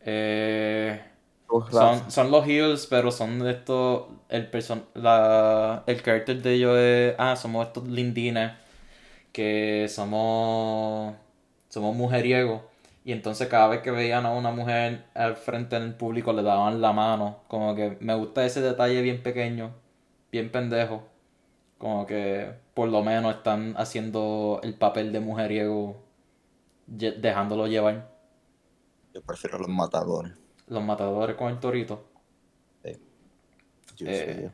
[0.02, 1.00] Eh,
[1.48, 2.02] Son razas.
[2.02, 4.06] son, son los heels, pero son de estos.
[4.28, 7.14] El, person, la, el carácter de ellos es.
[7.18, 8.52] Ah, somos estos lindines.
[9.32, 11.14] Que somos.
[11.68, 12.62] Somos mujeriegos.
[13.04, 16.80] Y entonces cada vez que veían a una mujer al frente del público le daban
[16.80, 17.38] la mano.
[17.48, 19.72] Como que me gusta ese detalle bien pequeño,
[20.30, 21.04] bien pendejo.
[21.78, 25.96] Como que por lo menos están haciendo el papel de mujeriego
[26.86, 28.10] dejándolo llevar.
[29.14, 30.32] Yo prefiero los matadores.
[30.66, 32.04] Los matadores con el torito.
[33.96, 34.50] Yo Eh.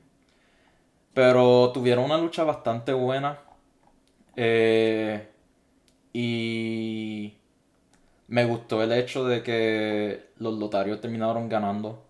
[1.12, 3.40] Pero tuvieron una lucha bastante buena.
[4.36, 5.28] Eh,
[6.12, 7.34] y
[8.28, 12.04] me gustó el hecho de que los lotarios terminaron ganando.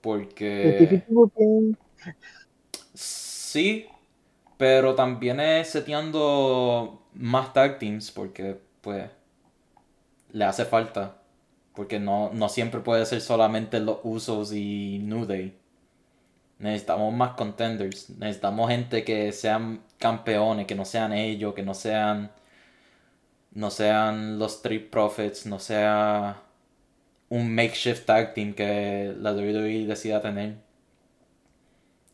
[0.00, 1.02] Porque
[2.94, 3.86] sí,
[4.58, 9.10] pero también es seteando más tag teams porque pues
[10.32, 11.22] le hace falta.
[11.74, 15.56] Porque no, no siempre puede ser solamente los Usos y New Day.
[16.58, 18.10] Necesitamos más contenders.
[18.10, 22.30] Necesitamos gente que sean campeones, que no sean ellos, que no sean.
[23.52, 26.42] No sean los Street Profits, no sea
[27.30, 30.56] un makeshift tag team que la WWE decida tener.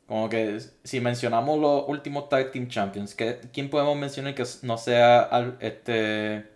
[0.07, 4.79] Como que si mencionamos los últimos tag team champions, ¿qué- ¿quién podemos mencionar que no
[4.79, 6.49] sea al- este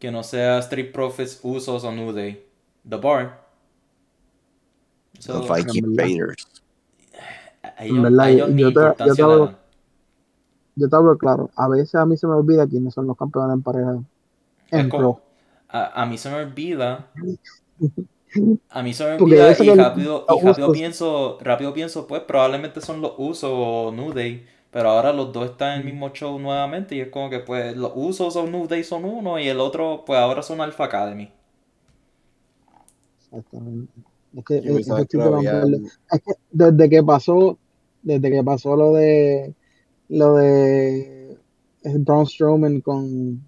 [0.00, 2.44] que no sea Street Profits, Usos o New Day?
[2.88, 3.40] The Bar.
[5.20, 5.96] So, Viking.
[5.96, 6.46] Raiders.
[7.76, 9.50] A ellos, verdad, a ellos yo- ni yo te- yo te hablo-.
[10.74, 13.54] Yo te hablo claro, a veces a mí se me olvida quiénes son los campeones
[13.54, 14.02] en pareja
[14.70, 15.18] Es en Raw.
[15.68, 17.06] A, a mí se me olvida.
[18.70, 23.00] A mí se me olvida y rápido, y rápido pienso, rápido pienso, pues probablemente son
[23.02, 26.94] los Usos o New Day, pero ahora los dos están en el mismo show nuevamente
[26.94, 30.04] y es como que pues los Usos o New Day son uno y el otro
[30.06, 31.30] pues ahora son Alpha Academy.
[33.18, 33.92] Exactamente.
[34.34, 35.82] Es que pensaba esos que.
[36.10, 37.58] Es que desde que pasó,
[38.02, 39.54] desde que pasó lo de
[40.08, 41.36] lo de
[41.84, 43.42] Braun Strowman con,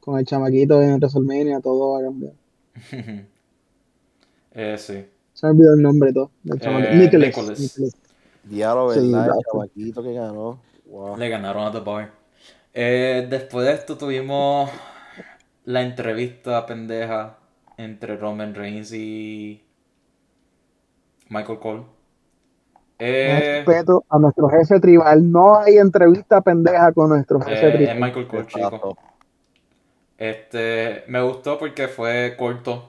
[0.00, 2.32] con el chamaquito en WrestleMania, todo va a cambiar.
[4.52, 5.04] eh, sí.
[5.32, 6.30] Se me olvidó el nombre todo.
[6.42, 6.60] del.
[6.62, 7.60] Eh, Nicholas, Nicholas.
[7.60, 7.96] Nicholas.
[8.44, 9.36] Diablo, Sí, ¿verdad?
[9.36, 10.60] el chamaquito que ganó.
[10.86, 11.16] Wow.
[11.16, 12.12] Le ganaron a The Bar.
[12.72, 14.70] Eh, después de esto tuvimos
[15.64, 17.38] la entrevista pendeja
[17.76, 19.62] entre Roman Reigns y
[21.28, 21.82] Michael Cole.
[22.98, 25.30] Eh, Respeto a nuestro jefe tribal.
[25.30, 27.98] No hay entrevista pendeja con nuestro jefe eh, es tribal.
[27.98, 28.96] Michael Cole, chico.
[30.18, 32.88] Este, me gustó porque fue corto.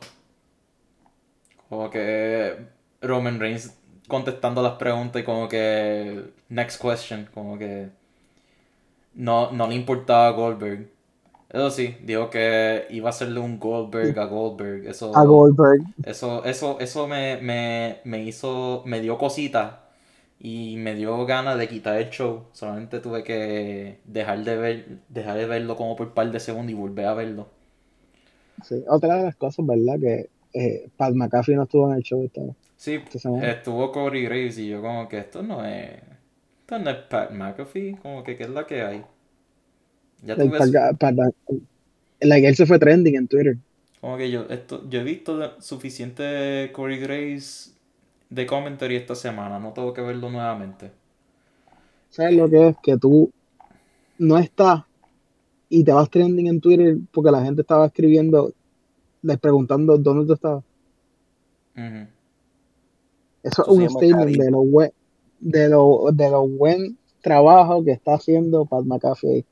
[1.70, 2.68] Como que
[3.02, 3.76] Roman Reigns
[4.08, 7.92] contestando las preguntas y como que next question, como que
[9.14, 10.90] no, no le importaba a Goldberg.
[11.50, 14.86] Eso sí, dijo que iba a hacerle un Goldberg a Goldberg.
[14.88, 15.82] Eso, A Goldberg.
[16.04, 19.89] eso, eso, eso me, me, me hizo, me dio cosita
[20.40, 22.46] y me dio ganas de quitar el show.
[22.54, 26.72] Solamente tuve que dejar de ver, dejar de verlo como por un par de segundos
[26.72, 27.50] y volver a verlo.
[28.64, 28.84] Sí.
[28.88, 30.00] Otra de las cosas, ¿verdad?
[30.00, 32.42] Que eh, Pat McAfee no estuvo en el show esta,
[32.78, 33.00] Sí,
[33.42, 36.02] estuvo Corey Graves y yo como que esto no es,
[36.62, 39.04] esto no es Pat McAfee, como que qué es la que hay.
[40.24, 41.16] Ya Like, tuve, Pat- Pat-
[42.22, 43.58] like, él se fue trending en Twitter.
[44.02, 47.76] como que yo, esto, yo he visto suficiente Corey Graves
[48.30, 50.92] de commentary esta semana, no tengo que verlo nuevamente.
[52.10, 52.78] ¿Sabes lo que es?
[52.82, 53.32] Que tú
[54.18, 54.84] no estás
[55.70, 58.54] y te vas trending en Twitter porque la gente estaba escribiendo,
[59.22, 60.64] les preguntando dónde tú estabas.
[61.76, 62.08] Eso
[63.44, 64.92] Eso es un statement de lo, buen,
[65.40, 69.30] de, lo, de lo buen trabajo que está haciendo Pat McAfee.
[69.30, 69.46] ahí.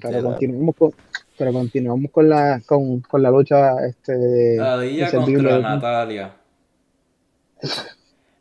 [0.00, 0.94] Pero continuamos con,
[1.36, 5.52] pero continuamos con la, con, con la lucha este, de Adilla incertidumbre.
[5.52, 6.36] contra Natalia.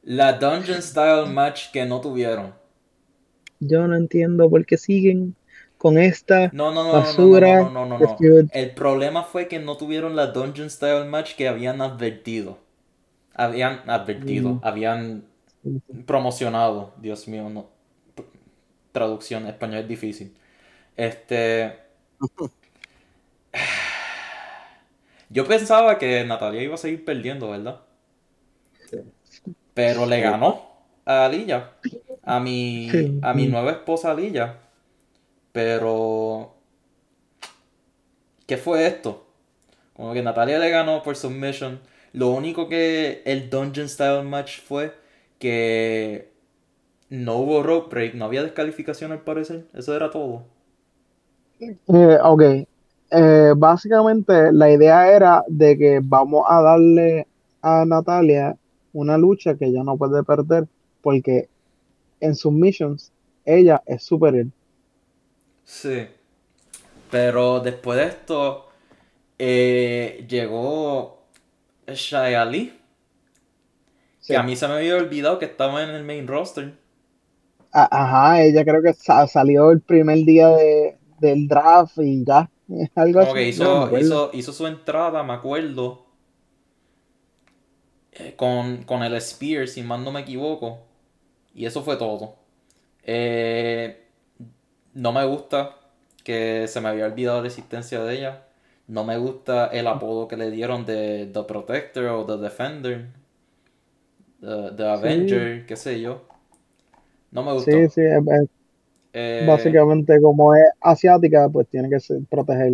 [0.09, 2.53] La Dungeon Style Match que no tuvieron.
[3.59, 5.35] Yo no entiendo por qué siguen
[5.77, 7.57] con esta No, no, no, no, no, basura.
[7.63, 8.17] no, no, no, no.
[8.51, 12.57] El problema fue que no tuvieron la Dungeon Style Match que habían advertido.
[13.33, 14.59] Habían advertido, Mm.
[14.63, 15.25] habían
[16.05, 16.93] promocionado.
[16.97, 17.69] Dios mío, no.
[18.91, 20.35] Traducción, español es difícil.
[20.97, 21.79] Este.
[25.29, 27.81] Yo pensaba que Natalia iba a seguir perdiendo, ¿verdad?
[29.79, 30.61] Pero le ganó
[31.05, 31.71] a Lilla.
[32.23, 32.89] A mi,
[33.21, 34.57] a mi nueva esposa Lilla.
[35.53, 36.53] Pero.
[38.45, 39.25] ¿Qué fue esto?
[39.93, 41.79] Como que Natalia le ganó por submission.
[42.11, 44.93] Lo único que el Dungeon Style Match fue
[45.37, 46.29] que
[47.09, 49.65] no hubo rope break, no había descalificación al parecer.
[49.73, 50.43] Eso era todo.
[51.61, 52.41] Eh, ok.
[53.11, 57.27] Eh, básicamente la idea era de que vamos a darle
[57.61, 58.57] a Natalia
[58.93, 60.67] una lucha que ella no puede perder
[61.01, 61.49] porque
[62.21, 63.13] en submissions
[63.45, 64.47] ella es superior.
[65.63, 66.07] Sí.
[67.09, 68.65] Pero después de esto,
[69.39, 71.27] Eh, llegó
[71.87, 72.73] Shia Ali.
[74.19, 74.33] Sí.
[74.33, 76.77] Que a mí se me había olvidado que estaba en el main roster.
[77.71, 82.49] Ajá, ella creo que sa- salió el primer día de, del draft y ya.
[82.95, 83.49] Algo Como que así.
[83.49, 86.05] hizo, no hizo, hizo su entrada, me acuerdo.
[88.19, 90.79] Eh, con, con el Spear, si mal no me equivoco.
[91.55, 92.35] Y eso fue todo.
[93.03, 94.03] Eh,
[94.93, 95.77] no me gusta
[96.23, 98.43] que se me había olvidado la existencia de ella.
[98.87, 103.07] No me gusta el apodo que le dieron de The Protector o The Defender.
[104.41, 106.21] The, the Avenger, qué sé yo.
[107.31, 107.77] No me gustó.
[107.81, 108.49] Sí, sí, es- es-
[109.13, 112.73] Eh, básicamente como es asiática, pues tiene que ser- proteger.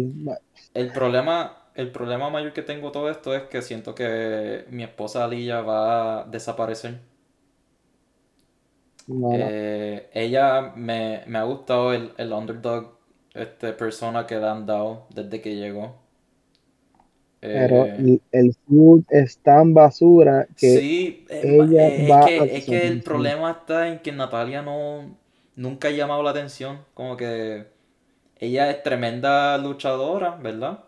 [0.75, 5.25] El problema, el problema mayor que tengo todo esto es que siento que mi esposa
[5.25, 6.99] Aliyah va a desaparecer.
[9.07, 9.51] No, no.
[9.51, 12.97] Eh, ella me, me ha gustado el, el underdog
[13.33, 15.95] este, persona que le han dado desde que llegó.
[17.51, 22.37] Pero Eh, el, el feud es tan basura que sí, eh, ella va es que,
[22.37, 25.17] a es que el problema está en que Natalia no
[25.55, 26.85] nunca ha llamado la atención.
[26.93, 27.67] Como que
[28.37, 30.84] ella es tremenda luchadora, ¿verdad?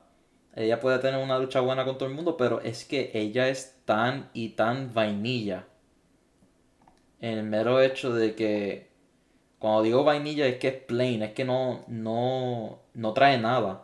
[0.58, 3.80] Ella puede tener una lucha buena con todo el mundo, pero es que ella es
[3.86, 5.68] tan y tan vainilla.
[7.20, 8.90] En el mero hecho de que,
[9.60, 13.84] cuando digo vainilla es que es plain, es que no, no, no trae nada.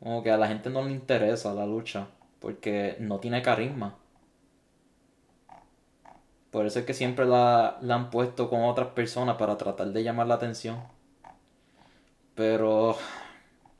[0.00, 2.08] Como que a la gente no le interesa la lucha,
[2.40, 3.96] porque no tiene carisma.
[6.50, 10.02] Por eso es que siempre la, la han puesto con otras personas para tratar de
[10.02, 10.82] llamar la atención.
[12.34, 12.96] Pero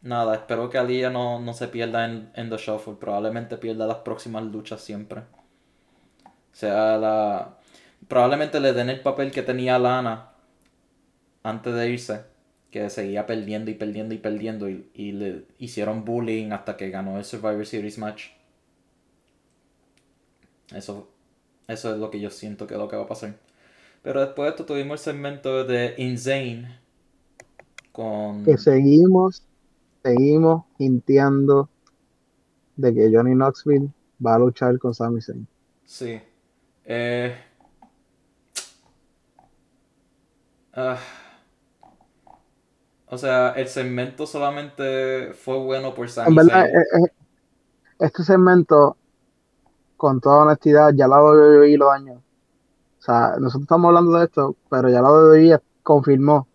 [0.05, 2.94] nada, espero que Aliyah no, no se pierda en, The Shuffle.
[2.94, 5.22] Probablemente pierda las próximas luchas siempre.
[6.24, 7.59] O sea, la...
[8.06, 10.31] probablemente le den el papel que tenía Lana
[11.43, 12.20] antes de irse.
[12.70, 14.68] Que seguía perdiendo y perdiendo y perdiendo.
[14.68, 18.28] Y, y le hicieron bullying hasta que ganó el Survivor Series match.
[20.72, 21.09] Eso,
[21.68, 23.35] eso es lo que yo siento que es lo que va a pasar.
[24.02, 26.78] Pero después de esto tuvimos el segmento de Insane.
[27.93, 28.44] Con...
[28.44, 29.44] que seguimos,
[30.05, 31.70] seguimos hinteando
[32.76, 33.90] de que Johnny Knoxville
[34.24, 35.47] va a luchar con Sami Zayn.
[35.85, 36.20] Sí.
[36.85, 37.35] Eh...
[40.74, 40.98] ah.
[43.06, 46.76] O sea, el segmento solamente fue bueno por En Sami verdad, Zayn.
[46.76, 47.12] eh, eh,
[48.01, 48.97] este segmento,
[49.97, 52.14] con toda honestidad, ya la WWE lo dañó.
[52.14, 56.47] O sea, nosotros estamos hablando de esto, pero ya la WWE confirmó.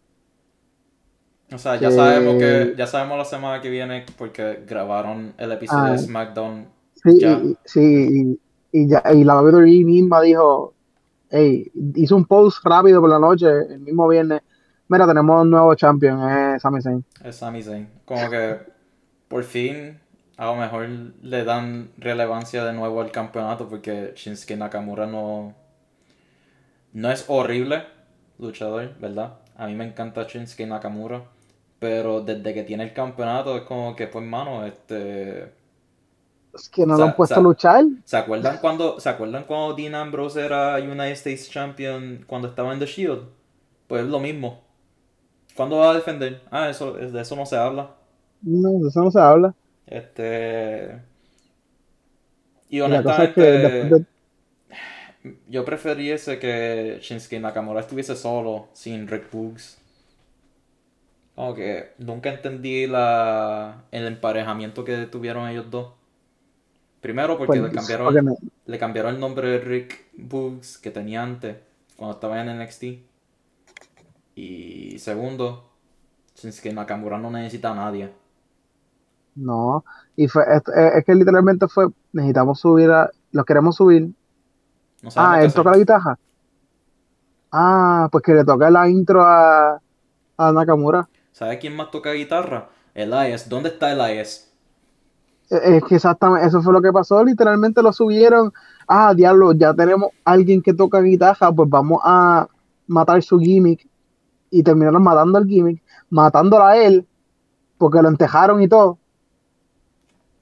[1.51, 5.51] O sea, ya que- sabemos que ya sabemos la semana que viene porque grabaron el
[5.51, 5.91] episodio Ah.
[5.91, 6.67] de SmackDown.
[6.95, 7.31] Sí, Ya.
[7.43, 8.39] y, sí,
[8.71, 10.73] y, y ya, y la WWE misma dijo,
[11.31, 14.41] hey, hizo un post rápido por la noche, el mismo viernes.
[14.89, 17.03] Mira, tenemos un nuevo champion, es Sami Zayn.
[17.23, 17.88] Es Sami Zayn.
[18.05, 18.57] Como que
[19.27, 19.99] por fin
[20.38, 20.88] a lo mejor
[21.21, 25.53] le dan relevancia de nuevo al campeonato porque Shinsuke Nakamura no
[26.93, 27.84] no es horrible
[28.39, 29.34] luchador, ¿verdad?
[29.57, 31.21] A mí me encanta Shinsuke Nakamura,
[31.80, 35.51] pero desde que tiene el campeonato es como que pues mano, este
[36.53, 37.85] Es que no lo han puesto a luchar.
[38.03, 42.80] ¿Se acuerdan cuando, ¿se acuerdan cuando Dean Ambrose era United States Champion cuando estaba en
[42.80, 43.23] The Shield?
[43.88, 44.61] Pues es lo mismo.
[45.56, 46.41] ¿Cuándo va a defender?
[46.51, 47.91] Ah, eso, de eso no se habla.
[48.41, 49.56] No, de eso no se habla.
[49.88, 51.01] Este.
[52.69, 54.06] Y es que honestamente, de-
[55.47, 59.78] yo preferiese que Shinsuke Nakamura estuviese solo, sin Rick Boogs.
[61.39, 65.93] Como que nunca entendí la, el emparejamiento que tuvieron ellos dos.
[66.99, 68.35] Primero porque pues, le cambiaron, porque
[68.65, 71.55] le cambiaron el nombre de Rick Boogs que tenía antes,
[71.95, 72.83] cuando estaba en NXT.
[74.35, 75.71] Y segundo,
[76.35, 78.13] Shinsuke Nakamura no necesita a nadie.
[79.35, 79.85] no.
[80.17, 80.61] Y fue, es,
[80.95, 84.13] es que literalmente fue, necesitamos subir a, los queremos subir.
[85.01, 86.19] No Ah, él toca la guitarra.
[87.51, 89.81] Ah, pues que le toca la intro a,
[90.37, 91.09] a Nakamura.
[91.31, 92.69] ¿Sabe quién más toca guitarra?
[92.93, 93.49] Elias.
[93.49, 94.53] ¿Dónde está Elias?
[95.49, 98.51] Eh, Es que exactamente, eso fue lo que pasó, literalmente lo subieron.
[98.88, 102.47] Ah, diablo, ya tenemos alguien que toca guitarra, pues vamos a
[102.88, 103.88] matar su gimmick.
[104.51, 107.07] Y terminaron matando al gimmick, matándola a él,
[107.77, 108.99] porque lo entejaron y todo.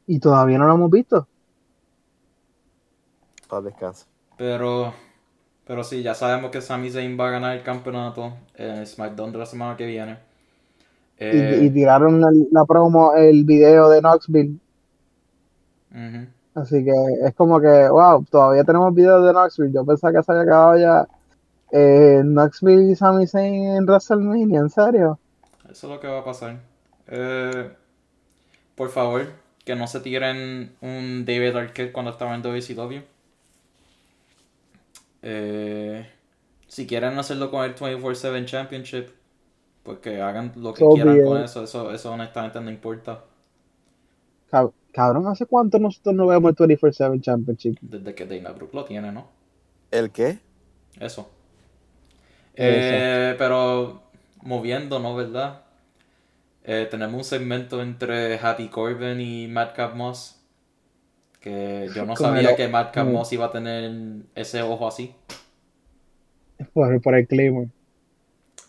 [0.08, 1.28] Y todavía no lo hemos visto.
[3.50, 4.06] Paz descanse.
[4.38, 4.94] Pero,
[5.66, 9.40] pero sí, ya sabemos que Sami Zayn va a ganar el campeonato en SmackDown de
[9.40, 10.20] la semana que viene.
[11.20, 14.60] Y, Eh, y tiraron el- la promo, el video de Knoxville.
[16.54, 16.92] Así que
[17.26, 19.74] es como que, wow, todavía tenemos videos de Knoxville.
[19.74, 21.08] Yo pensaba que se había acabado ya
[21.72, 25.20] eh, Knoxville y Sami Zayn en WrestleMania, ¿en serio?
[25.70, 26.60] Eso es lo que va a pasar.
[27.08, 27.70] Eh,
[28.76, 29.26] por favor,
[29.66, 33.02] que no se tiren un David Arquette cuando estaba en WCW.
[35.24, 36.08] Eh,
[36.68, 39.10] si quieren hacerlo con el 24-7 Championship,
[39.88, 41.64] pues que hagan lo que So quieran con eso.
[41.64, 41.92] eso.
[41.92, 43.24] Eso honestamente no importa.
[44.52, 47.78] Cab- Cabrón, ¿hace cuánto nosotros no vemos el 24-7 Championship?
[47.82, 49.30] Desde que Dana Brooke lo tiene, ¿no?
[49.92, 50.40] ¿El qué?
[51.00, 51.30] Eso.
[52.56, 54.02] Eh, pero
[54.42, 55.16] moviendo, ¿no?
[55.16, 55.62] ¿Verdad?
[56.64, 60.40] Eh, tenemos un segmento entre Happy Corbin y Madcap Moss.
[61.42, 63.92] Que yo no sabía que Madcap Moss iba a tener
[64.36, 65.16] ese ojo así.
[66.74, 67.72] Por, por el Claymore.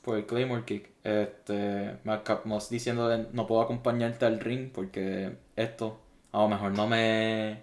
[0.02, 0.90] Por el Claymore Kick.
[1.04, 6.00] Este, Madcap diciendo no puedo acompañarte al ring porque esto
[6.32, 7.60] a lo mejor no me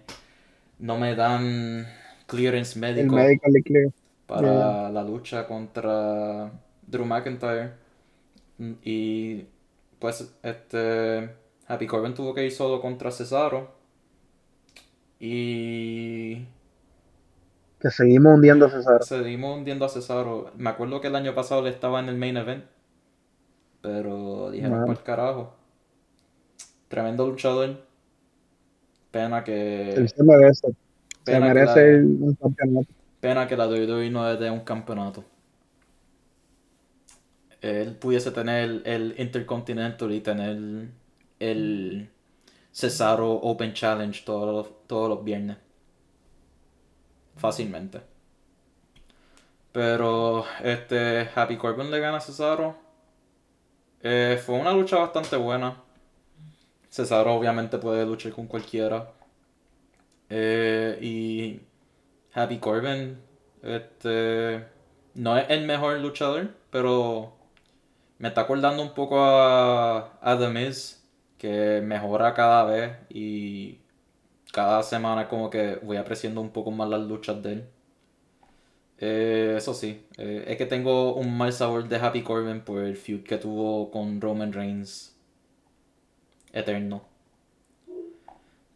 [0.78, 1.86] no me dan
[2.26, 3.16] clearance médico
[3.64, 3.90] Clear.
[4.26, 6.50] para la lucha contra
[6.86, 7.72] Drew McIntyre.
[8.82, 9.44] Y
[9.98, 11.30] pues este
[11.68, 13.74] Happy Corbin tuvo que ir solo contra Cesaro.
[15.18, 16.46] Y
[17.86, 19.04] Que seguimos hundiendo a César.
[19.04, 20.50] seguimos hundiendo a Cesaro.
[20.56, 22.64] Me acuerdo que el año pasado le estaba en el main event.
[23.80, 25.54] Pero dijeron por carajo.
[26.88, 27.80] Tremendo luchador.
[29.12, 29.92] Pena que.
[29.92, 30.66] Él se merece.
[30.68, 30.74] Se
[31.32, 32.88] Pena que merece la- un campeonato.
[33.20, 35.22] Pena que la WWE no es de un campeonato.
[37.60, 40.88] Él pudiese tener el, el Intercontinental y tener
[41.38, 42.08] el
[42.72, 45.56] Cesaro Open Challenge todos los, todos los viernes.
[47.36, 48.00] Fácilmente.
[49.72, 52.76] Pero este Happy Corbin le gana a Cesaro.
[54.02, 55.82] Eh, fue una lucha bastante buena.
[56.88, 59.12] Cesaro obviamente puede luchar con cualquiera.
[60.30, 61.60] Eh, y
[62.32, 63.18] Happy Corbin,
[63.62, 64.66] este,
[65.14, 67.36] no es el mejor luchador, pero
[68.18, 71.04] me está acordando un poco a, a The Miz,
[71.38, 73.78] que mejora cada vez y
[74.56, 77.68] cada semana como que voy apreciando un poco más las luchas de él.
[78.98, 82.96] Eh, eso sí, eh, es que tengo un mal sabor de Happy Corbin por el
[82.96, 85.14] feud que tuvo con Roman Reigns
[86.52, 87.02] eterno.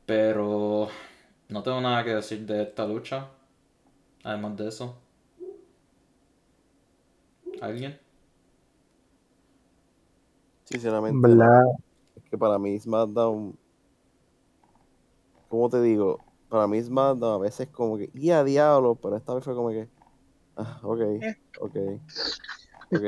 [0.06, 0.88] Pero
[1.48, 3.28] no tengo nada que decir de esta lucha.
[4.24, 4.96] Además de eso.
[7.60, 7.98] ¿Alguien?
[10.64, 11.62] Sinceramente, En verdad,
[12.16, 13.56] es que para mí SmackDown,
[15.50, 16.24] ¿cómo te digo?
[16.48, 19.70] Para mí SmackDown a veces como que, y a diablo, pero esta vez fue como
[19.70, 19.88] que,
[20.56, 21.00] ah, ok,
[21.60, 21.76] ok,
[22.92, 23.04] ok.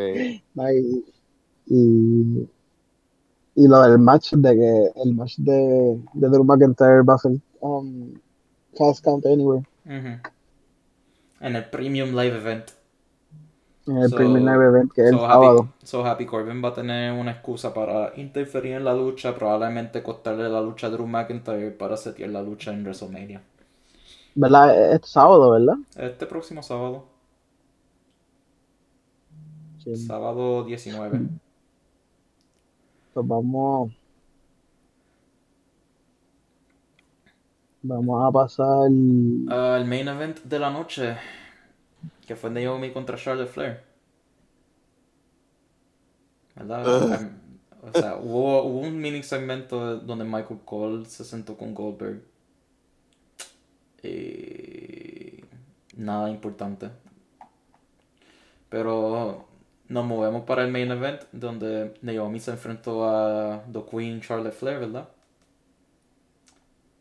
[0.59, 1.05] ay,
[1.67, 2.49] y,
[3.55, 7.33] y lo del match de que el match de, de Drew McIntyre va a ser
[7.61, 8.13] um,
[8.77, 10.19] Fast Count Anywhere Ujú.
[11.41, 12.82] En el Premium Live Event.
[13.87, 15.59] En el So- Live Event que es el So sábado.
[15.61, 20.03] Happy, so Happy Corbin va a tener una excusa para interferir en la lucha, probablemente
[20.03, 23.43] costarle la lucha a Drew McIntyre para setear la lucha en WrestleMania.
[24.35, 24.95] ¿Verdad?
[24.95, 25.77] Es sábado, ¿verdad?
[25.97, 27.05] Este próximo sábado,
[29.83, 29.97] Sí.
[29.97, 31.21] sábado 19.
[33.13, 33.93] Pues vamos.
[37.83, 38.89] Vamos a pasar.
[39.51, 41.17] Ah, el main event de la noche,
[42.27, 43.83] que fue Naomi contra Charlotte Flair.
[46.55, 47.31] ¿Verdad?
[47.83, 52.23] O sea, hubo, hubo un mini segmento donde Michael Cole se sentó con Goldberg.
[54.03, 55.45] Y
[55.97, 56.91] nada importante.
[58.69, 59.47] Pero
[59.89, 64.79] nos movemos para el main event, donde Naomi se enfrentó a The Queen Charlotte Flair,
[64.79, 65.09] ¿verdad?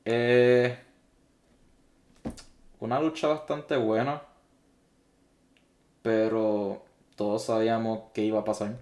[0.04, 0.78] Eh,
[2.80, 4.22] una lucha bastante buena,
[6.02, 6.82] pero
[7.16, 8.78] todos sabíamos que iba a pasar.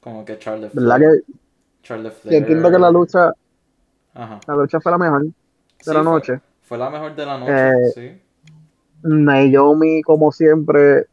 [0.00, 1.32] Como que Charlotte ¿Verdad Flair, que
[1.82, 3.32] Charlotte yo Flair, entiendo que la lucha,
[4.14, 4.40] Ajá.
[4.46, 5.32] la lucha fue la mejor de
[5.80, 6.40] Sí, la fue- noche?
[6.62, 8.22] Fue la mejor de la noche, Eh, sí.
[9.02, 11.06] Naomi, como siempre,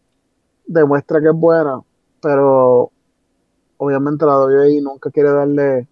[0.66, 1.82] demuestra que es buena,
[2.22, 2.92] pero
[3.78, 5.88] obviamente la WWE nunca quiere darle.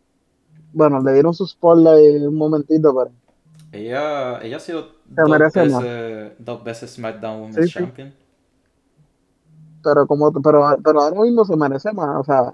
[0.74, 3.12] Bueno, le dieron su spotlight un momentito, pero
[3.72, 7.84] Ella, ella ha sido dos veces, dos veces SmackDown Women's Sí, sí.
[7.84, 8.14] Champion.
[9.84, 12.54] pero como pero, pero ahora mismo se merece más o sea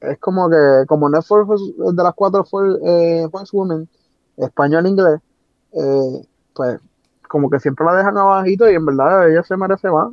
[0.00, 0.56] es como que
[0.88, 3.88] como no es for- de las cuatro for, eh, Women
[4.36, 5.20] español inglés
[5.72, 6.80] eh, pues
[7.28, 10.12] como que siempre la dejan abajito y en verdad ella se merece más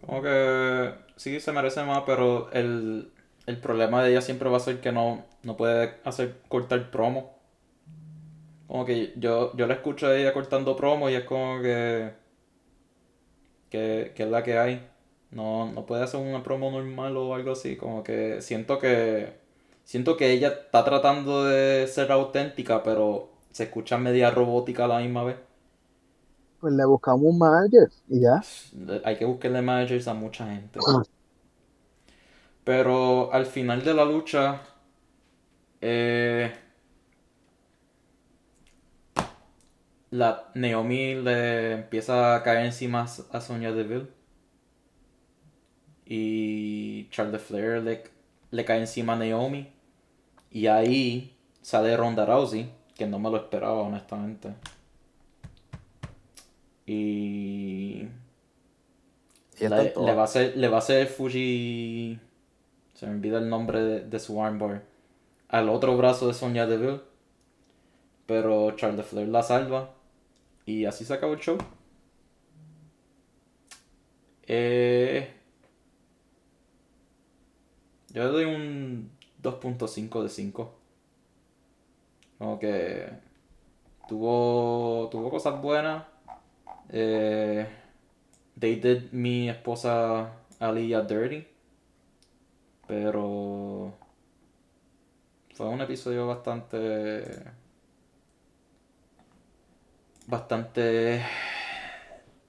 [0.00, 3.12] Como que sí se merece más, pero el,
[3.46, 7.37] el problema de ella siempre va a ser que no, no puede hacer cortar promo.
[8.68, 12.12] Como que yo, yo la escucho a ella cortando promo y es como que,
[13.70, 14.88] que, que es la que hay.
[15.30, 17.76] No, no puede hacer una promo normal o algo así.
[17.76, 19.32] Como que siento que
[19.88, 24.98] Siento que ella está tratando de ser auténtica, pero se escucha media robótica a la
[24.98, 25.36] misma vez.
[26.60, 28.42] Pues le buscamos un manager y ya.
[29.02, 30.78] Hay que buscarle managers a mucha gente.
[30.86, 31.02] Ah.
[32.64, 34.60] Pero al final de la lucha,
[35.80, 36.52] eh,
[40.10, 44.08] la Naomi le empieza a caer encima a Sonya Deville.
[46.06, 48.04] Y Charles Flair le,
[48.50, 49.70] le cae encima a Naomi.
[50.50, 54.54] Y ahí sale Ronda Rousey, que no me lo esperaba honestamente.
[56.86, 58.08] Y
[59.60, 62.18] le, va a hacer, le va a hacer Fuji.
[62.94, 64.82] Se me olvida el nombre de, de su armbar.
[65.48, 67.02] Al otro brazo de Sonya Deville.
[68.24, 69.97] Pero Charles Flair la salva.
[70.68, 71.56] Y así se acabó el show.
[74.46, 75.26] Eh,
[78.10, 79.10] yo le doy un
[79.42, 80.74] 2.5 de 5.
[82.36, 83.08] Como que
[84.08, 86.04] tuvo, tuvo cosas buenas.
[86.90, 87.66] Eh,
[88.60, 91.46] they did mi esposa Aliyah Dirty.
[92.86, 93.94] Pero
[95.54, 97.42] fue un episodio bastante
[100.28, 101.22] bastante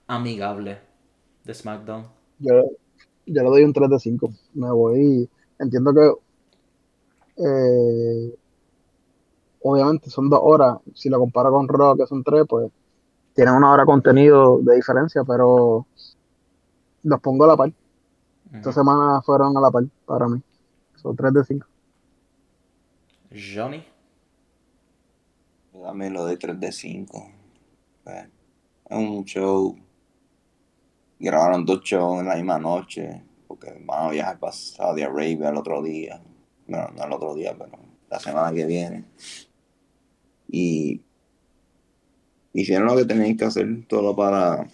[0.08, 0.80] amigable
[1.44, 2.06] de SmackDown.
[2.40, 2.54] Yo,
[3.26, 4.34] yo le doy un 3 de 5.
[4.54, 5.30] Me voy.
[5.60, 6.12] Entiendo que.
[7.38, 8.36] eh,
[9.62, 10.78] obviamente son dos horas.
[10.94, 12.72] Si lo comparo con Raw, que son tres, pues.
[13.34, 15.86] Tienen una hora de contenido de diferencia, pero.
[17.04, 17.72] Los pongo a la par.
[18.54, 20.42] Esta semana fueron a la par para mí.
[20.96, 21.68] Son 3 de 5.
[23.32, 23.84] Johnny.
[25.74, 27.39] Dame lo de 3 de 5.
[28.10, 28.26] Pues,
[28.90, 29.78] es un show.
[31.20, 33.22] Grabaron dos shows en la misma noche.
[33.48, 36.22] Porque van a viajar para Saudi Arabia el otro día.
[36.68, 37.72] Bueno, no el otro día, pero
[38.10, 39.06] la semana que viene.
[40.48, 41.02] Y
[42.54, 44.68] hicieron lo que tenían que hacer todo para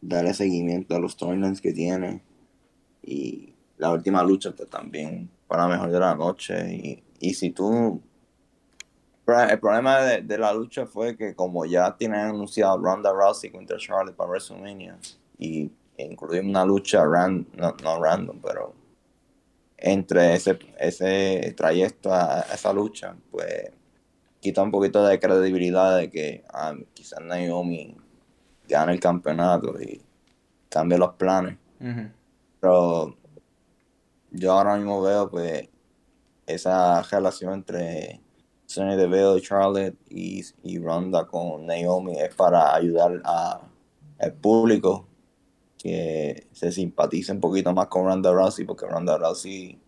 [0.00, 2.22] darle seguimiento a los storylines que tienen.
[3.02, 6.74] Y la última lucha pues, también la mejor de la noche.
[6.74, 8.00] Y, y si tú
[9.32, 13.76] El problema de, de la lucha fue que como ya tienen anunciado Ronda Rousey contra
[13.78, 14.98] Charlotte para WrestleMania
[15.38, 18.74] y incluir una lucha ran- no, no random, pero
[19.76, 23.70] entre ese, ese trayecto a, a esa lucha, pues
[24.40, 27.96] quita un poquito de credibilidad de que ah, quizás Naomi
[28.68, 30.00] gane el campeonato y
[30.68, 31.56] cambie los planes.
[32.60, 33.16] Pero
[34.30, 35.68] yo ahora mismo veo pues
[36.46, 38.20] esa relación entre
[38.70, 43.60] Sonya Deville Charlotte y, y Ronda con Naomi es para ayudar a
[44.18, 45.06] el público
[45.78, 49.78] que se simpatice un poquito más con Ronda Rousey porque Ronda Rousey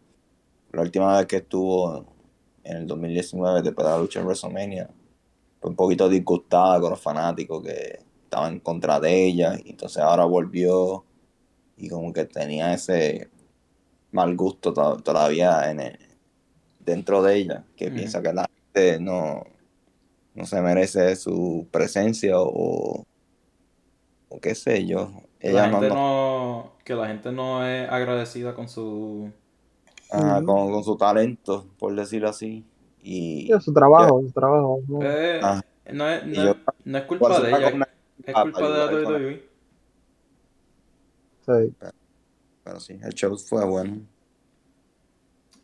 [0.73, 2.05] la última vez que estuvo
[2.65, 4.91] en el 2019 después de la lucha en WrestleMania
[5.61, 9.99] fue un poquito disgustada con los fanáticos que estaban en contra de ella y entonces
[10.03, 11.05] ahora volvió
[11.77, 13.31] y como que tenía ese
[14.13, 15.99] mal gusto to- todavía en el-
[16.81, 19.45] dentro de ella, que piensa que la gente no,
[20.35, 23.05] no se merece su presencia o,
[24.29, 25.11] o qué sé yo.
[25.39, 29.31] Que Ella la no, gente no- no, que la gente no es agradecida con su
[30.09, 32.65] con, con su talento, por decirlo así.
[33.03, 34.81] Y su trabajo, su trabajo.
[34.87, 35.01] ¿no?
[35.03, 35.41] Eh,
[35.93, 37.89] no, es, no, yo- es, no es por culpa de ella, una-
[38.25, 39.49] es culpa de la WWE.
[41.45, 41.75] Sí.
[42.63, 44.01] Pero sí, el show fue bueno.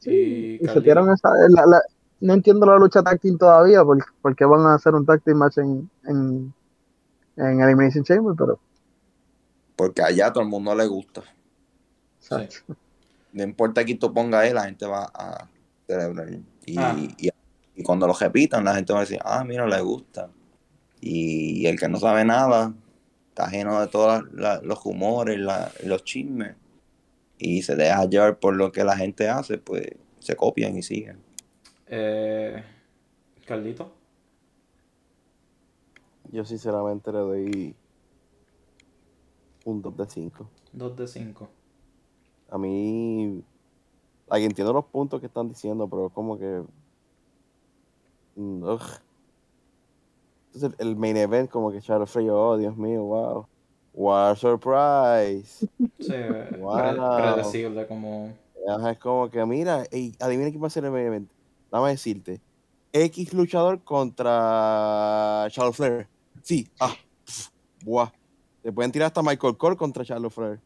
[0.04, 0.78] Y Y se
[1.12, 1.30] esa.
[1.50, 1.82] la- la-
[2.20, 5.88] no entiendo la lucha team todavía, porque, porque van a hacer un team match en,
[6.06, 6.52] en,
[7.36, 8.58] en Elimination Chamber, pero.
[9.76, 11.22] Porque allá a todo el mundo le gusta.
[13.32, 15.48] No importa quién tú pongas ahí, la gente va a
[15.86, 16.28] celebrar.
[16.66, 16.94] Y, Ah.
[16.98, 17.30] y,
[17.76, 20.28] y cuando lo repitan, la gente va a decir, ah, mira, le gusta.
[21.00, 22.74] Y, el que no sabe nada,
[23.28, 26.56] está lleno de todos los humores, la- los chismes.
[27.38, 29.86] Y se deja llevar por lo que la gente hace, pues
[30.18, 31.18] se copian y siguen.
[31.90, 32.62] Eh,
[33.46, 33.92] Carlito.
[36.30, 37.74] Yo sinceramente le doy
[39.64, 40.46] un 2 de 5.
[40.72, 41.48] 2 de 5.
[42.50, 43.42] A mí,
[44.28, 46.62] like, entiendo los puntos que están diciendo, pero como que...
[48.36, 48.80] mm, ugh.
[50.54, 53.46] Entonces el main event como que Charlotte Flair, oh Dios mío, wow.
[53.92, 55.66] What a surprise.
[56.00, 56.14] Sí,
[56.58, 56.76] Wow.
[56.76, 58.32] pre- predecible como...
[58.90, 61.30] Es como que, mira, ey, adivina quién va a ser el main event.
[61.70, 62.40] Dame decirte.
[62.92, 66.08] X luchador contra Charlotte Flair.
[66.42, 67.50] Sí, ah, pf,
[67.84, 68.10] buah.
[68.62, 70.60] Te pueden tirar hasta Michael Cole contra Charlotte Flair.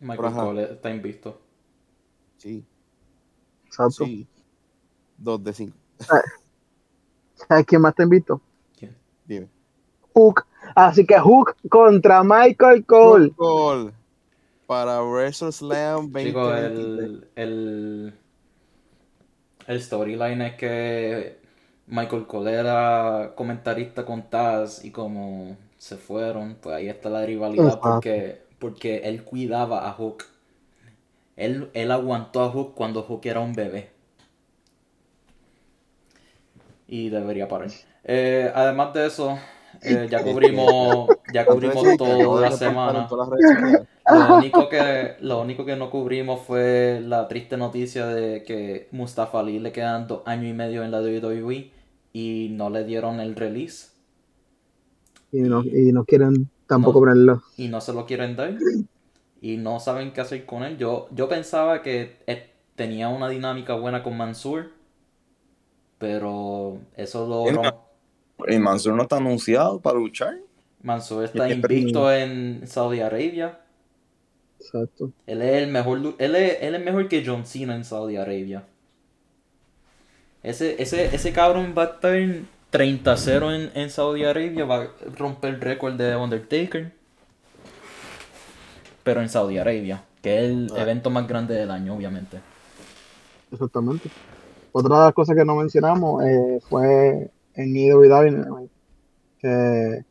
[0.00, 0.44] Michael Ajá.
[0.44, 1.40] Cole está invisto.
[2.36, 2.64] Sí.
[3.66, 4.04] Exacto.
[4.04, 4.26] Sí.
[5.16, 5.76] Dos de cinco.
[7.48, 8.40] ¿Sabes quién más te invito?
[9.26, 9.48] Dime.
[10.14, 10.46] Hook.
[10.74, 13.32] Así que Hook contra Michael Cole.
[13.32, 13.92] Cole
[14.66, 16.26] para WrestleSlam 2023.
[16.26, 18.14] Chicos, el, el,
[19.66, 21.38] el storyline es que
[21.86, 27.66] Michael Cole era comentarista con Taz y como se fueron, pues ahí está la rivalidad
[27.66, 27.90] Exacto.
[27.90, 30.24] porque, porque él cuidaba a Hook.
[31.36, 33.90] Él, él aguantó a Hook cuando Hook era un bebé.
[36.88, 37.70] Y debería parar.
[38.04, 39.38] Eh, además de eso,
[39.82, 43.08] eh, ya cubrimos, ya cubrimos de la semana.
[44.08, 49.40] Lo único, que, lo único que no cubrimos fue la triste noticia de que Mustafa
[49.40, 51.72] Ali le quedan dos años y medio en la WWE
[52.12, 53.88] y no le dieron el release
[55.30, 57.00] Y no, y no quieren tampoco No.
[57.00, 57.42] ponerlo.
[57.56, 58.54] y no se lo quieren dar
[59.40, 60.78] y no saben qué hacer con él.
[60.78, 64.72] Yo, yo pensaba que eh, tenía una dinámica buena con Mansur,
[65.98, 67.86] pero eso lo...
[68.48, 70.36] ¿Y Mansur no está anunciado para luchar?
[70.82, 73.60] Mansur está Qué invicto en Saudi Arabia.
[74.60, 75.12] Exacto.
[75.26, 78.64] Él es el mejor, él es, él es mejor que John Cena en Saudi Arabia.
[80.42, 82.12] Ese, ese, ese cabrón va a estar
[82.72, 86.92] 30-0 en, en Saudi Arabia, va a romper el récord de Undertaker.
[89.02, 90.82] Pero en Saudi Arabia, que es el Ah.
[90.82, 92.40] evento más grande del año, obviamente.
[93.52, 94.10] Exactamente.
[94.72, 98.68] Otra de las cosas que no mencionamos eh, fue en Dynamite,
[99.38, 100.04] que,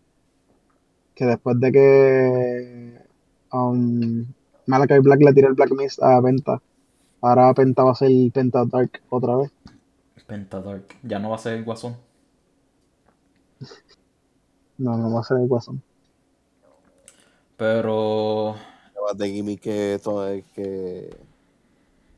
[1.14, 3.02] que después de que
[3.52, 4.26] um,
[4.68, 6.62] Malachi Black le tiró el Black Mist a Penta,
[7.22, 9.52] ahora Penta va a ser Penta Dark otra vez.
[10.28, 10.96] Pentadark.
[11.04, 11.96] Ya no va a ser el guasón.
[14.78, 15.82] No, no va a ser el Guasón.
[17.58, 18.56] Pero.
[18.96, 21.16] Además de gimmick que, todo- que,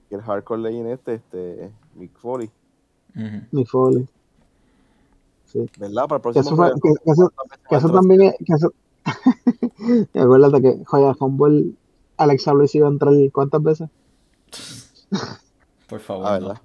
[0.09, 2.49] que el Hardcore Legend este, este, Mick Foley,
[3.15, 3.41] ujú.
[3.51, 4.07] Ni Foley.
[5.79, 6.07] ¿verdad?
[6.07, 8.35] Para el Que próximo eso, fue- Royal que, que eso, Rumble, que eso también es.
[8.45, 8.73] Que eso...
[10.23, 11.71] Acuérdate que Joya Humble,
[12.17, 13.89] Alexa Bliss iba a entrar ¿cuántas veces?
[15.87, 16.25] Por favor.
[16.27, 16.47] Ah, no.
[16.47, 16.61] ¿verdad?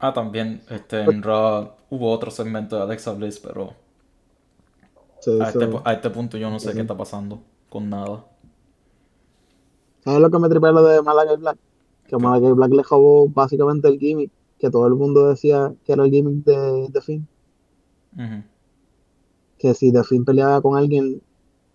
[0.00, 3.74] Ah, también este, en Raw hubo otro segmento de Alexa Bliss, pero
[5.20, 6.74] Sí, a eso- este, a este punto yo no sé Sí.
[6.76, 8.24] qué está pasando con nada.
[10.04, 11.58] ¿Sabes lo que me tripea lo de Malachi Black?
[12.06, 16.04] Que Malachi Black le robó básicamente el gimmick que todo el mundo decía que era
[16.04, 17.28] el gimmick de, de Finn.
[19.58, 21.20] Que si The Finn peleaba con alguien,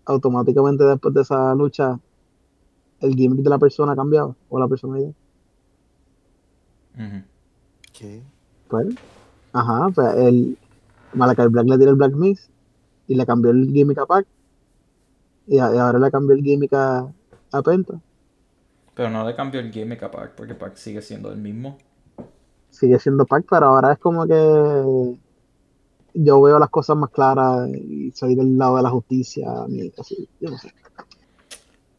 [0.06, 1.98] automáticamente después de esa lucha,
[3.00, 5.12] el gimmick de la persona cambiaba, o la personalidad.
[7.92, 8.22] ¿Qué?
[8.68, 8.86] Pues,
[9.52, 10.58] ajá, pues el
[11.12, 12.50] Malachi Black le tiró el Black Mist
[13.06, 14.26] y le cambió el gimmick a Pac.
[15.46, 17.06] Y, a- y ahora le cambió el gimmick a,
[17.52, 18.00] a Penta.
[18.94, 21.78] Pero no le cambió el gimmick a Pac porque Pac sigue siendo el mismo.
[22.70, 25.18] Sigue siendo Pac, pero ahora es como que
[26.14, 29.48] yo veo las cosas más claras y soy del lado de la justicia.
[29.98, 30.72] así, yo no sé.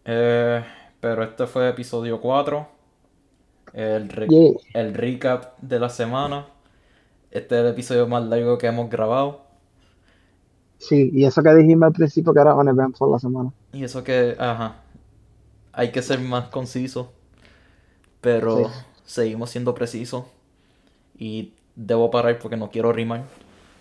[0.06, 0.64] Eh,
[1.00, 2.68] pero este fue episodio 4.
[3.74, 4.54] El, re- Yeah.
[4.74, 6.48] el recap de la semana.
[7.32, 9.42] Este es el episodio más largo que hemos grabado.
[10.78, 13.52] Sí, y eso que dijimos al principio que era un evento la semana.
[13.74, 14.78] Y eso que, ajá,
[15.74, 17.12] hay que ser más conciso.
[18.22, 18.72] Pero Sí.
[19.06, 20.26] seguimos siendo precisos.
[21.18, 23.24] Y debo parar porque no quiero rimar.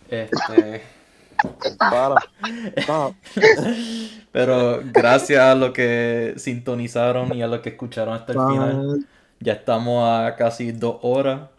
[0.08, 0.82] Este,
[1.88, 2.24] Para.
[4.32, 8.86] Pero gracias a los que sintonizaron y a los que escucharon hasta el final.
[9.40, 11.50] Ya estamos a casi dos horas.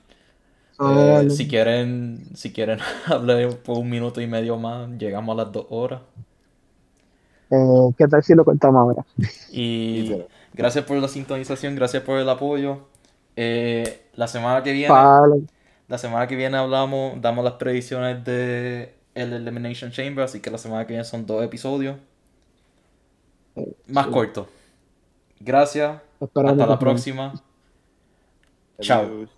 [0.77, 5.43] Ah, Eh, si quieren, si quieren hablar por un minuto y medio más, llegamos a
[5.43, 6.01] las dos horas.
[7.51, 9.05] eh, ¿qué tal si lo contamos ahora?
[9.49, 12.87] Y gracias por la sintonización, gracias por el apoyo.
[13.35, 15.47] Eh, la semana que viene, Vale.
[15.87, 20.57] La semana que viene hablamos, damos las predicciones de el Elimination Chamber, así que la
[20.57, 21.97] semana que viene son dos episodios.
[23.87, 24.11] Más sí.
[24.11, 24.47] cortos.
[25.39, 26.01] Gracias.
[26.19, 27.33] Esperamos Hasta la que- próxima.
[28.81, 29.03] Chao.
[29.05, 29.29] Adiós.